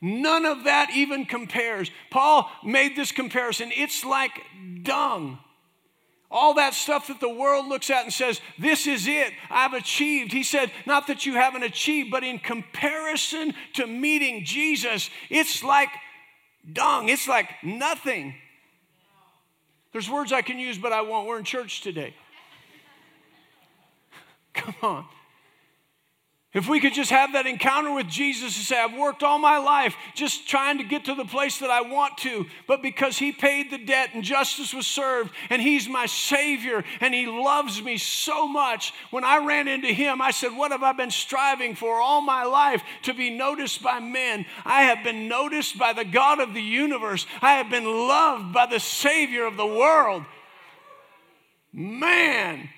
none 0.01 0.45
of 0.45 0.63
that 0.63 0.89
even 0.95 1.25
compares. 1.25 1.91
Paul 2.10 2.49
made 2.63 2.95
this 2.95 3.12
comparison. 3.12 3.71
It's 3.75 4.05
like 4.05 4.32
dung 4.84 5.39
all 6.32 6.54
that 6.56 6.74
stuff 6.74 7.08
that 7.08 7.20
the 7.20 7.30
world 7.30 7.68
looks 7.68 7.89
at 7.89 8.04
and 8.04 8.13
says, 8.13 8.39
This 8.58 8.86
is 8.86 9.08
it, 9.08 9.34
I've 9.50 9.74
achieved. 9.74 10.32
He 10.32 10.44
said, 10.44 10.72
Not 10.86 11.08
that 11.08 11.26
you 11.26 11.34
haven't 11.34 11.63
achieved, 11.63 12.12
but 12.12 12.24
in 12.24 12.39
comparison 12.39 13.54
to 13.74 13.88
meeting 13.88 14.46
Jesus, 14.46 15.10
it's 15.30 15.63
like 15.63 15.89
dung, 16.72 17.10
it's 17.10 17.28
like 17.28 17.50
nothing. 17.63 18.36
There's 19.92 20.10
words 20.10 20.32
I 20.32 20.44
can 20.44 20.60
use, 20.60 20.78
but 20.78 20.94
I 20.94 21.02
won't. 21.02 21.28
We're 21.28 21.39
in 21.39 21.44
church 21.44 21.82
today. 21.82 22.13
Come 24.54 24.76
on. 24.84 25.06
If 26.51 26.67
we 26.67 26.79
could 26.79 26.95
just 26.95 27.12
have 27.12 27.33
that 27.33 27.45
encounter 27.45 27.93
with 27.93 28.07
Jesus 28.07 28.57
and 28.57 28.65
say, 28.65 28.79
I've 28.79 28.97
worked 28.97 29.21
all 29.21 29.38
my 29.38 29.59
life 29.59 29.95
just 30.15 30.49
trying 30.49 30.79
to 30.79 30.83
get 30.83 31.05
to 31.05 31.13
the 31.13 31.25
place 31.25 31.59
that 31.59 31.69
I 31.69 31.81
want 31.81 32.17
to, 32.19 32.47
but 32.67 32.81
because 32.81 33.19
He 33.19 33.31
paid 33.31 33.69
the 33.69 33.77
debt 33.77 34.15
and 34.15 34.23
justice 34.23 34.73
was 34.73 34.88
served 34.88 35.31
and 35.51 35.62
He's 35.62 35.88
my 35.88 36.07
Savior 36.07 36.83
and 37.01 37.13
He 37.13 37.27
loves 37.27 37.83
me 37.83 37.97
so 37.97 38.47
much, 38.47 38.93
when 39.12 39.23
I 39.23 39.45
ran 39.45 39.67
into 39.67 39.89
Him, 39.89 40.23
I 40.23 40.31
said, 40.31 40.57
What 40.57 40.71
have 40.71 40.81
I 40.81 40.93
been 40.93 41.12
striving 41.12 41.75
for 41.75 42.01
all 42.01 42.21
my 42.21 42.43
life? 42.45 42.81
To 43.03 43.13
be 43.13 43.29
noticed 43.29 43.83
by 43.83 43.99
men. 43.99 44.47
I 44.65 44.83
have 44.83 45.03
been 45.03 45.27
noticed 45.27 45.77
by 45.77 45.93
the 45.93 46.05
God 46.05 46.39
of 46.39 46.55
the 46.55 46.63
universe, 46.63 47.27
I 47.43 47.53
have 47.53 47.69
been 47.69 47.85
loved 47.85 48.53
by 48.53 48.65
the 48.65 48.79
Savior 48.79 49.45
of 49.45 49.55
the 49.55 49.67
world. 49.67 50.23
Man, 51.71 52.69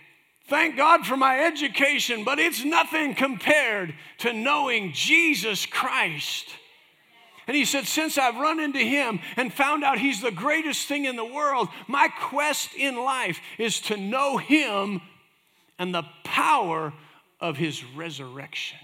Thank 0.51 0.75
God 0.75 1.05
for 1.05 1.15
my 1.15 1.39
education, 1.45 2.25
but 2.25 2.37
it's 2.37 2.65
nothing 2.65 3.15
compared 3.15 3.95
to 4.17 4.33
knowing 4.33 4.91
Jesus 4.91 5.65
Christ. 5.65 6.45
And 7.47 7.55
he 7.55 7.63
said, 7.63 7.87
Since 7.87 8.17
I've 8.17 8.35
run 8.35 8.59
into 8.59 8.79
him 8.79 9.21
and 9.37 9.53
found 9.53 9.85
out 9.85 9.97
he's 9.97 10.19
the 10.19 10.29
greatest 10.29 10.89
thing 10.89 11.05
in 11.05 11.15
the 11.15 11.23
world, 11.23 11.69
my 11.87 12.09
quest 12.19 12.75
in 12.75 12.97
life 12.97 13.39
is 13.57 13.79
to 13.83 13.95
know 13.95 14.35
him 14.35 14.99
and 15.79 15.95
the 15.95 16.03
power 16.25 16.91
of 17.39 17.55
his 17.55 17.85
resurrection. 17.85 18.79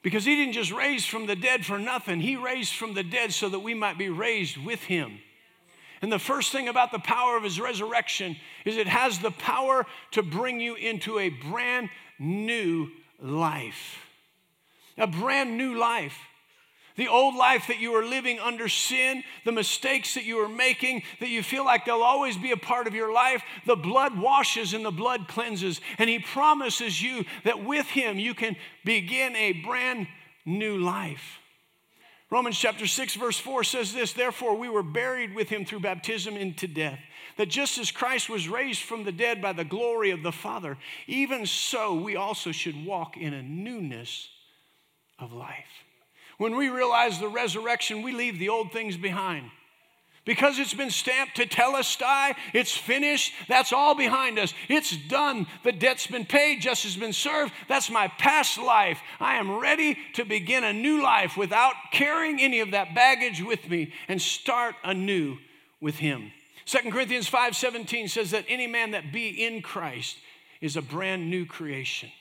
Because 0.00 0.24
he 0.24 0.34
didn't 0.34 0.54
just 0.54 0.72
raise 0.72 1.04
from 1.04 1.26
the 1.26 1.36
dead 1.36 1.66
for 1.66 1.78
nothing, 1.78 2.22
he 2.22 2.36
raised 2.36 2.72
from 2.72 2.94
the 2.94 3.04
dead 3.04 3.34
so 3.34 3.50
that 3.50 3.60
we 3.60 3.74
might 3.74 3.98
be 3.98 4.08
raised 4.08 4.56
with 4.56 4.84
him. 4.84 5.18
And 6.02 6.10
the 6.10 6.18
first 6.18 6.50
thing 6.50 6.68
about 6.68 6.92
the 6.92 6.98
power 6.98 7.36
of 7.36 7.44
his 7.44 7.60
resurrection 7.60 8.36
is 8.64 8.76
it 8.76 8.88
has 8.88 9.18
the 9.18 9.30
power 9.30 9.86
to 10.12 10.22
bring 10.22 10.60
you 10.60 10.74
into 10.74 11.18
a 11.18 11.28
brand 11.28 11.90
new 12.18 12.88
life. 13.20 13.98
A 14.96 15.06
brand 15.06 15.58
new 15.58 15.78
life. 15.78 16.16
The 16.96 17.08
old 17.08 17.34
life 17.34 17.66
that 17.68 17.80
you 17.80 17.94
are 17.94 18.04
living 18.04 18.38
under 18.38 18.68
sin, 18.68 19.22
the 19.44 19.52
mistakes 19.52 20.14
that 20.14 20.24
you 20.24 20.38
are 20.38 20.48
making, 20.48 21.02
that 21.20 21.28
you 21.28 21.42
feel 21.42 21.64
like 21.64 21.84
they'll 21.84 22.02
always 22.02 22.36
be 22.36 22.50
a 22.50 22.56
part 22.56 22.86
of 22.86 22.94
your 22.94 23.12
life, 23.12 23.42
the 23.64 23.76
blood 23.76 24.18
washes 24.18 24.74
and 24.74 24.84
the 24.84 24.90
blood 24.90 25.28
cleanses. 25.28 25.80
And 25.98 26.10
He 26.10 26.18
promises 26.18 27.00
you 27.00 27.24
that 27.44 27.64
with 27.64 27.86
Him 27.86 28.18
you 28.18 28.34
can 28.34 28.56
begin 28.84 29.36
a 29.36 29.52
brand 29.52 30.08
new 30.44 30.78
life. 30.78 31.39
Romans 32.30 32.56
chapter 32.56 32.86
6, 32.86 33.16
verse 33.16 33.38
4 33.38 33.64
says 33.64 33.92
this 33.92 34.12
Therefore, 34.12 34.56
we 34.56 34.68
were 34.68 34.84
buried 34.84 35.34
with 35.34 35.48
him 35.48 35.64
through 35.64 35.80
baptism 35.80 36.36
into 36.36 36.68
death, 36.68 37.00
that 37.36 37.48
just 37.48 37.76
as 37.76 37.90
Christ 37.90 38.28
was 38.28 38.48
raised 38.48 38.82
from 38.82 39.02
the 39.02 39.12
dead 39.12 39.42
by 39.42 39.52
the 39.52 39.64
glory 39.64 40.12
of 40.12 40.22
the 40.22 40.30
Father, 40.30 40.78
even 41.08 41.44
so 41.44 41.94
we 41.94 42.14
also 42.14 42.52
should 42.52 42.86
walk 42.86 43.16
in 43.16 43.34
a 43.34 43.42
newness 43.42 44.28
of 45.18 45.32
life. 45.32 45.84
When 46.38 46.56
we 46.56 46.68
realize 46.68 47.18
the 47.18 47.28
resurrection, 47.28 48.02
we 48.02 48.12
leave 48.12 48.38
the 48.38 48.48
old 48.48 48.72
things 48.72 48.96
behind. 48.96 49.50
Because 50.30 50.60
it's 50.60 50.74
been 50.74 50.90
stamped 50.90 51.36
tetelestai, 51.36 52.36
it's 52.54 52.76
finished, 52.76 53.32
that's 53.48 53.72
all 53.72 53.96
behind 53.96 54.38
us. 54.38 54.54
It's 54.68 54.96
done. 54.96 55.48
The 55.64 55.72
debt's 55.72 56.06
been 56.06 56.24
paid, 56.24 56.60
justice 56.60 56.94
has 56.94 57.00
been 57.00 57.12
served. 57.12 57.52
That's 57.66 57.90
my 57.90 58.06
past 58.06 58.56
life. 58.56 59.00
I 59.18 59.38
am 59.38 59.58
ready 59.58 59.98
to 60.12 60.24
begin 60.24 60.62
a 60.62 60.72
new 60.72 61.02
life 61.02 61.36
without 61.36 61.74
carrying 61.90 62.40
any 62.40 62.60
of 62.60 62.70
that 62.70 62.94
baggage 62.94 63.42
with 63.42 63.68
me 63.68 63.92
and 64.06 64.22
start 64.22 64.76
anew 64.84 65.38
with 65.80 65.96
Him. 65.96 66.30
2 66.64 66.92
Corinthians 66.92 67.28
5:17 67.28 68.08
says 68.08 68.30
that 68.30 68.44
any 68.46 68.68
man 68.68 68.92
that 68.92 69.10
be 69.10 69.44
in 69.44 69.62
Christ 69.62 70.16
is 70.60 70.76
a 70.76 70.80
brand 70.82 71.28
new 71.28 71.44
creation. 71.44 72.12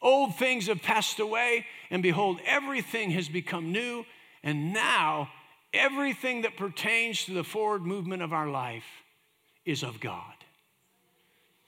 Old 0.00 0.36
things 0.36 0.68
have 0.68 0.80
passed 0.80 1.20
away, 1.20 1.66
and 1.90 2.02
behold, 2.02 2.40
everything 2.46 3.10
has 3.10 3.28
become 3.28 3.72
new, 3.72 4.06
and 4.42 4.72
now 4.72 5.28
everything 5.76 6.42
that 6.42 6.56
pertains 6.56 7.24
to 7.24 7.34
the 7.34 7.44
forward 7.44 7.82
movement 7.82 8.22
of 8.22 8.32
our 8.32 8.48
life 8.48 8.86
is 9.64 9.82
of 9.82 10.00
God. 10.00 10.32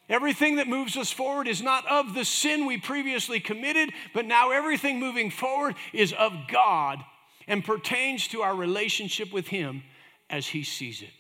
Everything 0.09 0.57
that 0.57 0.69
moves 0.69 0.97
us 0.97 1.11
forward 1.11 1.47
is 1.47 1.63
not 1.63 1.87
of 1.87 2.15
the 2.15 2.25
sin 2.25 2.65
we 2.65 2.79
previously 2.79 3.41
committed, 3.41 3.93
but 4.15 4.25
now 4.25 4.51
everything 4.51 4.99
moving 4.99 5.31
forward 5.31 5.75
is 5.93 6.15
of 6.15 6.33
God 6.51 7.05
and 7.47 7.65
pertains 7.65 8.27
to 8.29 8.41
our 8.41 8.55
relationship 8.55 9.33
with 9.33 9.49
Him 9.49 9.83
as 10.31 10.47
He 10.47 10.63
sees 10.63 11.03
it. 11.03 11.11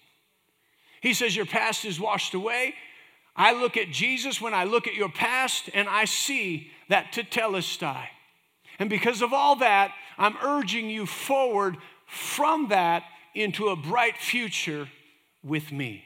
He 1.03 1.13
says, 1.13 1.37
Your 1.37 1.47
past 1.47 1.85
is 1.85 2.01
washed 2.01 2.35
away. 2.35 2.75
I 3.37 3.53
look 3.53 3.77
at 3.77 3.91
Jesus 3.91 4.41
when 4.41 4.55
I 4.55 4.65
look 4.65 4.89
at 4.89 4.95
your 4.95 5.11
past 5.11 5.71
and 5.75 5.89
I 5.89 6.07
see 6.07 6.71
that 6.89 7.13
to 7.13 7.23
tetelestai. 7.23 8.07
And 8.79 8.89
because 8.89 9.23
of 9.23 9.33
all 9.33 9.57
that, 9.57 9.93
I'm 10.17 10.37
urging 10.43 10.89
you 10.91 11.07
forward 11.07 11.77
from 12.09 12.69
that 12.69 13.05
into 13.35 13.69
a 13.69 13.77
bright 13.77 14.17
future 14.19 14.89
with 15.45 15.71
me. 15.71 16.05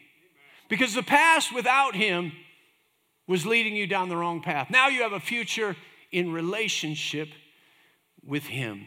Because 0.69 0.95
the 0.95 1.03
past 1.03 1.55
without 1.55 1.95
him 1.95 2.33
was 3.27 3.47
leading 3.47 3.75
you 3.75 3.87
down 3.87 4.09
the 4.09 4.17
wrong 4.17 4.43
path. 4.43 4.69
Now 4.71 4.89
you 4.89 5.03
have 5.03 5.13
a 5.13 5.21
future 5.21 5.77
in 6.11 6.33
relationship 6.33 7.29
with 8.25 8.45
him. 8.45 8.87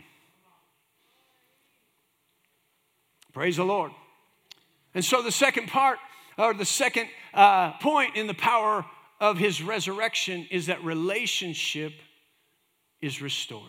Praise 3.33 3.57
the 3.57 3.65
Lord. 3.65 3.91
And 4.93 5.03
so 5.03 5.21
the 5.21 5.31
second 5.31 5.67
part, 5.67 5.97
or 6.37 6.53
the 6.53 6.65
second 6.65 7.07
uh, 7.33 7.73
point 7.79 8.15
in 8.15 8.27
the 8.27 8.33
power 8.33 8.85
of 9.19 9.37
his 9.37 9.61
resurrection 9.61 10.47
is 10.51 10.67
that 10.67 10.83
relationship 10.83 11.93
is 13.01 13.21
restored. 13.21 13.63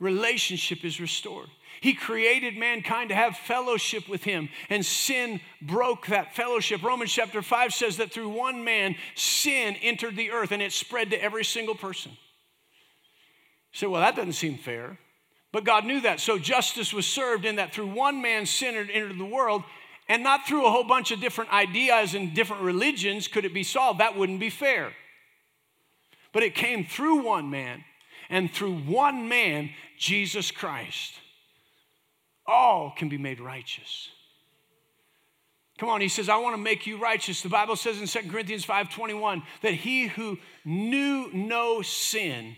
Relationship 0.00 0.84
is 0.84 1.00
restored. 1.00 1.48
He 1.80 1.94
created 1.94 2.56
mankind 2.56 3.10
to 3.10 3.14
have 3.14 3.36
fellowship 3.36 4.08
with 4.08 4.24
him, 4.24 4.48
and 4.68 4.84
sin 4.84 5.40
broke 5.62 6.06
that 6.08 6.34
fellowship. 6.34 6.82
Romans 6.82 7.12
chapter 7.12 7.42
5 7.42 7.72
says 7.72 7.98
that 7.98 8.10
through 8.10 8.30
one 8.30 8.64
man, 8.64 8.96
sin 9.14 9.76
entered 9.82 10.16
the 10.16 10.30
earth 10.30 10.52
and 10.52 10.62
it 10.62 10.72
spread 10.72 11.10
to 11.10 11.22
every 11.22 11.44
single 11.44 11.74
person. 11.74 12.12
You 13.72 13.78
say, 13.78 13.86
well, 13.86 14.00
that 14.00 14.16
doesn't 14.16 14.32
seem 14.32 14.58
fair. 14.58 14.98
But 15.52 15.64
God 15.64 15.84
knew 15.84 16.00
that. 16.02 16.20
So 16.20 16.38
justice 16.38 16.92
was 16.92 17.06
served 17.06 17.44
in 17.44 17.56
that 17.56 17.72
through 17.72 17.94
one 17.94 18.20
man, 18.20 18.44
sin 18.44 18.74
entered 18.74 19.18
the 19.18 19.24
world, 19.24 19.62
and 20.08 20.22
not 20.22 20.46
through 20.46 20.66
a 20.66 20.70
whole 20.70 20.84
bunch 20.84 21.10
of 21.10 21.20
different 21.20 21.52
ideas 21.52 22.14
and 22.14 22.34
different 22.34 22.62
religions 22.62 23.28
could 23.28 23.44
it 23.44 23.54
be 23.54 23.62
solved. 23.62 24.00
That 24.00 24.16
wouldn't 24.16 24.40
be 24.40 24.50
fair. 24.50 24.92
But 26.32 26.42
it 26.42 26.54
came 26.54 26.84
through 26.84 27.22
one 27.22 27.50
man, 27.50 27.84
and 28.28 28.50
through 28.50 28.78
one 28.80 29.28
man, 29.28 29.70
Jesus 29.96 30.50
Christ 30.50 31.14
all 32.48 32.92
can 32.96 33.08
be 33.08 33.18
made 33.18 33.38
righteous. 33.38 34.08
Come 35.78 35.90
on, 35.90 36.00
he 36.00 36.08
says, 36.08 36.28
I 36.28 36.38
want 36.38 36.56
to 36.56 36.60
make 36.60 36.88
you 36.88 36.98
righteous. 36.98 37.40
The 37.40 37.48
Bible 37.48 37.76
says 37.76 38.00
in 38.00 38.08
2 38.08 38.30
Corinthians 38.30 38.66
5:21 38.66 39.42
that 39.62 39.74
he 39.74 40.08
who 40.08 40.38
knew 40.64 41.30
no 41.32 41.82
sin 41.82 42.56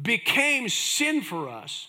became 0.00 0.70
sin 0.70 1.20
for 1.20 1.50
us 1.50 1.88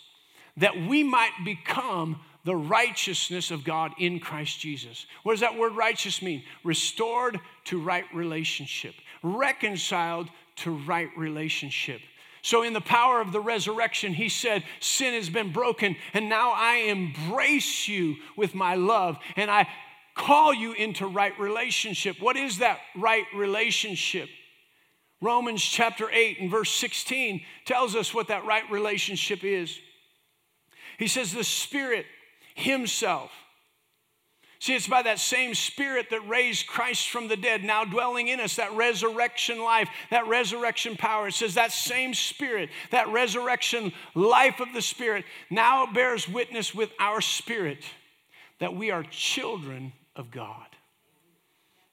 that 0.58 0.76
we 0.76 1.04
might 1.04 1.32
become 1.45 2.19
the 2.43 2.56
righteousness 2.56 3.52
of 3.52 3.63
God 3.63 3.93
in 3.97 4.19
Christ 4.19 4.60
Jesus. 4.60 5.06
What 5.23 5.34
does 5.34 5.39
that 5.39 5.58
word 5.58 5.76
righteous 5.76 6.21
mean? 6.21 6.43
Restored 6.63 7.39
to 7.65 7.82
right 7.82 8.04
relationship, 8.13 8.95
reconciled 9.23 10.28
to 10.58 10.71
right 10.71 11.10
relationship. 11.15 12.02
So, 12.44 12.62
in 12.62 12.74
the 12.74 12.82
power 12.82 13.22
of 13.22 13.32
the 13.32 13.40
resurrection, 13.40 14.14
he 14.14 14.28
said, 14.28 14.66
Sin 14.82 15.14
has 15.14 15.30
been 15.30 15.54
broken, 15.54 15.96
and 16.14 16.28
now 16.28 16.52
I 16.54 16.90
embrace 16.90 17.88
you 17.88 18.18
with 18.36 18.54
my 18.54 18.76
love, 18.76 19.18
and 19.38 19.50
I 19.50 19.68
call 20.14 20.54
you 20.54 20.74
into 20.74 21.08
right 21.08 21.38
relationship. 21.40 22.18
What 22.20 22.36
is 22.36 22.58
that 22.58 22.80
right 22.96 23.24
relationship? 23.34 24.28
Romans 25.22 25.64
chapter 25.64 26.10
8 26.12 26.42
and 26.42 26.52
verse 26.52 26.70
16 26.70 27.42
tells 27.64 27.96
us 27.96 28.14
what 28.14 28.28
that 28.28 28.46
right 28.46 28.70
relationship 28.70 29.46
is. 29.46 29.80
He 31.00 31.08
says, 31.08 31.32
The 31.32 31.46
Spirit 31.46 32.06
Himself 32.56 33.32
See, 34.64 34.76
it's 34.76 34.88
by 34.88 35.01
that 35.01 35.20
same 35.20 35.55
Spirit 35.55 36.09
that 36.11 36.26
raised 36.26 36.68
Christ 36.68 37.09
from 37.09 37.28
the 37.28 37.36
dead, 37.36 37.66
now 37.66 37.84
dwelling 37.84 38.30
in 38.30 38.39
us, 38.39 38.55
that 38.55 38.72
resurrection 38.72 39.61
life, 39.61 39.89
that 40.09 40.26
resurrection 40.26 40.95
power. 40.95 41.28
It 41.28 41.34
says 41.34 41.55
that 41.55 41.74
same 41.74 42.14
Spirit, 42.14 42.70
that 42.89 43.09
resurrection 43.09 43.91
life 44.16 44.61
of 44.61 44.72
the 44.74 44.82
Spirit, 44.82 45.26
now 45.49 45.86
bears 45.86 46.30
witness 46.30 46.74
with 46.74 46.91
our 46.97 47.20
spirit 47.20 47.84
that 48.59 48.74
we 48.74 48.89
are 48.89 49.03
children 49.03 49.91
of 50.16 50.32
God. 50.32 50.68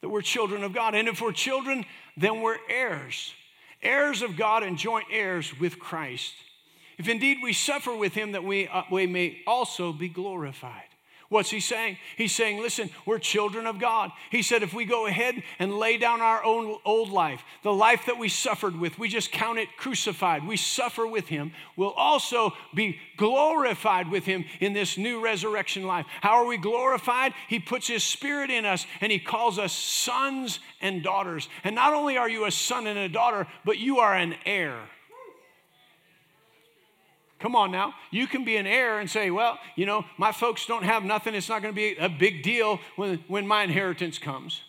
That 0.01 0.11
we're 0.11 0.23
children 0.23 0.63
of 0.63 0.73
God. 0.73 0.95
And 0.95 1.09
if 1.09 1.21
we're 1.21 1.33
children, 1.33 1.85
then 2.17 2.41
we're 2.41 2.59
heirs, 2.69 3.35
heirs 3.83 4.23
of 4.23 4.37
God 4.37 4.63
and 4.63 4.79
joint 4.79 5.07
heirs 5.11 5.59
with 5.59 5.81
Christ. 5.81 6.35
If 6.99 7.09
indeed 7.09 7.39
we 7.43 7.53
suffer 7.53 7.93
with 7.97 8.15
him, 8.15 8.31
that 8.31 8.45
we, 8.45 8.69
uh, 8.69 8.85
we 8.93 9.09
may 9.09 9.41
also 9.45 9.93
be 9.93 10.09
glorified. 10.09 10.90
What's 11.31 11.51
he 11.51 11.61
saying? 11.61 11.97
He's 12.17 12.35
saying, 12.35 12.61
listen, 12.61 12.91
we're 13.07 13.21
children 13.21 13.65
of 13.69 13.79
God. 13.79 14.11
He 14.31 14.43
said, 14.43 14.65
if 14.65 14.75
we 14.75 14.85
go 14.85 15.07
ahead 15.07 15.41
and 15.61 15.79
lay 15.79 15.97
down 15.97 16.21
our 16.21 16.43
own 16.43 16.77
old 16.85 17.09
life, 17.09 17.45
the 17.63 17.73
life 17.73 18.07
that 18.07 18.19
we 18.19 18.29
suffered 18.29 18.75
with, 18.75 18.99
we 18.99 19.09
just 19.09 19.31
count 19.31 19.61
it 19.61 19.69
crucified, 19.77 20.45
we 20.45 20.57
suffer 20.57 21.07
with 21.07 21.29
him, 21.29 21.53
we'll 21.77 21.93
also 21.93 22.53
be 22.75 22.99
glorified 23.17 24.11
with 24.11 24.25
him 24.25 24.45
in 24.59 24.73
this 24.73 24.99
new 24.99 25.23
resurrection 25.23 25.85
life. 25.85 26.05
How 26.21 26.33
are 26.33 26.47
we 26.47 26.57
glorified? 26.57 27.33
He 27.49 27.61
puts 27.61 27.87
his 27.87 28.03
spirit 28.03 28.51
in 28.51 28.65
us 28.65 28.85
and 29.01 29.13
he 29.13 29.21
calls 29.21 29.57
us 29.57 29.73
sons 29.73 30.59
and 30.81 31.01
daughters. 31.01 31.49
And 31.63 31.77
not 31.77 31.95
only 31.95 32.17
are 32.17 32.29
you 32.29 32.45
a 32.45 32.51
son 32.51 32.89
and 32.89 32.99
a 32.99 33.09
daughter, 33.09 33.47
but 33.65 33.79
you 33.79 34.01
are 34.01 34.17
an 34.17 34.35
heir. 34.45 34.81
Come 37.41 37.57
on 37.57 37.71
now. 37.71 37.95
You 38.11 38.27
can 38.27 38.45
be 38.45 38.57
an 38.57 38.67
heir 38.67 39.01
and 39.01 39.11
say, 39.11 39.31
well, 39.31 39.59
you 39.75 39.87
know, 39.87 40.05
my 40.19 40.31
folks 40.31 40.67
don't 40.67 40.85
have 40.85 41.05
nothing. 41.05 41.35
It's 41.35 41.49
not 41.49 41.63
going 41.63 41.75
to 41.75 41.77
be 41.77 41.97
a 41.97 42.09
big 42.09 42.43
deal 42.43 42.79
when, 42.97 43.25
when 43.29 43.47
my 43.47 43.63
inheritance 43.63 44.19
comes. 44.19 44.61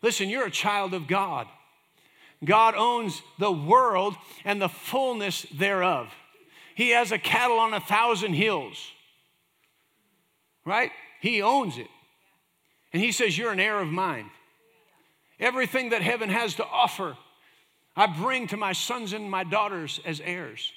Listen, 0.00 0.28
you're 0.28 0.46
a 0.46 0.50
child 0.50 0.94
of 0.94 1.08
God. 1.08 1.48
God 2.44 2.74
owns 2.76 3.20
the 3.38 3.52
world 3.52 4.14
and 4.44 4.62
the 4.62 4.68
fullness 4.68 5.42
thereof. 5.52 6.08
He 6.74 6.90
has 6.90 7.12
a 7.12 7.18
cattle 7.18 7.58
on 7.58 7.74
a 7.74 7.80
thousand 7.80 8.34
hills, 8.34 8.78
right? 10.64 10.92
He 11.20 11.42
owns 11.42 11.76
it. 11.76 11.88
And 12.92 13.02
He 13.02 13.12
says, 13.12 13.36
You're 13.36 13.52
an 13.52 13.60
heir 13.60 13.78
of 13.78 13.88
mine. 13.88 14.30
Everything 15.38 15.90
that 15.90 16.00
heaven 16.00 16.30
has 16.30 16.54
to 16.54 16.64
offer, 16.64 17.16
I 17.96 18.06
bring 18.06 18.46
to 18.48 18.56
my 18.56 18.72
sons 18.72 19.12
and 19.12 19.30
my 19.30 19.44
daughters 19.44 20.00
as 20.06 20.20
heirs. 20.20 20.72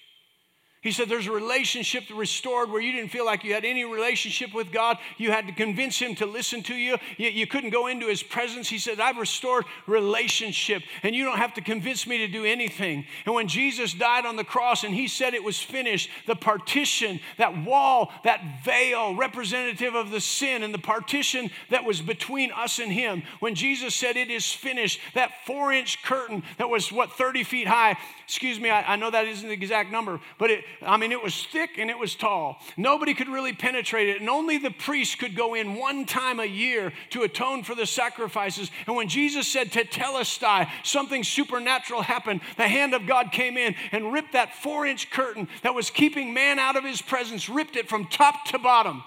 He 0.84 0.92
said 0.92 1.08
there's 1.08 1.28
a 1.28 1.32
relationship 1.32 2.04
restored 2.14 2.70
where 2.70 2.82
you 2.82 2.92
didn't 2.92 3.10
feel 3.10 3.26
like 3.26 3.46
you 3.46 3.54
had 3.54 3.64
any 3.64 3.86
relationship 3.86 4.54
with 4.54 4.70
God. 4.70 4.98
You 5.18 5.32
had 5.32 5.48
to 5.48 5.54
convince 5.54 5.98
Him 5.98 6.14
to 6.16 6.26
listen 6.26 6.62
to 6.64 6.76
you. 6.76 6.98
You, 7.18 7.30
you 7.30 7.48
couldn't 7.48 7.70
go 7.70 7.88
into 7.88 8.08
His 8.08 8.22
presence. 8.22 8.68
He 8.68 8.78
said, 8.78 9.00
I've 9.00 9.16
restored 9.16 9.64
relationship, 9.88 10.84
and 11.02 11.16
you 11.16 11.24
don't 11.24 11.38
have 11.38 11.54
to 11.54 11.62
convince 11.62 12.06
me 12.06 12.18
to 12.18 12.28
do 12.28 12.44
anything. 12.44 13.06
And 13.26 13.34
when 13.34 13.48
Jesus 13.48 13.94
died 13.94 14.26
on 14.26 14.36
the 14.36 14.44
cross 14.44 14.84
and 14.84 14.94
He 14.94 15.08
said 15.08 15.34
it 15.34 15.44
was 15.44 15.58
finished, 15.58 16.10
the 16.28 16.36
partition, 16.36 17.22
that 17.38 17.64
wall, 17.64 18.12
that 18.26 18.42
veil, 18.66 19.16
representative 19.16 19.96
of 19.96 20.12
the 20.12 20.20
sin, 20.20 20.64
and 20.64 20.74
the 20.74 20.80
partition 20.80 21.50
that 21.70 21.86
was 21.86 22.02
between 22.02 22.52
us 22.52 22.80
and 22.80 22.92
Him, 22.92 23.24
when 23.40 23.56
Jesus 23.56 23.96
said 23.96 24.18
it 24.18 24.30
is 24.30 24.52
finished, 24.52 25.00
that 25.14 25.32
four 25.46 25.72
inch 25.72 26.04
curtain 26.04 26.44
that 26.58 26.70
was, 26.70 26.92
what, 26.92 27.14
30 27.14 27.46
feet 27.46 27.68
high, 27.70 27.98
excuse 28.26 28.60
me, 28.60 28.70
I, 28.70 28.94
I 28.94 28.96
know 28.98 29.10
that 29.10 29.28
isn't 29.28 29.48
the 29.48 29.54
exact 29.54 29.90
number, 29.90 30.20
but 30.38 30.52
it, 30.52 30.66
I 30.82 30.98
mean, 30.98 31.12
it 31.12 31.22
was 31.22 31.46
thick 31.46 31.78
and 31.78 31.90
it 31.90 31.98
was 31.98 32.16
tall. 32.16 32.60
Nobody 32.78 33.14
could 33.14 33.30
really 33.30 33.54
penetrate 33.54 34.10
it, 34.10 34.20
and 34.20 34.30
only 34.30 34.58
the 34.58 34.72
priest 34.72 35.20
could 35.20 35.36
go 35.36 35.54
in 35.54 35.76
one 35.76 36.06
time 36.06 36.40
a 36.40 36.46
year 36.46 36.92
to 37.12 37.24
atone 37.24 37.64
for 37.64 37.76
the 37.76 37.86
sacrifices. 37.86 38.72
And 38.88 38.96
when 38.96 39.08
Jesus 39.08 39.48
said 39.48 39.72
tetelestai, 39.72 40.70
something 40.84 41.24
supernatural 41.24 42.02
happened. 42.02 42.42
The 42.58 42.68
hand 42.68 42.94
of 42.94 43.06
God 43.06 43.32
came 43.32 43.58
in 43.58 43.76
and 43.92 44.12
ripped 44.12 44.34
that 44.34 44.56
four 44.56 44.86
inch 44.86 45.12
curtain 45.12 45.48
that 45.62 45.74
was 45.74 45.90
keeping 45.90 46.34
man 46.34 46.60
out 46.60 46.76
of 46.76 46.84
his 46.84 47.02
presence, 47.02 47.50
ripped 47.50 47.76
it 47.76 47.90
from 47.90 48.08
top 48.08 48.46
to 48.46 48.60
bottom. 48.60 49.04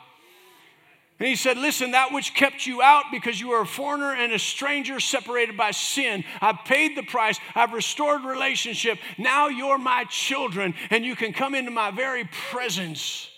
And 1.19 1.29
he 1.29 1.37
said, 1.37 1.57
Listen, 1.57 1.93
that 1.93 2.13
which 2.13 2.35
kept 2.35 2.67
you 2.67 2.83
out 2.83 3.05
because 3.11 3.41
you 3.41 3.49
were 3.49 3.63
a 3.63 3.67
foreigner 3.67 4.13
and 4.13 4.33
a 4.33 4.39
stranger 4.39 5.01
separated 5.01 5.57
by 5.57 5.71
sin, 5.71 6.25
I've 6.41 6.65
paid 6.67 6.97
the 6.97 7.03
price. 7.03 7.39
I've 7.55 7.73
restored 7.73 8.25
relationship. 8.25 8.99
Now 9.17 9.49
you're 9.49 9.79
my 9.79 10.05
children, 10.05 10.75
and 10.91 11.05
you 11.05 11.17
can 11.17 11.33
come 11.33 11.55
into 11.55 11.71
my 11.71 11.91
very 11.91 12.25
presence. 12.51 13.31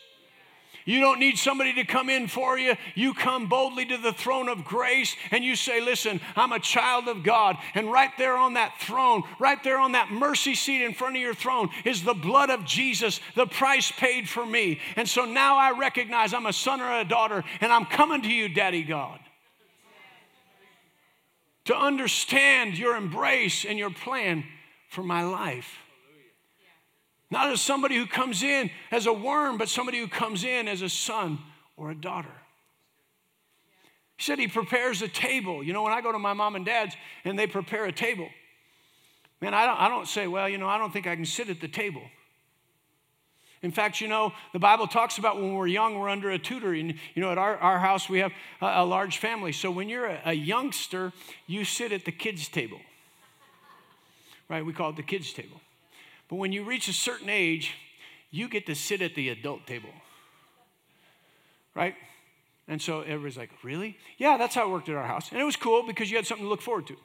You 0.89 1.01
don't 1.01 1.21
need 1.21 1.37
somebody 1.37 1.75
to 1.75 1.85
come 1.85 2.09
in 2.09 2.29
for 2.29 2.59
you. 2.59 2.75
You 2.95 3.13
come 3.13 3.47
boldly 3.47 3.85
to 3.85 3.99
the 3.99 4.15
throne 4.15 4.49
of 4.49 4.65
grace 4.65 5.17
and 5.31 5.45
you 5.45 5.55
say, 5.55 5.83
Listen, 5.83 6.19
I'm 6.35 6.53
a 6.53 6.59
child 6.59 7.09
of 7.09 7.23
God. 7.23 7.59
And 7.75 7.93
right 7.93 8.11
there 8.17 8.39
on 8.39 8.55
that 8.55 8.81
throne, 8.81 9.23
right 9.39 9.63
there 9.63 9.79
on 9.79 9.93
that 9.93 10.11
mercy 10.11 10.55
seat 10.55 10.83
in 10.83 10.95
front 10.95 11.15
of 11.15 11.21
your 11.21 11.35
throne, 11.35 11.69
is 11.85 12.05
the 12.05 12.15
blood 12.15 12.49
of 12.49 12.65
Jesus, 12.65 13.21
the 13.35 13.47
price 13.47 13.93
paid 13.93 14.31
for 14.31 14.47
me. 14.47 14.81
And 14.97 15.07
so 15.07 15.27
now 15.27 15.59
I 15.59 15.79
recognize 15.79 16.33
I'm 16.33 16.47
a 16.47 16.55
son 16.55 16.81
or 16.81 17.01
a 17.01 17.05
daughter, 17.05 17.45
and 17.61 17.71
I'm 17.71 17.85
coming 17.85 18.23
to 18.23 18.33
you, 18.33 18.49
Daddy 18.49 18.83
God 18.83 19.21
to 21.67 21.77
understand 21.77 22.79
your 22.79 22.97
embrace 22.97 23.67
and 23.67 23.79
your 23.79 23.91
plan 23.91 24.43
for 24.89 25.03
my 25.03 25.23
life. 25.23 25.77
Not 27.31 27.51
as 27.51 27.61
somebody 27.61 27.97
who 27.97 28.07
comes 28.07 28.43
in 28.43 28.71
as 28.91 29.07
a 29.07 29.13
worm, 29.13 29.59
but 29.59 29.69
somebody 29.69 29.99
who 29.99 30.09
comes 30.09 30.45
in 30.45 30.67
as 30.67 30.81
a 30.83 30.89
son 30.89 31.39
or 31.77 31.91
a 31.91 31.95
daughter. 31.95 32.33
He 34.17 34.25
said 34.25 34.39
he 34.39 34.49
prepares 34.49 35.03
a 35.03 35.09
table. 35.09 35.63
You 35.63 35.73
know, 35.73 35.83
when 35.83 35.93
I 35.93 36.01
go 36.01 36.11
to 36.11 36.19
my 36.19 36.33
mom 36.33 36.57
and 36.57 36.65
dad's 36.65 36.97
and 37.25 37.39
they 37.39 37.47
prepare 37.47 37.85
a 37.85 37.93
table, 37.93 38.29
man, 39.41 39.55
I 39.55 39.67
don't, 39.67 39.81
I 39.81 39.89
don't 39.89 40.09
say, 40.09 40.27
well, 40.27 40.49
you 40.49 40.59
know, 40.59 40.69
I 40.69 40.79
don't 40.79 40.93
think 40.93 41.07
I 41.07 41.15
can 41.15 41.27
sit 41.27 41.51
at 41.51 41.61
the 41.61 41.69
table. 41.69 42.03
In 43.61 43.73
fact, 43.73 44.01
you 44.01 44.09
know, 44.09 44.33
the 44.53 44.59
Bible 44.59 44.87
talks 44.87 45.19
about 45.19 45.37
when 45.37 45.55
we're 45.55 45.67
young, 45.67 45.99
we're 45.99 46.09
under 46.09 46.31
a 46.31 46.39
tutor. 46.39 46.73
And, 46.73 46.95
you 47.15 47.23
know, 47.23 47.31
at 47.31 47.39
our, 47.39 47.57
our 47.57 47.79
house, 47.79 48.09
we 48.09 48.21
have 48.21 48.33
a, 48.61 48.67
a 48.67 48.85
large 48.85 49.19
family. 49.19 49.53
So 49.53 49.71
when 49.71 49.89
you're 49.89 50.07
a, 50.07 50.21
a 50.27 50.33
youngster, 50.33 51.13
you 51.47 51.65
sit 51.65 51.93
at 51.93 52.05
the 52.05 52.13
kids' 52.13 52.49
table, 52.49 52.81
right? 54.49 54.65
We 54.65 54.73
call 54.73 54.91
it 54.91 54.97
the 54.97 55.03
kids' 55.03 55.33
table. 55.33 55.61
But 56.29 56.37
when 56.37 56.53
you 56.53 56.65
reach 56.65 56.89
a 56.89 56.93
certain 56.93 57.29
age, 57.29 57.75
you 58.31 58.49
get 58.49 58.67
to 58.67 58.75
sit 58.75 59.03
at 59.03 59.15
the 59.15 59.31
adult 59.31 59.67
table. 59.67 59.91
Right? 61.75 61.95
And 62.67 62.83
so 62.83 63.01
everybody's 63.01 63.39
like, 63.39 63.51
really? 63.63 63.97
Yeah, 64.19 64.37
that's 64.37 64.55
how 64.55 64.69
it 64.69 64.71
worked 64.71 64.89
at 64.89 64.95
our 64.95 65.07
house. 65.07 65.31
And 65.31 65.41
it 65.41 65.45
was 65.45 65.57
cool 65.57 65.87
because 65.87 66.11
you 66.11 66.17
had 66.17 66.27
something 66.27 66.45
to 66.45 66.51
look 66.51 66.61
forward 66.61 66.87
to. 66.89 66.97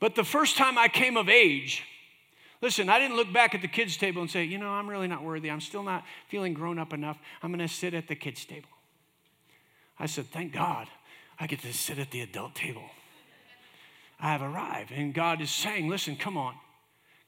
But 0.00 0.14
the 0.14 0.24
first 0.24 0.56
time 0.56 0.76
I 0.76 0.88
came 0.88 1.16
of 1.16 1.28
age, 1.28 1.82
listen, 2.60 2.88
I 2.88 2.98
didn't 2.98 3.16
look 3.16 3.32
back 3.32 3.54
at 3.54 3.62
the 3.62 3.68
kids' 3.68 3.96
table 3.96 4.20
and 4.20 4.30
say, 4.30 4.44
you 4.44 4.58
know, 4.58 4.68
I'm 4.68 4.88
really 4.88 5.08
not 5.08 5.24
worthy. 5.24 5.50
I'm 5.50 5.62
still 5.62 5.82
not 5.82 6.04
feeling 6.28 6.52
grown 6.52 6.78
up 6.78 6.92
enough. 6.92 7.18
I'm 7.42 7.50
going 7.50 7.66
to 7.66 7.72
sit 7.72 7.94
at 7.94 8.06
the 8.06 8.14
kids' 8.14 8.44
table. 8.44 8.68
I 9.98 10.06
said, 10.06 10.26
thank 10.26 10.52
God 10.52 10.86
I 11.40 11.46
get 11.46 11.60
to 11.62 11.72
sit 11.72 11.98
at 11.98 12.10
the 12.10 12.20
adult 12.20 12.54
table. 12.54 12.84
I 14.20 14.32
have 14.32 14.42
arrived. 14.42 14.92
And 14.92 15.14
God 15.14 15.40
is 15.40 15.50
saying, 15.50 15.88
listen, 15.88 16.16
come 16.16 16.36
on. 16.36 16.54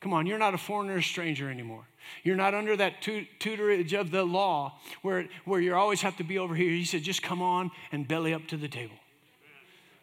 Come 0.01 0.15
on, 0.15 0.27
you're 0.27 0.39
not 0.39 0.55
a 0.55 0.59
foreigner 0.59 0.97
or 0.97 1.03
stranger 1.03 1.51
anymore. 1.51 1.85
You're 2.23 2.37
not 2.37 2.55
under 2.55 2.77
that 2.77 3.03
tutorage 3.03 3.93
of 3.93 4.11
the 4.11 4.25
law 4.25 4.79
where, 5.03 5.27
where 5.45 5.61
you 5.61 5.75
always 5.75 6.01
have 6.01 6.17
to 6.17 6.25
be 6.25 6.39
over 6.39 6.55
here. 6.55 6.71
He 6.71 6.85
said, 6.85 7.03
just 7.03 7.23
come 7.23 7.43
on 7.43 7.71
and 7.93 8.09
belly 8.09 8.33
up 8.33 8.47
to 8.49 8.57
the 8.57 8.69
table. 8.69 8.97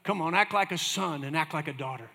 Come 0.04 0.22
on, 0.22 0.36
act 0.36 0.54
like 0.54 0.72
a 0.72 0.78
son 0.78 1.24
and 1.24 1.36
act 1.36 1.54
like 1.54 1.68
a 1.68 1.74
daughter. 1.74 2.10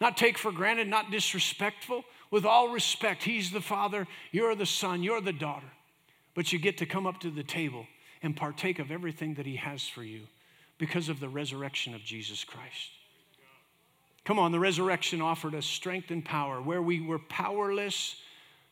Not 0.00 0.16
take 0.16 0.38
for 0.38 0.50
granted, 0.50 0.88
not 0.88 1.10
disrespectful. 1.10 2.04
With 2.30 2.44
all 2.44 2.70
respect, 2.72 3.22
he's 3.22 3.50
the 3.50 3.60
father, 3.60 4.06
you're 4.32 4.54
the 4.54 4.66
son, 4.66 5.02
you're 5.02 5.20
the 5.20 5.32
daughter. 5.32 5.70
But 6.34 6.52
you 6.52 6.58
get 6.58 6.78
to 6.78 6.86
come 6.86 7.06
up 7.06 7.20
to 7.20 7.30
the 7.30 7.42
table 7.42 7.86
and 8.22 8.36
partake 8.36 8.78
of 8.78 8.90
everything 8.90 9.34
that 9.34 9.46
he 9.46 9.56
has 9.56 9.86
for 9.86 10.02
you 10.02 10.22
because 10.78 11.08
of 11.08 11.20
the 11.20 11.28
resurrection 11.28 11.94
of 11.94 12.02
Jesus 12.02 12.44
Christ. 12.44 12.90
Come 14.28 14.38
on, 14.38 14.52
the 14.52 14.60
resurrection 14.60 15.22
offered 15.22 15.54
us 15.54 15.64
strength 15.64 16.10
and 16.10 16.22
power. 16.22 16.60
Where 16.60 16.82
we 16.82 17.00
were 17.00 17.18
powerless 17.18 18.16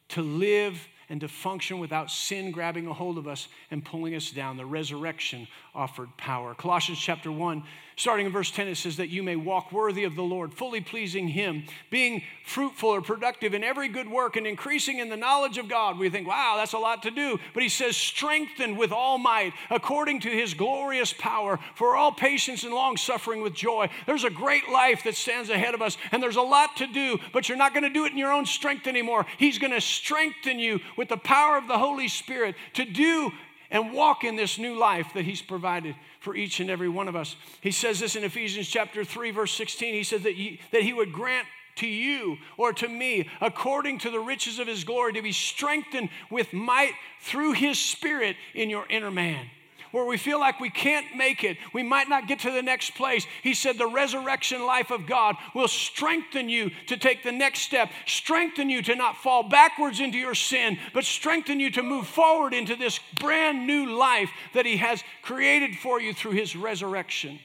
to 0.09 0.20
live 0.20 0.86
and 1.09 1.18
to 1.22 1.28
function 1.28 1.78
without 1.78 2.11
sin 2.11 2.50
grabbing 2.50 2.86
a 2.86 2.92
hold 2.92 3.16
of 3.16 3.26
us 3.26 3.48
and 3.70 3.82
pulling 3.82 4.14
us 4.14 4.30
down. 4.30 4.59
The 4.59 4.66
resurrection 4.66 5.48
offered 5.77 6.09
power. 6.16 6.55
Colossians 6.55 6.99
chapter 6.99 7.31
1, 7.31 7.62
starting 7.97 8.27
in 8.27 8.33
verse 8.33 8.51
10, 8.51 8.66
it 8.68 8.77
says 8.77 8.97
that 8.97 9.11
you 9.11 9.22
may 9.22 9.37
walk 9.37 9.70
worthy 9.70 10.05
of 10.05 10.16
the 10.16 10.22
Lord, 10.22 10.55
fully 10.55 10.81
pleasing 10.81 11.29
Him, 11.29 11.64
being 11.91 12.22
fruitful 12.47 12.89
or 12.89 13.03
productive 13.03 13.53
in 13.53 13.62
every 13.62 13.89
good 13.89 14.09
work 14.09 14.37
and 14.37 14.47
increasing 14.47 14.99
in 14.99 15.11
the 15.11 15.16
knowledge 15.16 15.59
of 15.59 15.68
God. 15.68 15.99
We 15.99 16.09
think, 16.09 16.27
wow, 16.27 16.55
that's 16.57 16.72
a 16.72 16.79
lot 16.79 17.03
to 17.03 17.11
do. 17.11 17.39
But 17.53 17.62
He 17.62 17.68
says, 17.68 17.97
strengthened 17.97 18.79
with 18.79 18.91
all 18.91 19.18
might 19.18 19.53
according 19.70 20.20
to 20.20 20.31
His 20.31 20.55
glorious 20.55 21.12
power 21.12 21.59
for 21.74 21.95
all 21.95 22.11
patience 22.11 22.64
and 22.64 22.72
long 22.72 22.97
suffering 22.97 23.43
with 23.43 23.55
joy. 23.55 23.91
There's 24.07 24.24
a 24.24 24.31
great 24.31 24.68
life 24.70 25.05
that 25.05 25.14
stands 25.14 25.51
ahead 25.51 25.74
of 25.74 25.83
us, 25.83 25.99
and 26.11 26.22
there's 26.22 26.37
a 26.37 26.43
lot 26.43 26.77
to 26.79 26.87
do, 26.87 27.18
but 27.35 27.49
you're 27.49 27.59
not 27.59 27.74
going 27.74 27.85
to 27.85 27.91
do 27.91 28.07
it 28.07 28.12
in 28.12 28.18
your 28.18 28.33
own 28.33 28.47
strength 28.47 28.87
anymore. 28.87 29.27
He's 29.39 29.59
going 29.59 29.72
to 29.72 29.81
strengthen 29.81 30.59
you 30.59 30.81
with 30.97 31.11
the 31.11 31.18
power 31.18 31.59
of 31.59 31.68
the 31.68 31.79
Holy 31.79 32.09
Spirit 32.09 32.57
to 32.74 32.87
do 32.87 33.31
and 33.71 33.93
walk 33.93 34.25
in 34.25 34.37
this 34.37 34.59
new 34.59 34.79
life 34.79 35.09
that 35.14 35.25
He's 35.25 35.43
provided 35.43 35.95
for 36.21 36.35
each 36.35 36.61
and 36.61 36.71
every 36.71 36.89
one 36.89 37.09
of 37.09 37.17
us. 37.17 37.37
He 37.61 37.71
says 37.71 38.01
this 38.01 38.17
in 38.17 38.25
Ephesians 38.25 38.69
chapter 38.69 39.05
3, 39.05 39.31
verse 39.31 39.53
16. 39.53 39.95
He 39.95 40.05
said 40.05 40.23
that 40.23 40.35
that 40.73 40.83
he 40.83 40.93
would 40.93 41.12
grant 41.12 41.47
to 41.77 41.87
you 41.87 42.39
or 42.57 42.73
to 42.73 42.89
me, 42.89 43.29
according 43.41 43.99
to 43.99 44.11
the 44.11 44.21
riches 44.21 44.59
of 44.59 44.67
His 44.67 44.85
glory, 44.85 45.12
to 45.12 45.23
be 45.23 45.33
strengthened 45.33 46.09
with 46.31 46.53
might 46.53 46.93
through 47.21 47.53
His 47.53 47.79
Spirit 47.79 48.37
in 48.55 48.71
your 48.71 48.87
inner 48.89 49.11
man. 49.11 49.47
Where 49.93 50.05
we 50.05 50.16
feel 50.16 50.41
like 50.41 50.61
we 50.61 50.70
can't 50.70 51.16
make 51.16 51.45
it, 51.45 51.57
we 51.72 51.82
might 51.82 52.09
not 52.09 52.28
get 52.28 52.41
to 52.41 52.51
the 52.51 52.62
next 52.62 52.95
place, 52.95 53.26
he 53.43 53.55
said 53.55 53.78
the 53.78 53.87
resurrection 53.87 54.64
life 54.64 54.91
of 54.91 55.07
God 55.07 55.37
will 55.55 55.68
strengthen 55.68 56.49
you 56.49 56.70
to 56.87 56.97
take 56.97 57.22
the 57.22 57.32
next 57.32 57.61
step, 57.61 57.91
strengthen 58.07 58.70
you 58.70 58.82
to 58.82 58.95
not 58.95 59.16
fall 59.16 59.49
backwards 59.49 60.01
into 60.01 60.18
your 60.18 60.34
sin, 60.34 60.78
but 60.93 61.05
strengthen 61.05 61.61
you 61.61 61.70
to 61.70 61.82
move 61.82 62.07
forward 62.07 62.55
into 62.55 62.76
this 62.76 63.01
brand 63.20 63.66
new 63.66 63.97
life 63.97 64.30
that 64.55 64.66
he 64.66 64.76
has 64.76 65.03
created 65.22 65.76
for 65.76 66.01
you 66.01 66.12
through 66.12 66.32
his 66.32 66.57
resurrection. 66.57 67.39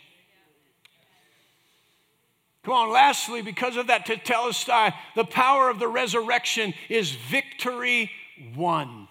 Come 2.64 2.76
on, 2.76 2.92
lastly, 2.92 3.42
because 3.42 3.76
of 3.76 3.88
that 3.88 4.06
tetelestai, 4.06 4.94
the 5.16 5.26
power 5.26 5.70
of 5.70 5.80
the 5.80 5.88
resurrection 5.88 6.74
is 6.90 7.12
victory 7.12 8.12
won. 8.56 9.08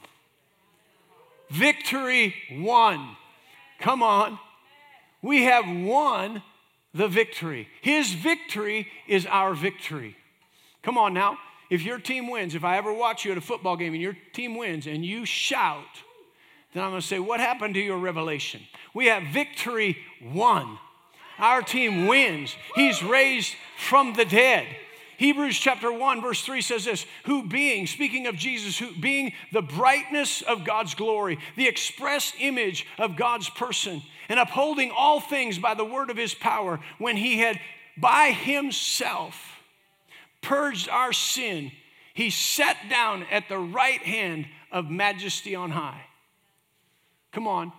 Victory 1.50 2.34
won. 2.52 3.16
Come 3.80 4.02
on. 4.02 4.38
We 5.22 5.44
have 5.44 5.64
won 5.66 6.42
the 6.94 7.08
victory. 7.08 7.68
His 7.82 8.12
victory 8.12 8.88
is 9.06 9.26
our 9.26 9.54
victory. 9.54 10.16
Come 10.82 10.96
on 10.98 11.14
now. 11.14 11.38
If 11.70 11.82
your 11.82 11.98
team 11.98 12.30
wins, 12.30 12.54
if 12.54 12.64
I 12.64 12.76
ever 12.76 12.92
watch 12.92 13.24
you 13.24 13.32
at 13.32 13.38
a 13.38 13.42
football 13.42 13.76
game 13.76 13.92
and 13.92 14.02
your 14.02 14.16
team 14.32 14.56
wins 14.56 14.86
and 14.86 15.04
you 15.04 15.24
shout, 15.24 15.84
then 16.74 16.82
I'm 16.82 16.90
going 16.90 17.00
to 17.00 17.06
say, 17.06 17.18
What 17.18 17.40
happened 17.40 17.74
to 17.74 17.80
your 17.80 17.98
revelation? 17.98 18.62
We 18.92 19.06
have 19.06 19.22
victory 19.32 19.98
won. 20.22 20.78
Our 21.38 21.62
team 21.62 22.06
wins. 22.06 22.54
He's 22.74 23.02
raised 23.02 23.54
from 23.78 24.14
the 24.14 24.24
dead. 24.24 24.66
Hebrews 25.20 25.58
chapter 25.58 25.92
1, 25.92 26.22
verse 26.22 26.40
3 26.40 26.62
says 26.62 26.86
this 26.86 27.04
Who 27.26 27.46
being, 27.46 27.86
speaking 27.86 28.26
of 28.26 28.36
Jesus, 28.36 28.78
who 28.78 28.90
being 28.98 29.34
the 29.52 29.60
brightness 29.60 30.40
of 30.40 30.64
God's 30.64 30.94
glory, 30.94 31.38
the 31.56 31.68
express 31.68 32.32
image 32.40 32.86
of 32.96 33.18
God's 33.18 33.50
person, 33.50 34.00
and 34.30 34.40
upholding 34.40 34.90
all 34.90 35.20
things 35.20 35.58
by 35.58 35.74
the 35.74 35.84
word 35.84 36.08
of 36.08 36.16
his 36.16 36.32
power, 36.32 36.80
when 36.96 37.18
he 37.18 37.36
had 37.36 37.60
by 37.98 38.28
himself 38.28 39.60
purged 40.40 40.88
our 40.88 41.12
sin, 41.12 41.70
he 42.14 42.30
sat 42.30 42.78
down 42.88 43.26
at 43.30 43.46
the 43.50 43.58
right 43.58 44.00
hand 44.00 44.46
of 44.72 44.88
majesty 44.88 45.54
on 45.54 45.70
high. 45.70 46.06
Come 47.30 47.46
on. 47.46 47.74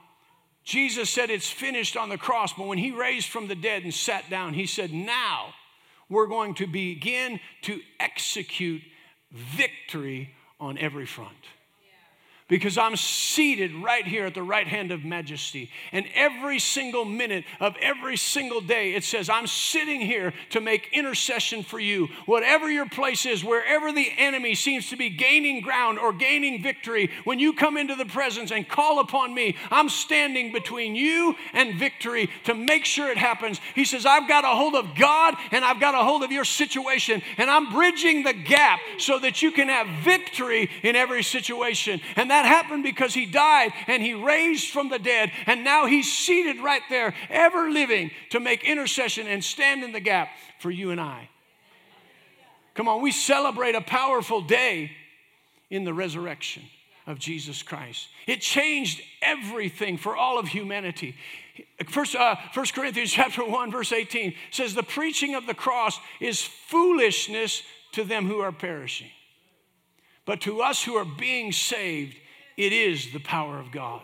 Jesus 0.64 1.10
said 1.10 1.32
it's 1.32 1.50
finished 1.50 1.98
on 1.98 2.10
the 2.10 2.20
cross, 2.20 2.54
but 2.54 2.68
when 2.68 2.78
he 2.78 2.92
raised 2.92 3.30
from 3.30 3.48
the 3.48 3.56
dead 3.56 3.82
and 3.82 3.92
sat 3.92 4.30
down, 4.30 4.54
he 4.54 4.68
said, 4.68 4.94
Now 4.94 5.56
we're 6.12 6.28
going 6.28 6.54
to 6.56 6.68
begin 6.68 7.40
to 7.64 7.80
execute 8.00 8.82
victory 9.32 10.30
on 10.60 10.78
every 10.78 11.08
front 11.08 11.34
because 12.52 12.78
I'm 12.78 12.98
seated 12.98 13.74
right 13.74 14.06
here 14.06 14.26
at 14.26 14.34
the 14.34 14.44
right 14.44 14.68
hand 14.68 14.92
of 14.92 15.06
majesty. 15.06 15.72
And 15.94 16.06
every 16.14 16.60
single 16.60 17.06
minute 17.06 17.46
of 17.62 17.78
every 17.82 18.18
single 18.18 18.60
day, 18.60 18.94
it 18.94 19.06
says, 19.06 19.30
I'm 19.30 19.48
sitting 19.48 20.02
here 20.02 20.34
to 20.50 20.60
make 20.60 20.90
intercession 20.92 21.64
for 21.64 21.80
you. 21.80 22.10
Whatever 22.26 22.70
your 22.70 22.90
place 22.90 23.26
is, 23.26 23.42
wherever 23.42 23.94
the 23.94 24.12
enemy 24.18 24.54
seems 24.56 24.90
to 24.90 24.98
be 24.98 25.10
gaining 25.10 25.62
ground 25.62 25.98
or 25.98 26.12
gaining 26.12 26.62
victory, 26.62 27.10
when 27.24 27.40
you 27.40 27.54
come 27.54 27.78
into 27.78 27.96
the 27.96 28.06
presence 28.06 28.52
and 28.52 28.68
call 28.68 29.00
upon 29.00 29.34
me, 29.34 29.56
I'm 29.72 29.88
standing 29.88 30.52
between 30.52 30.94
you 30.94 31.38
and 31.54 31.80
victory 31.80 32.30
to 32.44 32.54
make 32.54 32.84
sure 32.84 33.10
it 33.10 33.18
happens. 33.18 33.62
He 33.76 33.86
says, 33.86 34.06
I've 34.06 34.28
got 34.28 34.44
a 34.44 34.48
hold 34.48 34.76
of 34.76 34.94
God 34.96 35.36
and 35.52 35.64
I've 35.64 35.80
got 35.80 35.96
a 35.96 36.04
hold 36.04 36.22
of 36.22 36.34
your 36.34 36.44
situation, 36.44 37.22
and 37.38 37.50
I'm 37.50 37.72
bridging 37.72 38.24
the 38.24 38.34
gap 38.34 38.82
so 38.98 39.20
that 39.20 39.42
you 39.42 39.54
can 39.54 39.70
have 39.70 39.88
victory 40.04 40.70
in 40.84 40.98
every 40.98 41.24
situation. 41.24 42.02
And 42.18 42.30
that 42.30 42.41
that 42.42 42.48
happened 42.48 42.84
because 42.84 43.14
he 43.14 43.26
died 43.26 43.72
and 43.88 44.02
he 44.02 44.14
raised 44.14 44.70
from 44.70 44.90
the 44.90 45.00
dead, 45.00 45.32
and 45.46 45.64
now 45.64 45.86
he's 45.86 46.12
seated 46.12 46.62
right 46.62 46.82
there, 46.90 47.14
ever 47.30 47.70
living 47.70 48.12
to 48.32 48.40
make 48.40 48.64
intercession 48.64 49.28
and 49.28 49.44
stand 49.44 49.84
in 49.84 49.92
the 49.92 50.00
gap 50.00 50.30
for 50.60 50.72
you 50.72 50.92
and 50.92 51.00
I. 51.00 51.30
Come 52.74 52.88
on, 52.88 53.02
we 53.02 53.12
celebrate 53.12 53.76
a 53.76 53.82
powerful 53.82 54.42
day 54.42 54.92
in 55.70 55.84
the 55.84 55.94
resurrection 55.94 56.64
of 57.06 57.20
Jesus 57.20 57.62
Christ. 57.62 58.08
It 58.28 58.42
changed 58.42 59.02
everything 59.22 59.98
for 59.98 60.16
all 60.16 60.40
of 60.40 60.48
humanity. 60.48 61.16
First, 61.90 62.16
uh, 62.16 62.38
1 62.54 62.66
Corinthians 62.74 63.12
chapter 63.14 63.46
1, 63.46 63.72
verse 63.72 63.92
18 63.92 64.34
says, 64.52 64.74
The 64.74 64.84
preaching 64.84 65.36
of 65.36 65.46
the 65.46 65.54
cross 65.54 66.00
is 66.20 66.42
foolishness 66.42 67.62
to 67.92 68.04
them 68.04 68.26
who 68.28 68.40
are 68.40 68.52
perishing. 68.52 69.10
But 70.26 70.42
to 70.42 70.62
us 70.62 70.84
who 70.84 70.96
are 70.96 71.06
being 71.06 71.52
saved, 71.52 72.16
it 72.62 72.74
is 72.74 73.12
the 73.12 73.20
power 73.20 73.58
of 73.58 73.72
God. 73.72 74.04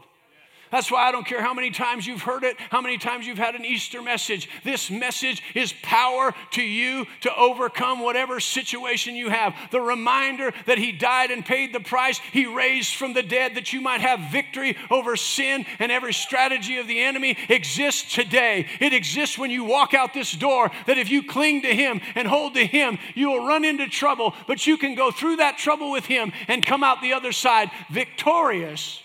That's 0.72 0.92
why 0.92 1.08
I 1.08 1.12
don't 1.12 1.26
care 1.26 1.42
how 1.42 1.54
many 1.54 1.72
times 1.72 2.06
you've 2.06 2.22
heard 2.22 2.44
it, 2.44 2.58
how 2.70 2.82
many 2.82 2.98
times 2.98 3.26
you've 3.26 3.38
had 3.38 3.56
an 3.56 3.66
Easter 3.66 4.02
message. 4.02 4.50
This 4.64 4.92
message 4.92 5.42
is 5.56 5.74
power 5.82 6.34
to 6.52 6.62
you 6.62 7.06
to 7.22 7.36
overcome 7.36 8.02
whatever 8.02 8.40
situation 8.40 9.16
you 9.16 9.30
have. 9.30 9.56
The 9.72 9.82
reminder 9.82 10.52
that 10.66 10.78
He 10.78 10.92
died 10.92 11.32
and 11.32 11.46
paid 11.46 11.74
the 11.74 11.80
price, 11.80 12.20
He 12.34 12.46
raised 12.46 12.96
from 12.96 13.14
the 13.14 13.24
dead 13.24 13.56
that 13.56 13.72
you 13.72 13.80
might 13.80 14.02
have 14.02 14.32
victory 14.32 14.76
over 14.92 15.16
sin 15.16 15.66
and 15.80 15.92
every 15.92 16.14
strategy 16.14 16.78
of 16.78 16.88
the 16.88 17.00
enemy 17.00 17.38
exists 17.50 18.14
today. 18.14 18.68
It 18.80 18.94
exists 18.94 19.38
when 19.38 19.52
you 19.52 19.64
walk 19.64 19.94
out 19.94 20.14
this 20.14 20.34
door, 20.34 20.70
that 20.86 20.98
if 20.98 21.10
you 21.10 21.24
cling 21.24 21.62
to 21.62 21.74
Him 21.74 22.02
and 22.16 22.28
hold 22.28 22.56
to 22.56 22.66
Him, 22.66 22.98
you 23.16 23.30
will 23.30 23.46
run 23.46 23.64
into 23.64 23.88
trouble, 23.88 24.34
but 24.48 24.68
you 24.68 24.78
can 24.78 24.96
go 24.96 25.12
through 25.12 25.38
that 25.38 25.58
trouble 25.58 25.92
with 25.92 26.06
Him 26.06 26.34
and 26.48 26.66
come 26.66 26.84
out 26.84 27.02
the 27.02 27.14
other 27.14 27.32
side 27.32 27.72
victorious 27.90 29.02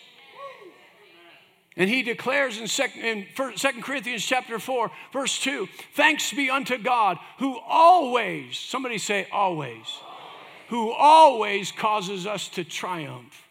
and 1.76 1.88
he 1.88 2.02
declares 2.02 2.58
in 2.58 2.66
2, 2.66 3.80
Corinthians 3.80 4.24
chapter 4.24 4.58
4, 4.58 4.90
verse 5.12 5.38
2, 5.40 5.68
thanks 5.94 6.32
be 6.32 6.50
unto 6.50 6.76
God 6.76 7.18
who 7.38 7.58
always, 7.66 8.58
somebody 8.58 8.98
say 8.98 9.26
always, 9.32 9.86
who 10.68 10.90
always 10.92 11.72
causes 11.72 12.26
us 12.26 12.48
to 12.48 12.64
triumph 12.64 13.48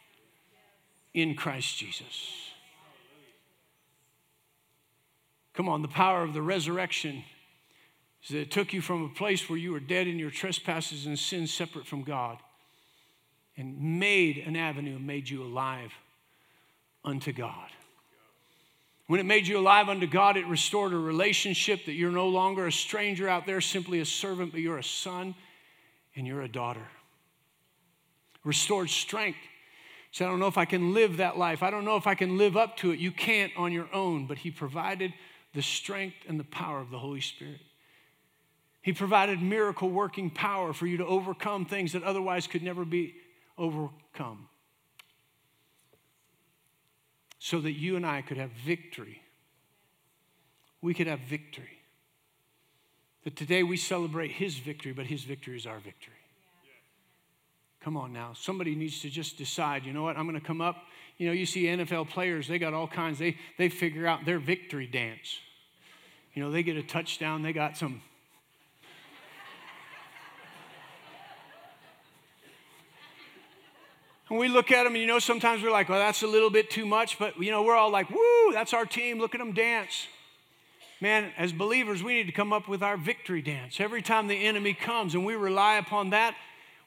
in 1.13 1.35
Christ 1.35 1.77
Jesus. 1.77 2.51
Come 5.53 5.67
on, 5.67 5.81
the 5.81 5.87
power 5.87 6.23
of 6.23 6.33
the 6.33 6.41
resurrection 6.41 7.23
is 8.23 8.29
that 8.29 8.39
it 8.39 8.51
took 8.51 8.71
you 8.71 8.81
from 8.81 9.03
a 9.03 9.09
place 9.09 9.49
where 9.49 9.57
you 9.57 9.71
were 9.71 9.79
dead 9.79 10.07
in 10.07 10.19
your 10.19 10.29
trespasses 10.29 11.07
and 11.07 11.17
sins 11.17 11.51
separate 11.51 11.87
from 11.87 12.03
God 12.03 12.37
and 13.57 13.99
made 13.99 14.37
an 14.37 14.55
avenue 14.55 14.99
made 14.99 15.29
you 15.29 15.43
alive 15.43 15.91
unto 17.03 17.33
God. 17.33 17.69
When 19.11 19.19
it 19.19 19.25
made 19.25 19.45
you 19.45 19.57
alive 19.57 19.89
unto 19.89 20.07
God, 20.07 20.37
it 20.37 20.47
restored 20.47 20.93
a 20.93 20.97
relationship 20.97 21.83
that 21.83 21.95
you're 21.95 22.13
no 22.13 22.29
longer 22.29 22.67
a 22.67 22.71
stranger 22.71 23.27
out 23.27 23.45
there, 23.45 23.59
simply 23.59 23.99
a 23.99 24.05
servant, 24.05 24.53
but 24.53 24.61
you're 24.61 24.77
a 24.77 24.83
son 24.85 25.35
and 26.15 26.25
you're 26.25 26.43
a 26.43 26.47
daughter. 26.47 26.87
Restored 28.45 28.89
strength. 28.89 29.37
So 30.11 30.23
I 30.23 30.29
don't 30.29 30.39
know 30.39 30.47
if 30.47 30.57
I 30.57 30.63
can 30.63 30.93
live 30.93 31.17
that 31.17 31.37
life. 31.37 31.61
I 31.61 31.71
don't 31.71 31.83
know 31.83 31.97
if 31.97 32.07
I 32.07 32.15
can 32.15 32.37
live 32.37 32.55
up 32.55 32.77
to 32.77 32.91
it. 32.91 32.99
You 32.99 33.11
can't 33.11 33.51
on 33.57 33.73
your 33.73 33.89
own, 33.93 34.27
but 34.27 34.37
He 34.37 34.49
provided 34.49 35.13
the 35.53 35.61
strength 35.61 36.15
and 36.29 36.39
the 36.39 36.45
power 36.45 36.79
of 36.79 36.89
the 36.89 36.99
Holy 36.99 37.19
Spirit. 37.19 37.59
He 38.81 38.93
provided 38.93 39.41
miracle 39.41 39.89
working 39.89 40.29
power 40.29 40.71
for 40.71 40.87
you 40.87 40.95
to 40.95 41.05
overcome 41.05 41.65
things 41.65 41.91
that 41.91 42.03
otherwise 42.03 42.47
could 42.47 42.63
never 42.63 42.85
be 42.85 43.15
overcome 43.57 44.47
so 47.43 47.59
that 47.59 47.71
you 47.71 47.95
and 47.95 48.05
I 48.05 48.21
could 48.21 48.37
have 48.37 48.51
victory. 48.51 49.19
We 50.79 50.93
could 50.93 51.07
have 51.07 51.21
victory. 51.21 51.79
That 53.23 53.35
today 53.35 53.63
we 53.63 53.77
celebrate 53.77 54.29
his 54.29 54.57
victory, 54.57 54.93
but 54.93 55.07
his 55.07 55.23
victory 55.23 55.57
is 55.57 55.65
our 55.65 55.79
victory. 55.79 56.13
Come 57.83 57.97
on 57.97 58.13
now. 58.13 58.33
Somebody 58.35 58.75
needs 58.75 59.01
to 59.01 59.09
just 59.09 59.39
decide, 59.39 59.87
you 59.87 59.91
know 59.91 60.03
what, 60.03 60.17
I'm 60.17 60.27
going 60.27 60.39
to 60.39 60.45
come 60.45 60.61
up. 60.61 60.83
You 61.17 61.25
know, 61.25 61.33
you 61.33 61.47
see 61.47 61.63
NFL 61.63 62.09
players, 62.09 62.47
they 62.47 62.59
got 62.59 62.75
all 62.75 62.87
kinds, 62.87 63.17
they, 63.17 63.35
they 63.57 63.69
figure 63.69 64.05
out 64.05 64.23
their 64.23 64.37
victory 64.37 64.85
dance. 64.85 65.39
You 66.35 66.43
know, 66.43 66.51
they 66.51 66.61
get 66.61 66.77
a 66.77 66.83
touchdown, 66.83 67.41
they 67.41 67.53
got 67.53 67.75
some 67.75 68.03
And 74.31 74.39
we 74.39 74.47
look 74.47 74.71
at 74.71 74.85
them, 74.85 74.93
and 74.93 75.01
you 75.01 75.07
know, 75.07 75.19
sometimes 75.19 75.61
we're 75.61 75.71
like, 75.71 75.89
well, 75.89 75.99
that's 75.99 76.23
a 76.23 76.27
little 76.27 76.49
bit 76.49 76.69
too 76.69 76.85
much, 76.85 77.19
but 77.19 77.37
you 77.37 77.51
know, 77.51 77.63
we're 77.63 77.75
all 77.75 77.91
like, 77.91 78.09
woo, 78.09 78.53
that's 78.53 78.73
our 78.73 78.85
team, 78.85 79.19
look 79.19 79.35
at 79.35 79.39
them 79.39 79.51
dance. 79.51 80.07
Man, 81.01 81.33
as 81.37 81.51
believers, 81.51 82.01
we 82.01 82.13
need 82.13 82.27
to 82.27 82.31
come 82.31 82.53
up 82.53 82.69
with 82.69 82.81
our 82.81 82.95
victory 82.95 83.41
dance. 83.41 83.81
Every 83.81 84.01
time 84.01 84.27
the 84.27 84.45
enemy 84.45 84.73
comes 84.73 85.15
and 85.15 85.25
we 85.25 85.35
rely 85.35 85.75
upon 85.75 86.11
that, 86.11 86.37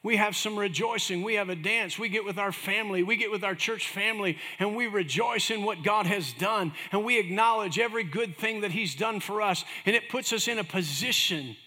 we 0.01 0.15
have 0.15 0.35
some 0.35 0.57
rejoicing. 0.57 1.21
We 1.21 1.35
have 1.35 1.49
a 1.49 1.55
dance. 1.55 1.99
We 1.99 2.09
get 2.09 2.25
with 2.25 2.39
our 2.39 2.51
family. 2.51 3.03
We 3.03 3.15
get 3.15 3.29
with 3.29 3.43
our 3.43 3.53
church 3.53 3.89
family 3.89 4.39
and 4.57 4.75
we 4.75 4.87
rejoice 4.87 5.51
in 5.51 5.61
what 5.61 5.83
God 5.83 6.07
has 6.07 6.33
done. 6.33 6.73
And 6.91 7.05
we 7.05 7.19
acknowledge 7.19 7.77
every 7.77 8.03
good 8.03 8.37
thing 8.37 8.61
that 8.61 8.71
He's 8.71 8.95
done 8.95 9.19
for 9.19 9.43
us. 9.43 9.65
And 9.85 9.95
it 9.95 10.09
puts 10.09 10.33
us 10.33 10.47
in 10.47 10.57
a 10.57 10.63
position 10.63 11.57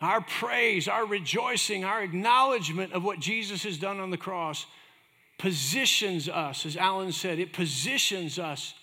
our 0.00 0.20
praise, 0.20 0.86
our 0.86 1.04
rejoicing, 1.04 1.84
our 1.84 2.02
acknowledgement 2.02 2.92
of 2.92 3.04
what 3.04 3.18
Jesus 3.18 3.64
has 3.64 3.78
done 3.78 3.98
on 3.98 4.10
the 4.10 4.16
cross 4.16 4.66
positions 5.38 6.28
us, 6.28 6.66
as 6.66 6.76
Alan 6.76 7.12
said, 7.12 7.38
it 7.38 7.52
positions 7.52 8.38
us 8.38 8.74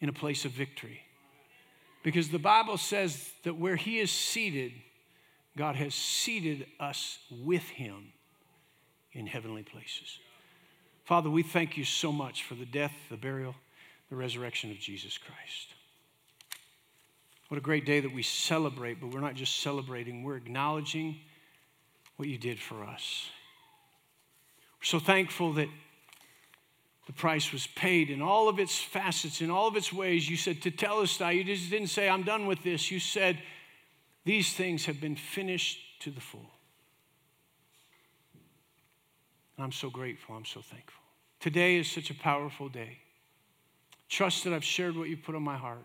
in 0.00 0.08
a 0.08 0.12
place 0.12 0.44
of 0.44 0.50
victory. 0.50 1.00
Because 2.02 2.28
the 2.28 2.38
Bible 2.38 2.76
says 2.76 3.30
that 3.44 3.56
where 3.56 3.76
He 3.76 3.98
is 3.98 4.10
seated, 4.10 4.72
God 5.56 5.76
has 5.76 5.94
seated 5.94 6.66
us 6.78 7.18
with 7.30 7.62
Him 7.62 8.12
in 9.12 9.26
heavenly 9.26 9.62
places. 9.62 10.18
Father, 11.04 11.30
we 11.30 11.42
thank 11.42 11.76
you 11.76 11.84
so 11.84 12.10
much 12.12 12.44
for 12.44 12.54
the 12.54 12.66
death, 12.66 12.92
the 13.10 13.16
burial, 13.16 13.54
the 14.10 14.16
resurrection 14.16 14.70
of 14.70 14.78
Jesus 14.78 15.18
Christ. 15.18 15.73
What 17.54 17.58
a 17.58 17.62
great 17.62 17.86
day 17.86 18.00
that 18.00 18.12
we 18.12 18.24
celebrate, 18.24 19.00
but 19.00 19.14
we're 19.14 19.20
not 19.20 19.36
just 19.36 19.60
celebrating, 19.60 20.24
we're 20.24 20.34
acknowledging 20.34 21.20
what 22.16 22.28
you 22.28 22.36
did 22.36 22.58
for 22.58 22.82
us. 22.82 23.30
We're 24.80 24.86
so 24.86 24.98
thankful 24.98 25.52
that 25.52 25.68
the 27.06 27.12
price 27.12 27.52
was 27.52 27.68
paid 27.68 28.10
in 28.10 28.20
all 28.20 28.48
of 28.48 28.58
its 28.58 28.76
facets, 28.76 29.40
in 29.40 29.52
all 29.52 29.68
of 29.68 29.76
its 29.76 29.92
ways. 29.92 30.28
You 30.28 30.36
said, 30.36 30.62
to 30.62 30.72
Tetelestai. 30.72 31.36
You 31.36 31.44
just 31.44 31.70
didn't 31.70 31.90
say, 31.90 32.08
I'm 32.08 32.24
done 32.24 32.48
with 32.48 32.60
this. 32.64 32.90
You 32.90 32.98
said, 32.98 33.38
These 34.24 34.52
things 34.54 34.86
have 34.86 35.00
been 35.00 35.14
finished 35.14 35.78
to 36.00 36.10
the 36.10 36.20
full. 36.20 36.50
And 39.56 39.64
I'm 39.64 39.70
so 39.70 39.90
grateful. 39.90 40.34
I'm 40.34 40.44
so 40.44 40.60
thankful. 40.60 41.04
Today 41.38 41.76
is 41.76 41.88
such 41.88 42.10
a 42.10 42.14
powerful 42.14 42.68
day. 42.68 42.98
Trust 44.08 44.42
that 44.42 44.52
I've 44.52 44.64
shared 44.64 44.96
what 44.96 45.08
you 45.08 45.16
put 45.16 45.36
on 45.36 45.44
my 45.44 45.56
heart. 45.56 45.84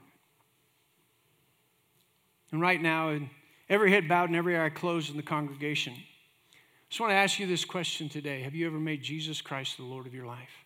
And 2.52 2.62
right 2.62 2.82
now, 2.82 3.10
in 3.10 3.30
every 3.70 3.92
head 3.92 4.08
bowed 4.08 4.30
and 4.30 4.36
every 4.36 4.60
eye 4.60 4.70
closed 4.70 5.12
in 5.12 5.18
the 5.18 5.24
congregation, 5.24 5.94
I 5.94 6.56
just 6.90 7.00
want 7.00 7.12
to 7.12 7.16
ask 7.16 7.40
you 7.40 7.48
this 7.48 7.66
question 7.66 8.10
today 8.10 8.42
Have 8.42 8.56
you 8.56 8.66
ever 8.68 8.80
made 8.80 9.04
Jesus 9.04 9.42
Christ 9.42 9.78
the 9.78 9.84
Lord 9.84 10.08
of 10.08 10.14
your 10.14 10.26
life? 10.26 10.66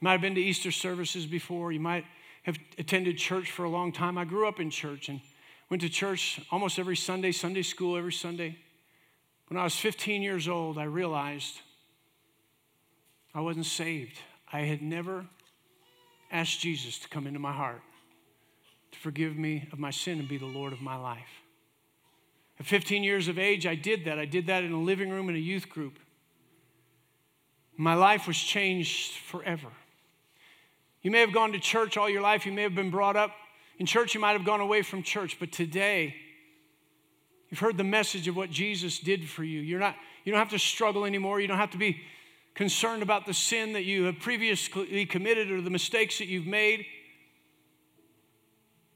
You 0.00 0.06
might 0.06 0.12
have 0.12 0.20
been 0.20 0.34
to 0.34 0.40
Easter 0.40 0.72
services 0.72 1.26
before. 1.26 1.72
You 1.72 1.80
might 1.80 2.04
have 2.42 2.58
attended 2.78 3.16
church 3.16 3.50
for 3.50 3.64
a 3.64 3.70
long 3.70 3.92
time. 3.92 4.18
I 4.18 4.24
grew 4.24 4.48
up 4.48 4.60
in 4.60 4.70
church 4.70 5.08
and 5.08 5.20
went 5.70 5.80
to 5.82 5.88
church 5.88 6.40
almost 6.50 6.78
every 6.78 6.96
Sunday, 6.96 7.32
Sunday 7.32 7.62
school 7.62 7.96
every 7.96 8.12
Sunday. 8.12 8.58
When 9.48 9.58
I 9.58 9.64
was 9.64 9.76
15 9.76 10.22
years 10.22 10.48
old, 10.48 10.78
I 10.78 10.84
realized 10.84 11.60
I 13.34 13.40
wasn't 13.40 13.66
saved. 13.66 14.18
I 14.52 14.60
had 14.60 14.82
never 14.82 15.26
asked 16.30 16.60
Jesus 16.60 16.98
to 17.00 17.08
come 17.08 17.26
into 17.26 17.38
my 17.38 17.52
heart, 17.52 17.80
to 18.94 19.00
forgive 19.00 19.36
me 19.36 19.68
of 19.72 19.78
my 19.78 19.90
sin 19.90 20.18
and 20.18 20.28
be 20.28 20.38
the 20.38 20.46
Lord 20.46 20.72
of 20.72 20.80
my 20.80 20.96
life. 20.96 21.42
At 22.58 22.66
15 22.66 23.02
years 23.02 23.28
of 23.28 23.38
age, 23.38 23.66
I 23.66 23.74
did 23.74 24.04
that. 24.04 24.18
I 24.18 24.24
did 24.24 24.46
that 24.46 24.64
in 24.64 24.72
a 24.72 24.80
living 24.80 25.10
room 25.10 25.28
in 25.28 25.34
a 25.34 25.38
youth 25.38 25.68
group. 25.68 25.98
My 27.76 27.94
life 27.94 28.26
was 28.26 28.38
changed 28.38 29.12
forever. 29.18 29.68
You 31.02 31.10
may 31.10 31.20
have 31.20 31.34
gone 31.34 31.52
to 31.52 31.58
church 31.58 31.96
all 31.96 32.08
your 32.08 32.22
life, 32.22 32.46
you 32.46 32.52
may 32.52 32.62
have 32.62 32.74
been 32.74 32.90
brought 32.90 33.16
up 33.16 33.32
in 33.78 33.86
church, 33.86 34.14
you 34.14 34.20
might 34.20 34.32
have 34.32 34.44
gone 34.44 34.60
away 34.60 34.82
from 34.82 35.02
church, 35.02 35.38
but 35.40 35.50
today, 35.50 36.14
you've 37.50 37.58
heard 37.58 37.76
the 37.76 37.84
message 37.84 38.28
of 38.28 38.36
what 38.36 38.50
Jesus 38.50 39.00
did 39.00 39.28
for 39.28 39.42
you. 39.42 39.60
You're 39.60 39.80
not, 39.80 39.96
you 40.22 40.32
don't 40.32 40.38
have 40.38 40.50
to 40.50 40.58
struggle 40.58 41.04
anymore. 41.04 41.40
You 41.40 41.48
don't 41.48 41.58
have 41.58 41.72
to 41.72 41.78
be 41.78 42.00
concerned 42.54 43.02
about 43.02 43.26
the 43.26 43.34
sin 43.34 43.72
that 43.72 43.84
you 43.84 44.04
have 44.04 44.20
previously 44.20 45.04
committed 45.06 45.50
or 45.50 45.60
the 45.60 45.70
mistakes 45.70 46.18
that 46.18 46.28
you've 46.28 46.46
made. 46.46 46.86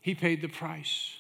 He 0.01 0.15
paid 0.15 0.43
the 0.43 0.49
price. 0.49 1.11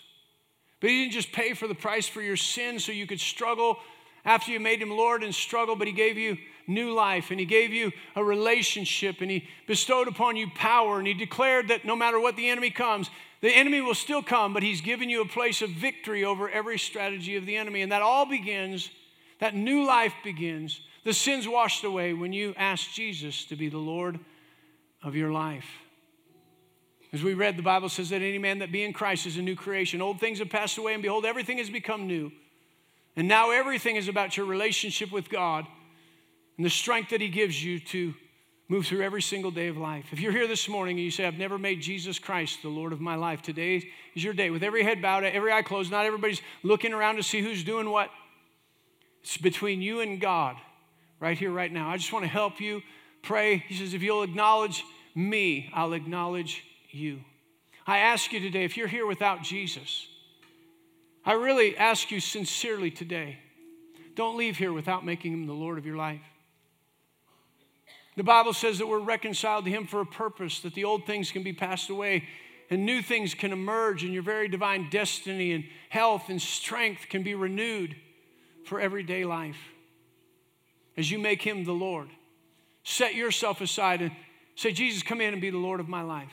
But 0.80 0.90
He 0.90 1.02
didn't 1.02 1.12
just 1.12 1.32
pay 1.32 1.54
for 1.54 1.66
the 1.66 1.74
price 1.74 2.06
for 2.06 2.22
your 2.22 2.36
sin 2.36 2.78
so 2.78 2.92
you 2.92 3.06
could 3.06 3.20
struggle 3.20 3.78
after 4.24 4.52
you 4.52 4.60
made 4.60 4.80
Him 4.80 4.90
Lord 4.90 5.22
and 5.22 5.34
struggle, 5.34 5.76
but 5.76 5.86
He 5.86 5.92
gave 5.92 6.18
you 6.18 6.36
new 6.66 6.92
life 6.92 7.30
and 7.30 7.40
He 7.40 7.46
gave 7.46 7.72
you 7.72 7.92
a 8.14 8.22
relationship 8.22 9.20
and 9.20 9.30
He 9.30 9.48
bestowed 9.66 10.08
upon 10.08 10.36
you 10.36 10.48
power 10.54 10.98
and 10.98 11.06
He 11.06 11.14
declared 11.14 11.68
that 11.68 11.84
no 11.84 11.96
matter 11.96 12.20
what 12.20 12.36
the 12.36 12.48
enemy 12.48 12.70
comes, 12.70 13.10
the 13.40 13.50
enemy 13.54 13.80
will 13.80 13.94
still 13.94 14.22
come, 14.22 14.52
but 14.52 14.62
He's 14.62 14.80
given 14.80 15.08
you 15.08 15.22
a 15.22 15.28
place 15.28 15.62
of 15.62 15.70
victory 15.70 16.24
over 16.24 16.50
every 16.50 16.78
strategy 16.78 17.36
of 17.36 17.46
the 17.46 17.56
enemy. 17.56 17.82
And 17.82 17.92
that 17.92 18.02
all 18.02 18.26
begins, 18.26 18.90
that 19.40 19.54
new 19.54 19.86
life 19.86 20.14
begins 20.24 20.80
the 21.08 21.14
sins 21.14 21.48
washed 21.48 21.84
away 21.84 22.12
when 22.12 22.34
you 22.34 22.54
ask 22.58 22.90
Jesus 22.90 23.46
to 23.46 23.56
be 23.56 23.70
the 23.70 23.78
Lord 23.78 24.20
of 25.02 25.16
your 25.16 25.32
life. 25.32 25.64
As 27.12 27.22
we 27.22 27.34
read, 27.34 27.56
the 27.56 27.62
Bible 27.62 27.88
says 27.88 28.10
that 28.10 28.16
any 28.16 28.38
man 28.38 28.58
that 28.58 28.70
be 28.70 28.84
in 28.84 28.92
Christ 28.92 29.26
is 29.26 29.38
a 29.38 29.42
new 29.42 29.56
creation. 29.56 30.02
Old 30.02 30.20
things 30.20 30.40
have 30.40 30.50
passed 30.50 30.76
away, 30.76 30.92
and 30.92 31.02
behold, 31.02 31.24
everything 31.24 31.58
has 31.58 31.70
become 31.70 32.06
new. 32.06 32.30
And 33.16 33.26
now 33.26 33.50
everything 33.50 33.96
is 33.96 34.08
about 34.08 34.36
your 34.36 34.46
relationship 34.46 35.10
with 35.10 35.30
God 35.30 35.66
and 36.56 36.66
the 36.66 36.70
strength 36.70 37.10
that 37.10 37.20
He 37.20 37.28
gives 37.28 37.64
you 37.64 37.80
to 37.80 38.14
move 38.68 38.86
through 38.86 39.00
every 39.00 39.22
single 39.22 39.50
day 39.50 39.68
of 39.68 39.78
life. 39.78 40.06
If 40.12 40.20
you're 40.20 40.32
here 40.32 40.46
this 40.46 40.68
morning 40.68 40.98
and 40.98 41.04
you 41.04 41.10
say, 41.10 41.24
I've 41.24 41.38
never 41.38 41.56
made 41.58 41.80
Jesus 41.80 42.18
Christ 42.18 42.60
the 42.62 42.68
Lord 42.68 42.92
of 42.92 43.00
my 43.00 43.14
life, 43.14 43.40
today 43.40 43.90
is 44.14 44.22
your 44.22 44.34
day. 44.34 44.50
With 44.50 44.62
every 44.62 44.84
head 44.84 45.00
bowed, 45.00 45.24
every 45.24 45.50
eye 45.50 45.62
closed, 45.62 45.90
not 45.90 46.04
everybody's 46.04 46.42
looking 46.62 46.92
around 46.92 47.16
to 47.16 47.22
see 47.22 47.40
who's 47.40 47.64
doing 47.64 47.88
what. 47.88 48.10
It's 49.22 49.38
between 49.38 49.80
you 49.80 50.00
and 50.00 50.20
God 50.20 50.56
right 51.18 51.38
here, 51.38 51.50
right 51.50 51.72
now. 51.72 51.88
I 51.88 51.96
just 51.96 52.12
want 52.12 52.24
to 52.24 52.30
help 52.30 52.60
you 52.60 52.82
pray. 53.22 53.64
He 53.66 53.74
says, 53.74 53.94
if 53.94 54.02
you'll 54.02 54.22
acknowledge 54.22 54.84
me, 55.14 55.70
I'll 55.72 55.94
acknowledge 55.94 56.62
you. 56.98 57.20
I 57.86 57.98
ask 57.98 58.32
you 58.32 58.40
today, 58.40 58.64
if 58.64 58.76
you're 58.76 58.88
here 58.88 59.06
without 59.06 59.42
Jesus, 59.42 60.06
I 61.24 61.32
really 61.32 61.76
ask 61.76 62.10
you 62.10 62.20
sincerely 62.20 62.90
today, 62.90 63.38
don't 64.14 64.36
leave 64.36 64.58
here 64.58 64.72
without 64.72 65.04
making 65.04 65.32
him 65.32 65.46
the 65.46 65.52
Lord 65.52 65.78
of 65.78 65.86
your 65.86 65.96
life. 65.96 66.22
The 68.16 68.24
Bible 68.24 68.52
says 68.52 68.78
that 68.78 68.86
we're 68.88 68.98
reconciled 68.98 69.64
to 69.64 69.70
him 69.70 69.86
for 69.86 70.00
a 70.00 70.06
purpose, 70.06 70.60
that 70.60 70.74
the 70.74 70.84
old 70.84 71.06
things 71.06 71.30
can 71.30 71.42
be 71.42 71.52
passed 71.52 71.88
away 71.88 72.24
and 72.70 72.84
new 72.84 73.00
things 73.00 73.34
can 73.34 73.52
emerge, 73.52 74.04
and 74.04 74.12
your 74.12 74.22
very 74.22 74.48
divine 74.48 74.90
destiny 74.90 75.52
and 75.52 75.64
health 75.88 76.28
and 76.28 76.40
strength 76.40 77.08
can 77.08 77.22
be 77.22 77.34
renewed 77.34 77.96
for 78.64 78.78
everyday 78.80 79.24
life 79.24 79.56
as 80.96 81.10
you 81.10 81.18
make 81.18 81.40
him 81.42 81.64
the 81.64 81.72
Lord. 81.72 82.08
Set 82.82 83.14
yourself 83.14 83.60
aside 83.60 84.02
and 84.02 84.12
say, 84.54 84.72
Jesus, 84.72 85.02
come 85.02 85.20
in 85.20 85.32
and 85.32 85.40
be 85.40 85.50
the 85.50 85.58
Lord 85.58 85.80
of 85.80 85.88
my 85.88 86.02
life. 86.02 86.32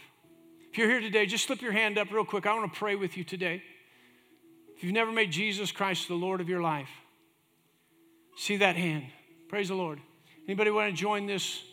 If 0.75 0.79
you're 0.79 0.89
here 0.89 0.99
today, 0.99 1.25
just 1.25 1.45
slip 1.45 1.61
your 1.61 1.71
hand 1.71 1.97
up 1.97 2.11
real 2.11 2.25
quick. 2.25 2.45
I 2.45 2.53
want 2.53 2.73
to 2.73 2.77
pray 2.77 2.97
with 2.97 3.15
you 3.15 3.23
today. 3.23 3.63
If 4.75 4.83
you've 4.83 4.91
never 4.91 5.09
made 5.09 5.31
Jesus 5.31 5.71
Christ 5.71 6.09
the 6.09 6.15
Lord 6.15 6.41
of 6.41 6.49
your 6.49 6.61
life, 6.61 6.89
see 8.35 8.57
that 8.57 8.75
hand. 8.75 9.05
Praise 9.47 9.69
the 9.69 9.75
Lord. 9.75 10.01
Anybody 10.49 10.71
want 10.71 10.93
to 10.93 11.01
join 11.01 11.27
this 11.27 11.63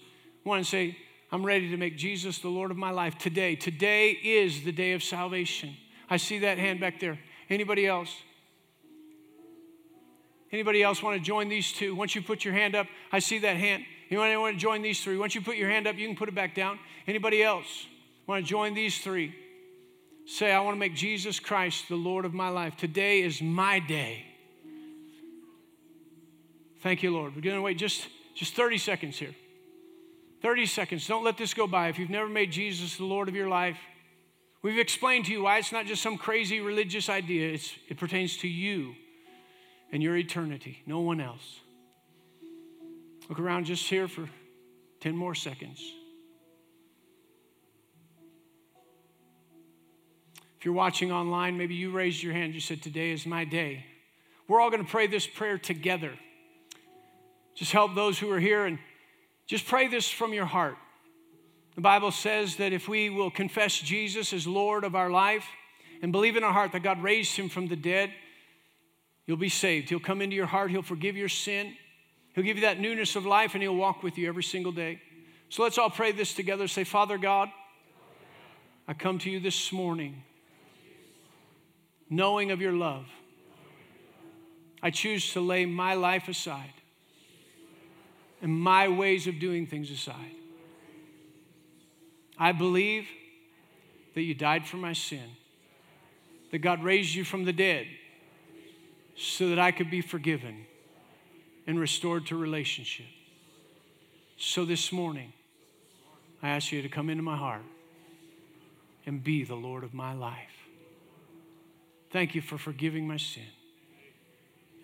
one 0.45 0.59
and 0.59 0.67
say, 0.69 0.97
I'm 1.33 1.45
ready 1.45 1.69
to 1.71 1.77
make 1.77 1.97
Jesus 1.97 2.39
the 2.39 2.49
Lord 2.49 2.71
of 2.71 2.77
my 2.77 2.93
life 2.93 3.19
today. 3.19 3.57
Today 3.57 4.11
is 4.11 4.63
the 4.63 4.71
day 4.71 4.93
of 4.93 5.03
salvation. 5.03 5.77
I 6.09 6.17
see 6.17 6.39
that 6.39 6.59
hand 6.59 6.79
back 6.79 7.01
there. 7.01 7.19
Anybody 7.51 7.89
else? 7.89 8.15
Anybody 10.53 10.81
else 10.81 11.03
want 11.03 11.19
to 11.19 11.25
join 11.25 11.49
these 11.49 11.73
two? 11.73 11.97
Once 11.97 12.15
you 12.15 12.23
put 12.23 12.45
your 12.45 12.55
hand 12.55 12.77
up, 12.77 12.87
I 13.11 13.19
see 13.19 13.41
that 13.41 13.57
hand. 13.57 13.83
Anyone 14.11 14.41
want 14.41 14.55
to 14.55 14.61
join 14.61 14.81
these 14.81 15.03
three? 15.03 15.17
Once 15.17 15.35
you 15.35 15.41
put 15.41 15.57
your 15.57 15.71
hand 15.71 15.89
up, 15.89 15.97
you 15.97 16.07
can 16.07 16.15
put 16.15 16.29
it 16.29 16.37
back 16.37 16.55
down. 16.55 16.79
Anybody 17.09 17.43
else 17.43 17.89
want 18.33 18.47
to 18.47 18.49
join 18.49 18.73
these 18.73 18.99
three? 18.99 19.35
Say, 20.25 20.53
I 20.53 20.61
want 20.61 20.75
to 20.75 20.79
make 20.79 20.95
Jesus 20.95 21.39
Christ 21.39 21.89
the 21.91 21.97
Lord 21.97 22.25
of 22.25 22.33
my 22.33 22.49
life. 22.49 22.77
Today 22.77 23.21
is 23.21 23.43
my 23.43 23.79
day. 23.79 24.25
Thank 26.81 27.03
you, 27.03 27.11
Lord. 27.11 27.35
We're 27.37 27.43
going 27.43 27.57
to 27.57 27.63
wait 27.63 27.77
just, 27.77 28.09
just 28.35 28.55
30 28.55 28.79
seconds 28.79 29.19
here. 29.19 29.35
30 30.41 30.65
seconds. 30.65 31.07
Don't 31.07 31.25
let 31.25 31.37
this 31.37 31.53
go 31.53 31.67
by. 31.67 31.89
If 31.89 31.99
you've 31.99 32.09
never 32.09 32.29
made 32.29 32.51
Jesus 32.51 32.97
the 32.97 33.05
Lord 33.05 33.29
of 33.29 33.35
your 33.35 33.51
life, 33.51 33.77
we've 34.63 34.79
explained 34.79 35.27
to 35.27 35.33
you 35.33 35.43
why 35.43 35.59
it's 35.59 35.71
not 35.71 35.85
just 35.85 36.03
some 36.03 36.17
crazy 36.17 36.61
religious 36.61 37.11
idea, 37.11 37.53
it's, 37.53 37.75
it 37.89 37.99
pertains 37.99 38.39
to 38.39 38.49
you 38.49 38.95
and 39.93 40.03
your 40.03 40.17
eternity, 40.17 40.83
no 40.87 41.01
one 41.01 41.21
else. 41.21 41.61
Look 43.29 43.39
around 43.39 43.67
just 43.67 43.87
here 43.89 44.09
for 44.09 44.27
10 45.01 45.15
more 45.15 45.35
seconds. 45.35 45.83
If 50.63 50.67
you're 50.67 50.75
watching 50.75 51.11
online, 51.11 51.59
maybe 51.59 51.75
you 51.75 51.91
raised 51.91 52.23
your 52.23 52.33
hand, 52.33 52.55
you 52.55 52.61
said, 52.61 52.83
Today 52.83 53.11
is 53.11 53.27
my 53.27 53.45
day. 53.45 53.85
We're 54.47 54.61
all 54.61 54.71
going 54.71 54.85
to 54.85 54.89
pray 54.89 55.09
this 55.09 55.27
prayer 55.27 55.59
together. 55.59 56.13
Just 57.57 57.73
help 57.73 57.97
those 57.97 58.17
who 58.17 58.31
are 58.31 58.39
here 58.39 58.65
and 58.65 58.79
just 59.49 59.67
pray 59.67 59.89
this 59.89 60.09
from 60.09 60.33
your 60.33 60.45
heart. 60.45 60.77
The 61.75 61.81
Bible 61.81 62.13
says 62.13 62.55
that 62.59 62.73
if 62.73 62.87
we 62.87 63.11
will 63.11 63.29
confess 63.29 63.77
Jesus 63.77 64.33
as 64.33 64.47
Lord 64.47 64.85
of 64.85 64.95
our 64.95 65.11
life 65.11 65.45
and 66.01 66.13
believe 66.13 66.37
in 66.37 66.45
our 66.45 66.53
heart 66.53 66.71
that 66.71 66.85
God 66.85 67.03
raised 67.03 67.35
him 67.35 67.49
from 67.49 67.67
the 67.67 67.75
dead, 67.75 68.13
You'll 69.27 69.39
be 69.39 69.49
saved. 69.49 69.89
He'll 69.89 69.99
come 69.99 70.23
into 70.23 70.37
your 70.37 70.47
heart. 70.47 70.71
He'll 70.71 70.83
forgive 70.83 71.17
your 71.17 71.29
sin. 71.29 71.75
He'll 72.37 72.45
give 72.45 72.57
you 72.57 72.63
that 72.63 72.79
newness 72.79 73.17
of 73.17 73.27
life 73.27 73.55
and 73.55 73.63
He'll 73.65 73.75
walk 73.75 74.05
with 74.05 74.17
you 74.17 74.29
every 74.29 74.45
single 74.45 74.71
day. 74.71 75.03
So 75.49 75.65
let's 75.65 75.77
all 75.77 75.91
pray 75.91 76.13
this 76.13 76.35
together. 76.35 76.69
Say, 76.69 76.85
Father 76.85 77.19
God, 77.19 77.49
I 78.87 78.95
come 78.95 79.19
to 79.19 79.29
you 79.29 79.41
this 79.41 79.73
morning 79.73 80.23
knowing 82.13 82.51
of 82.51 82.61
your 82.61 82.73
love. 82.73 83.07
I 84.83 84.91
choose 84.91 85.33
to 85.33 85.41
lay 85.41 85.65
my 85.65 85.95
life 85.95 86.29
aside 86.29 86.75
and 88.43 88.53
my 88.53 88.89
ways 88.89 89.27
of 89.27 89.39
doing 89.39 89.67
things 89.67 89.91
aside. 89.91 90.35
I 92.39 92.53
believe 92.53 93.07
that 94.15 94.23
you 94.23 94.35
died 94.35 94.67
for 94.67 94.77
my 94.77 94.93
sin, 94.93 95.25
that 96.51 96.59
God 96.59 96.85
raised 96.85 97.15
you 97.15 97.25
from 97.25 97.45
the 97.45 97.53
dead 97.53 97.87
so 99.17 99.49
that 99.49 99.59
I 99.59 99.71
could 99.71 99.91
be 99.91 100.03
forgiven 100.03 100.67
and 101.67 101.81
restored 101.81 102.27
to 102.27 102.37
relationship. 102.37 103.07
So 104.37 104.67
this 104.67 104.93
morning, 104.93 105.33
I 106.43 106.51
ask 106.51 106.73
you 106.73 106.83
to 106.83 106.89
come 106.89 107.09
into 107.09 107.23
my 107.23 107.37
heart 107.37 107.63
and 109.07 109.25
be 109.25 109.45
the 109.45 109.55
Lord 109.55 109.83
of 109.83 109.95
my 109.95 110.13
life. 110.13 110.62
Thank 112.13 112.35
you 112.35 112.43
for 112.43 112.59
forgiving 112.59 113.09
my 113.09 113.17
sin 113.17 113.47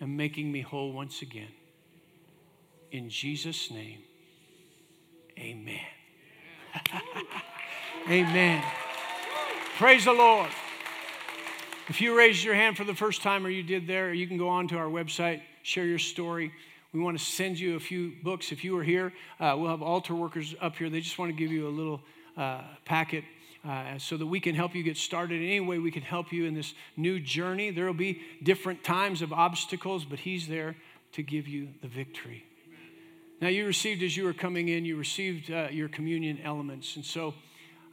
and 0.01 0.17
making 0.17 0.51
me 0.51 0.61
whole 0.61 0.91
once 0.91 1.21
again. 1.21 1.51
In 2.91 3.07
Jesus' 3.09 3.69
name, 3.69 3.99
amen. 5.37 5.85
amen. 8.09 8.63
Praise 9.77 10.05
the 10.05 10.13
Lord. 10.13 10.49
If 11.87 12.01
you 12.01 12.17
raised 12.17 12.43
your 12.43 12.55
hand 12.55 12.77
for 12.77 12.83
the 12.83 12.95
first 12.95 13.21
time 13.21 13.45
or 13.45 13.49
you 13.49 13.61
did 13.61 13.85
there, 13.85 14.11
you 14.11 14.25
can 14.25 14.37
go 14.37 14.49
on 14.49 14.67
to 14.69 14.77
our 14.77 14.87
website, 14.87 15.41
share 15.61 15.85
your 15.85 15.99
story. 15.99 16.51
We 16.93 16.99
want 16.99 17.19
to 17.19 17.23
send 17.23 17.59
you 17.59 17.75
a 17.75 17.79
few 17.79 18.13
books. 18.23 18.51
If 18.51 18.63
you 18.63 18.75
are 18.77 18.83
here, 18.83 19.13
uh, 19.39 19.55
we'll 19.55 19.69
have 19.69 19.83
altar 19.83 20.15
workers 20.15 20.55
up 20.61 20.77
here. 20.77 20.89
They 20.89 21.01
just 21.01 21.19
want 21.19 21.29
to 21.29 21.37
give 21.37 21.51
you 21.51 21.67
a 21.67 21.69
little 21.69 22.01
uh, 22.35 22.61
packet 22.85 23.23
uh, 23.67 23.97
so 23.97 24.17
that 24.17 24.25
we 24.25 24.39
can 24.39 24.55
help 24.55 24.73
you 24.73 24.83
get 24.83 24.97
started. 24.97 25.35
Any 25.35 25.59
way 25.59 25.79
we 25.79 25.91
can 25.91 26.01
help 26.01 26.31
you 26.31 26.45
in 26.45 26.53
this 26.53 26.73
new 26.95 27.19
journey. 27.19 27.71
There 27.71 27.85
will 27.85 27.93
be 27.93 28.21
different 28.41 28.83
times 28.83 29.21
of 29.21 29.33
obstacles, 29.33 30.05
but 30.05 30.19
He's 30.19 30.47
there 30.47 30.75
to 31.13 31.23
give 31.23 31.47
you 31.47 31.69
the 31.81 31.87
victory. 31.87 32.45
Now, 33.41 33.47
you 33.47 33.65
received 33.65 34.03
as 34.03 34.17
you 34.17 34.25
were 34.25 34.33
coming 34.33 34.67
in, 34.67 34.85
you 34.85 34.97
received 34.97 35.49
uh, 35.49 35.67
your 35.71 35.87
communion 35.87 36.39
elements. 36.43 36.95
And 36.95 37.05
so 37.05 37.33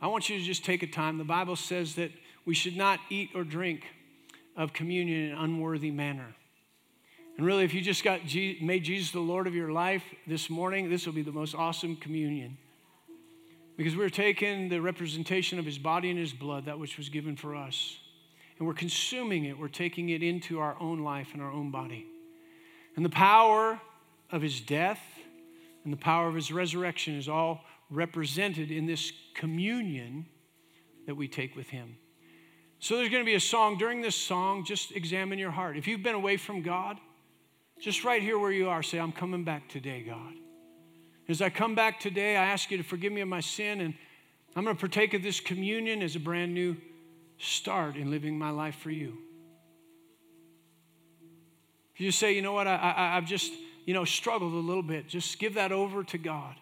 I 0.01 0.09
want 0.09 0.29
you 0.29 0.39
to 0.39 0.45
just 0.45 0.65
take 0.65 0.83
a 0.83 0.87
time. 0.87 1.19
The 1.19 1.25
Bible 1.25 1.57
says 1.57 1.95
that 1.95 2.11
we 2.45 2.55
should 2.55 2.77
not 2.77 2.99
eat 3.11 3.31
or 3.35 3.45
drink 3.45 3.85
of 4.57 4.73
communion 4.73 5.27
in 5.27 5.33
an 5.33 5.39
unworthy 5.39 5.91
manner. 5.91 6.35
And 7.37 7.45
really, 7.45 7.65
if 7.65 7.75
you 7.75 7.81
just 7.81 8.03
got 8.03 8.21
made 8.61 8.85
Jesus 8.85 9.13
the 9.13 9.21
Lord 9.21 9.47
of 9.47 9.55
your 9.55 9.71
life 9.71 10.03
this 10.27 10.49
morning, 10.49 10.89
this 10.89 11.07
will 11.07 11.13
be 11.13 11.23
the 11.23 11.33
most 11.33 11.55
awesome 11.55 11.97
communion. 11.97 12.57
Because 13.77 13.95
we're 13.95 14.09
taking 14.09 14.69
the 14.69 14.81
representation 14.81 15.59
of 15.59 15.67
his 15.67 15.79
body 15.79 16.11
and 16.11 16.19
his 16.19 16.33
blood, 16.33 16.65
that 16.65 16.79
which 16.79 16.97
was 16.97 17.09
given 17.09 17.37
for 17.37 17.55
us, 17.55 17.99
and 18.59 18.67
we're 18.67 18.75
consuming 18.75 19.45
it. 19.45 19.59
We're 19.59 19.69
taking 19.69 20.09
it 20.09 20.23
into 20.23 20.61
our 20.61 20.77
own 20.81 21.01
life 21.01 21.29
and 21.35 21.43
our 21.43 21.53
own 21.53 21.71
body. 21.71 22.07
And 22.97 23.05
the 23.05 23.11
power 23.11 23.79
of 24.31 24.41
his 24.41 24.61
death 24.61 25.01
and 25.85 25.93
the 25.93 25.99
power 25.99 26.27
of 26.27 26.35
his 26.35 26.51
resurrection 26.51 27.17
is 27.17 27.29
all 27.29 27.61
represented 27.91 28.71
in 28.71 28.87
this 28.87 29.13
communion 29.35 30.27
that 31.07 31.15
we 31.15 31.29
take 31.29 31.55
with 31.55 31.69
him. 31.69 31.97
So 32.79 32.97
there's 32.97 33.11
going 33.11 33.23
to 33.23 33.27
be 33.27 33.35
a 33.35 33.41
song. 33.41 33.79
During 33.79 34.01
this 34.01 34.17
song, 34.17 34.65
just 34.65 34.93
examine 34.93 35.39
your 35.39 35.51
heart. 35.51 35.77
If 35.77 35.87
you've 35.87 36.03
been 36.03 36.15
away 36.15 36.37
from 36.37 36.63
God, 36.63 36.99
just 37.81 38.05
right 38.05 38.23
here 38.23 38.39
where 38.39 38.51
you 38.51 38.69
are, 38.69 38.83
say, 38.83 38.99
I'm 38.99 39.13
coming 39.13 39.45
back 39.45 39.69
today, 39.69 40.03
God. 40.03 40.35
As 41.29 41.43
I 41.43 41.51
come 41.51 41.75
back 41.75 41.99
today, 41.99 42.37
I 42.37 42.45
ask 42.47 42.71
you 42.71 42.77
to 42.77 42.85
forgive 42.85 43.13
me 43.13 43.21
of 43.21 43.29
my 43.29 43.41
sin, 43.41 43.81
and 43.81 43.95
I'm 44.55 44.65
going 44.65 44.77
to 44.77 44.81
partake 44.81 45.13
of 45.15 45.23
this 45.23 45.41
communion 45.41 46.03
as 46.03 46.15
a 46.15 46.21
brand 46.21 46.55
new 46.55 46.77
start 47.39 47.97
in 47.97 48.11
living 48.11 48.39
my 48.39 48.51
life 48.51 48.77
for 48.77 48.91
you. 48.91 49.19
If 51.95 52.01
you 52.01 52.13
say, 52.13 52.35
you 52.35 52.43
know 52.43 52.53
what, 52.53 52.67
I, 52.67 52.77
I, 52.77 53.17
I've 53.17 53.27
just, 53.27 53.53
you 53.87 53.95
know, 53.95 54.05
struggled 54.05 54.53
a 54.53 54.57
little 54.57 54.83
bit, 54.83 55.09
just 55.09 55.39
give 55.39 55.55
that 55.55 55.73
over 55.73 56.05
to 56.05 56.19
God. 56.19 56.55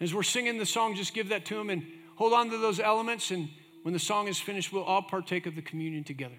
As 0.00 0.14
we're 0.14 0.22
singing 0.22 0.58
the 0.58 0.66
song, 0.66 0.94
just 0.94 1.14
give 1.14 1.28
that 1.28 1.44
to 1.46 1.58
Him 1.58 1.70
and 1.70 1.86
hold 2.16 2.32
on 2.32 2.50
to 2.50 2.58
those 2.58 2.80
elements. 2.80 3.30
And 3.30 3.48
when 3.82 3.92
the 3.92 4.00
song 4.00 4.28
is 4.28 4.38
finished, 4.38 4.72
we'll 4.72 4.84
all 4.84 5.02
partake 5.02 5.46
of 5.46 5.54
the 5.54 5.62
communion 5.62 6.04
together. 6.04 6.36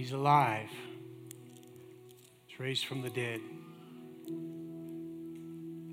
He's 0.00 0.12
alive. 0.12 0.70
He's 2.46 2.58
raised 2.58 2.86
from 2.86 3.02
the 3.02 3.10
dead. 3.10 3.42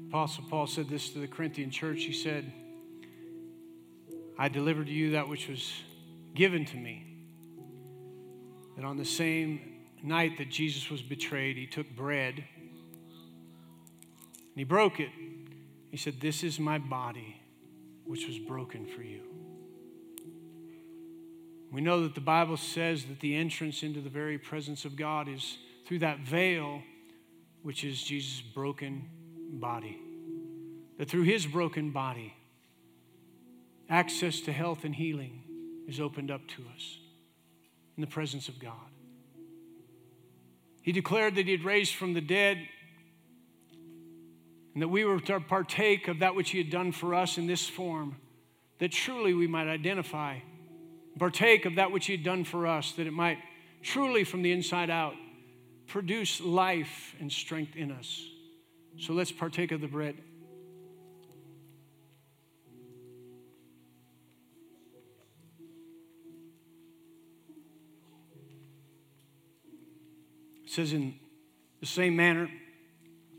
Apostle 0.08 0.46
Paul 0.50 0.66
said 0.66 0.88
this 0.88 1.10
to 1.10 1.20
the 1.20 1.28
Corinthian 1.28 1.72
church. 1.72 2.06
He 2.06 2.14
said, 2.14 2.50
I 4.40 4.48
delivered 4.48 4.88
to 4.88 4.94
you 4.94 5.12
that 5.12 5.28
which 5.28 5.50
was 5.50 5.74
given 6.34 6.64
to 6.68 6.78
me. 6.78 7.06
That 8.78 8.86
on 8.86 8.96
the 8.96 9.04
same 9.04 9.82
night 10.02 10.38
that 10.38 10.50
Jesus 10.50 10.90
was 10.90 11.02
betrayed, 11.02 11.58
he 11.58 11.68
took 11.68 11.94
bread 11.94 12.36
and 12.36 12.46
he 14.56 14.64
broke 14.64 15.02
it. 15.02 15.10
He 15.92 15.98
said, 15.98 16.22
This 16.22 16.46
is 16.46 16.62
my 16.62 16.78
body, 16.78 17.42
which 18.06 18.26
was 18.26 18.40
broken 18.40 18.86
for 18.86 19.04
you. 19.04 19.24
We 21.72 21.82
know 21.82 22.04
that 22.04 22.16
the 22.16 22.22
Bible 22.22 22.58
says 22.58 23.06
that 23.06 23.20
the 23.20 23.36
entrance 23.36 23.84
into 23.84 24.02
the 24.02 24.10
very 24.10 24.38
presence 24.38 24.86
of 24.86 24.96
God 24.96 25.28
is 25.28 25.58
through 25.86 26.00
that 26.00 26.20
veil, 26.20 26.82
which 27.62 27.84
is 27.84 28.02
Jesus' 28.02 28.42
broken 28.42 29.10
body. 29.54 30.00
That 30.98 31.10
through 31.10 31.24
his 31.24 31.46
broken 31.46 31.92
body, 31.92 32.34
access 33.90 34.42
to 34.42 34.52
health 34.52 34.84
and 34.84 34.96
healing 34.96 35.44
is 35.88 36.00
opened 36.00 36.32
up 36.32 36.48
to 36.48 36.64
us 36.74 37.00
in 37.96 38.02
the 38.02 38.08
presence 38.08 38.48
of 38.48 38.60
God. 38.60 38.74
He 40.82 40.92
declared 40.92 41.36
that 41.36 41.46
he 41.46 41.52
had 41.52 41.66
raised 41.66 41.96
from 41.96 42.14
the 42.14 42.22
dead 42.22 42.58
and 44.74 44.82
that 44.82 44.88
we 44.88 45.04
were 45.04 45.20
to 45.20 45.40
partake 45.40 46.08
of 46.08 46.20
that 46.20 46.36
which 46.36 46.52
he 46.52 46.60
had 46.60 46.70
done 46.70 46.92
for 46.92 47.16
us 47.16 47.38
in 47.38 47.48
this 47.48 47.68
form, 47.68 48.16
that 48.80 48.92
truly 48.92 49.34
we 49.34 49.48
might 49.48 49.68
identify, 49.68 50.38
partake 51.20 51.66
of 51.66 51.76
that 51.76 51.92
which 51.92 52.08
he 52.08 52.14
had 52.14 52.24
done 52.24 52.44
for 52.44 52.68
us, 52.68 52.92
that 52.94 53.08
it 53.08 53.14
might 53.14 53.38
truly 53.82 54.24
from 54.24 54.42
the 54.42 54.52
inside 54.52 54.90
out 54.90 55.14
produce 55.88 56.42
life 56.42 57.16
and 57.20 57.32
strength 57.32 57.76
in 57.76 57.92
us. 57.92 58.22
So 59.00 59.14
let's 59.14 59.32
partake 59.32 59.72
of 59.72 59.82
the 59.82 59.88
bread. 59.88 60.16
says, 70.78 70.94
in 70.94 71.16
the 71.80 71.88
same 71.88 72.16
manner, 72.16 72.48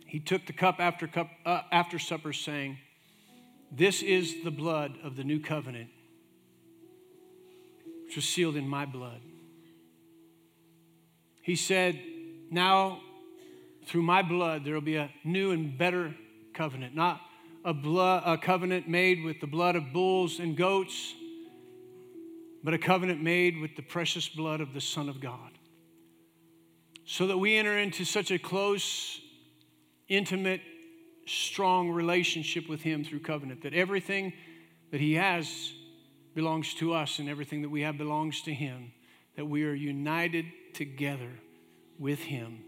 he 0.06 0.18
took 0.18 0.44
the 0.46 0.52
cup 0.52 0.80
after, 0.80 1.06
cup, 1.06 1.28
uh, 1.46 1.60
after 1.70 1.96
supper, 1.96 2.32
saying, 2.32 2.78
This 3.70 4.02
is 4.02 4.42
the 4.42 4.50
blood 4.50 4.98
of 5.04 5.14
the 5.14 5.22
new 5.22 5.38
covenant, 5.38 5.88
which 8.08 8.16
was 8.16 8.24
sealed 8.24 8.56
in 8.56 8.66
my 8.66 8.86
blood. 8.86 9.20
He 11.42 11.56
said, 11.56 12.00
Now, 12.50 13.02
through 13.84 14.00
my 14.00 14.22
blood, 14.22 14.64
there 14.64 14.72
will 14.72 14.80
be 14.80 14.96
a 14.96 15.10
new 15.24 15.50
and 15.50 15.76
better 15.76 16.14
covenant, 16.54 16.94
not 16.94 17.20
a, 17.66 17.74
blood, 17.74 18.22
a 18.24 18.38
covenant 18.38 18.88
made 18.88 19.22
with 19.22 19.42
the 19.42 19.46
blood 19.46 19.76
of 19.76 19.92
bulls 19.92 20.40
and 20.40 20.56
goats, 20.56 21.12
but 22.64 22.72
a 22.72 22.78
covenant 22.78 23.22
made 23.22 23.60
with 23.60 23.76
the 23.76 23.82
precious 23.82 24.26
blood 24.26 24.62
of 24.62 24.72
the 24.72 24.80
Son 24.80 25.10
of 25.10 25.20
God 25.20 25.58
so 27.04 27.26
that 27.26 27.36
we 27.36 27.56
enter 27.56 27.76
into 27.76 28.06
such 28.06 28.30
a 28.30 28.38
close, 28.38 29.20
intimate, 30.08 30.62
strong 31.26 31.90
relationship 31.90 32.70
with 32.70 32.80
Him 32.80 33.04
through 33.04 33.20
covenant 33.20 33.64
that 33.64 33.74
everything 33.74 34.32
that 34.92 35.00
He 35.02 35.12
has 35.12 35.74
belongs 36.34 36.74
to 36.74 36.94
us 36.94 37.18
and 37.18 37.28
everything 37.28 37.62
that 37.62 37.68
we 37.68 37.82
have 37.82 37.98
belongs 37.98 38.42
to 38.42 38.54
Him, 38.54 38.92
that 39.36 39.46
we 39.46 39.64
are 39.64 39.74
united 39.74 40.46
together 40.74 41.30
with 41.98 42.20
Him 42.20 42.64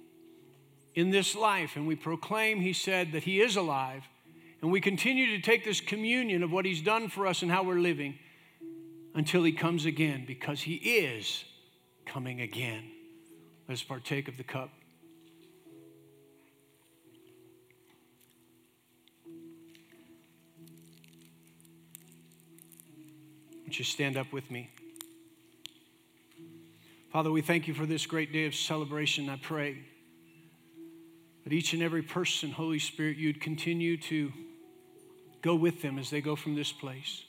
in 0.94 1.10
this 1.10 1.34
life. 1.34 1.76
And 1.76 1.86
we 1.86 1.96
proclaim, 1.96 2.60
He 2.60 2.72
said, 2.72 3.12
that 3.12 3.24
He 3.24 3.40
is 3.40 3.56
alive. 3.56 4.02
And 4.62 4.70
we 4.70 4.80
continue 4.80 5.36
to 5.36 5.42
take 5.42 5.64
this 5.64 5.80
communion 5.80 6.42
of 6.42 6.52
what 6.52 6.64
He's 6.64 6.82
done 6.82 7.08
for 7.08 7.26
us 7.26 7.42
and 7.42 7.50
how 7.50 7.62
we're 7.62 7.78
living 7.78 8.18
until 9.14 9.42
He 9.42 9.52
comes 9.52 9.84
again 9.84 10.24
because 10.26 10.62
He 10.62 10.74
is 10.74 11.44
coming 12.06 12.40
again. 12.40 12.84
Let 13.68 13.74
us 13.74 13.82
partake 13.82 14.28
of 14.28 14.36
the 14.36 14.44
cup. 14.44 14.70
Would 23.70 23.78
you 23.78 23.84
stand 23.84 24.16
up 24.16 24.32
with 24.32 24.50
me? 24.50 24.68
Father, 27.12 27.30
we 27.30 27.40
thank 27.40 27.68
you 27.68 27.74
for 27.74 27.86
this 27.86 28.04
great 28.04 28.32
day 28.32 28.46
of 28.46 28.54
celebration. 28.56 29.28
I 29.28 29.36
pray 29.36 29.84
that 31.44 31.52
each 31.52 31.72
and 31.72 31.80
every 31.80 32.02
person, 32.02 32.50
Holy 32.50 32.80
Spirit, 32.80 33.16
you'd 33.16 33.40
continue 33.40 33.96
to 33.96 34.32
go 35.40 35.54
with 35.54 35.82
them 35.82 36.00
as 36.00 36.10
they 36.10 36.20
go 36.20 36.34
from 36.34 36.56
this 36.56 36.72
place. 36.72 37.22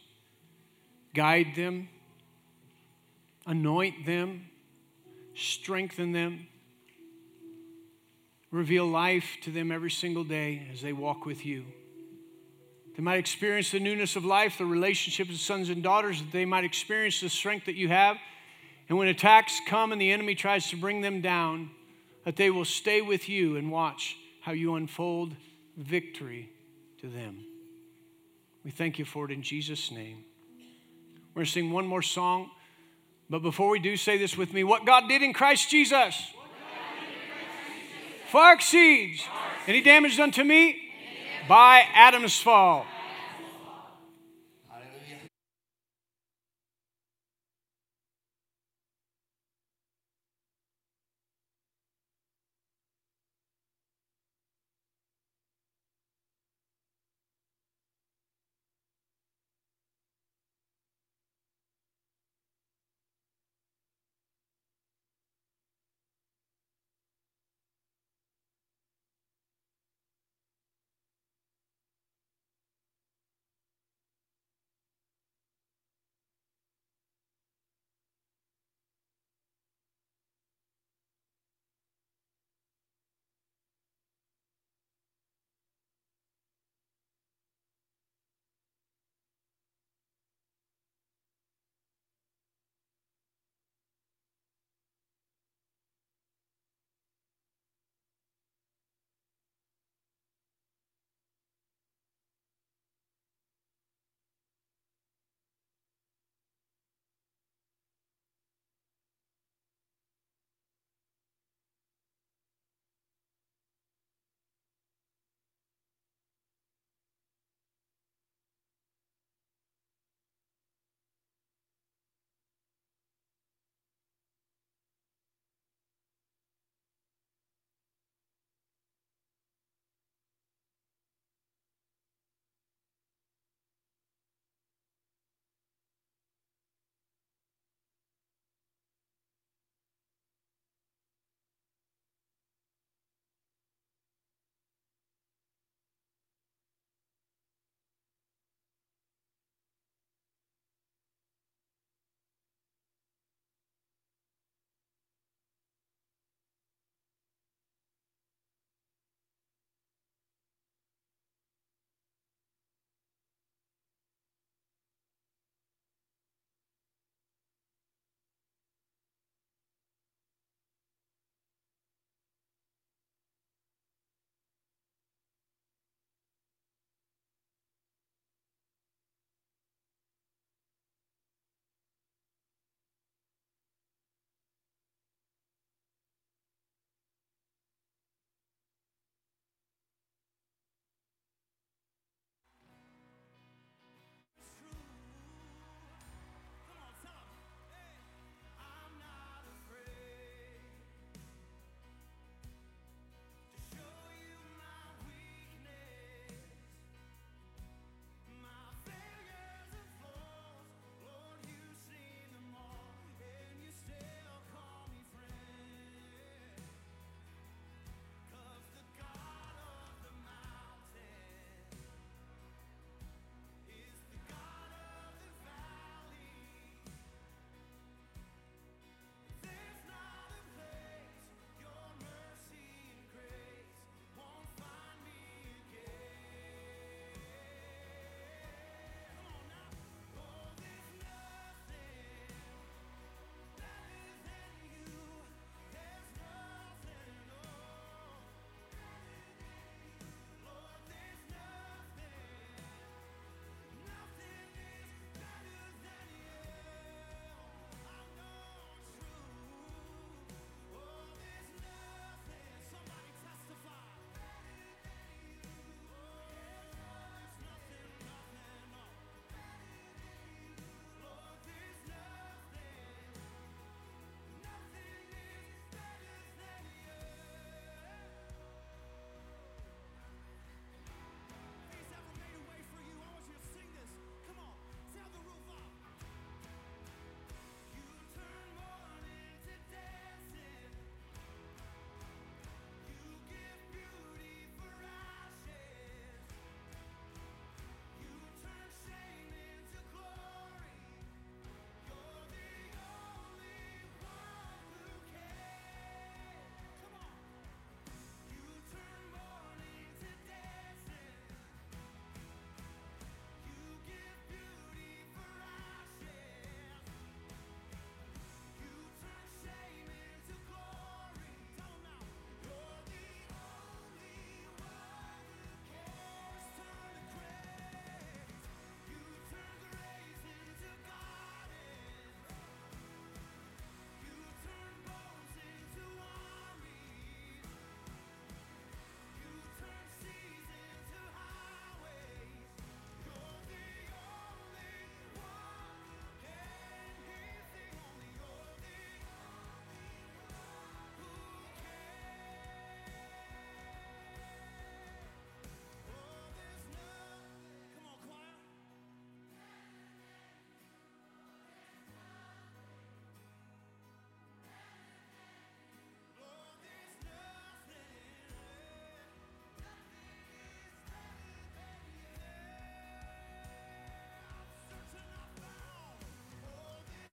Guide 1.13 1.53
them, 1.55 1.89
anoint 3.45 4.07
them, 4.07 4.49
strengthen 5.35 6.11
them, 6.11 6.47
reveal 8.49 8.87
life 8.87 9.37
to 9.43 9.51
them 9.51 9.71
every 9.71 9.91
single 9.91 10.23
day 10.23 10.67
as 10.73 10.81
they 10.81 10.91
walk 10.91 11.23
with 11.23 11.45
you. 11.45 11.65
They 13.01 13.05
might 13.05 13.17
experience 13.17 13.71
the 13.71 13.79
newness 13.79 14.15
of 14.15 14.25
life, 14.25 14.59
the 14.59 14.65
relationship 14.67 15.27
of 15.27 15.37
sons 15.37 15.69
and 15.69 15.81
daughters, 15.81 16.19
that 16.19 16.31
they 16.31 16.45
might 16.45 16.63
experience 16.63 17.19
the 17.19 17.29
strength 17.29 17.65
that 17.65 17.73
you 17.73 17.87
have. 17.87 18.17
And 18.87 18.95
when 18.95 19.07
attacks 19.07 19.59
come 19.67 19.91
and 19.91 19.99
the 19.99 20.11
enemy 20.11 20.35
tries 20.35 20.69
to 20.69 20.75
bring 20.75 21.01
them 21.01 21.19
down, 21.19 21.71
that 22.25 22.35
they 22.35 22.51
will 22.51 22.63
stay 22.63 23.01
with 23.01 23.27
you 23.27 23.55
and 23.55 23.71
watch 23.71 24.17
how 24.41 24.51
you 24.51 24.75
unfold 24.75 25.35
victory 25.75 26.51
to 26.99 27.07
them. 27.07 27.43
We 28.63 28.69
thank 28.69 28.99
you 28.99 29.05
for 29.05 29.25
it 29.25 29.31
in 29.31 29.41
Jesus' 29.41 29.89
name. 29.89 30.23
We're 31.33 31.39
going 31.39 31.45
to 31.47 31.51
sing 31.51 31.71
one 31.71 31.87
more 31.87 32.03
song. 32.03 32.51
But 33.31 33.41
before 33.41 33.71
we 33.71 33.79
do, 33.79 33.97
say 33.97 34.19
this 34.19 34.37
with 34.37 34.53
me 34.53 34.63
what 34.63 34.85
God 34.85 35.09
did 35.09 35.23
in 35.23 35.33
Christ 35.33 35.71
Jesus 35.71 36.15
far 38.27 38.53
exceeds 38.53 39.23
any 39.65 39.81
damage 39.81 40.17
done 40.17 40.29
to 40.33 40.43
me 40.43 40.89
by 41.47 41.83
Adam's 41.95 42.39
fall. 42.39 42.85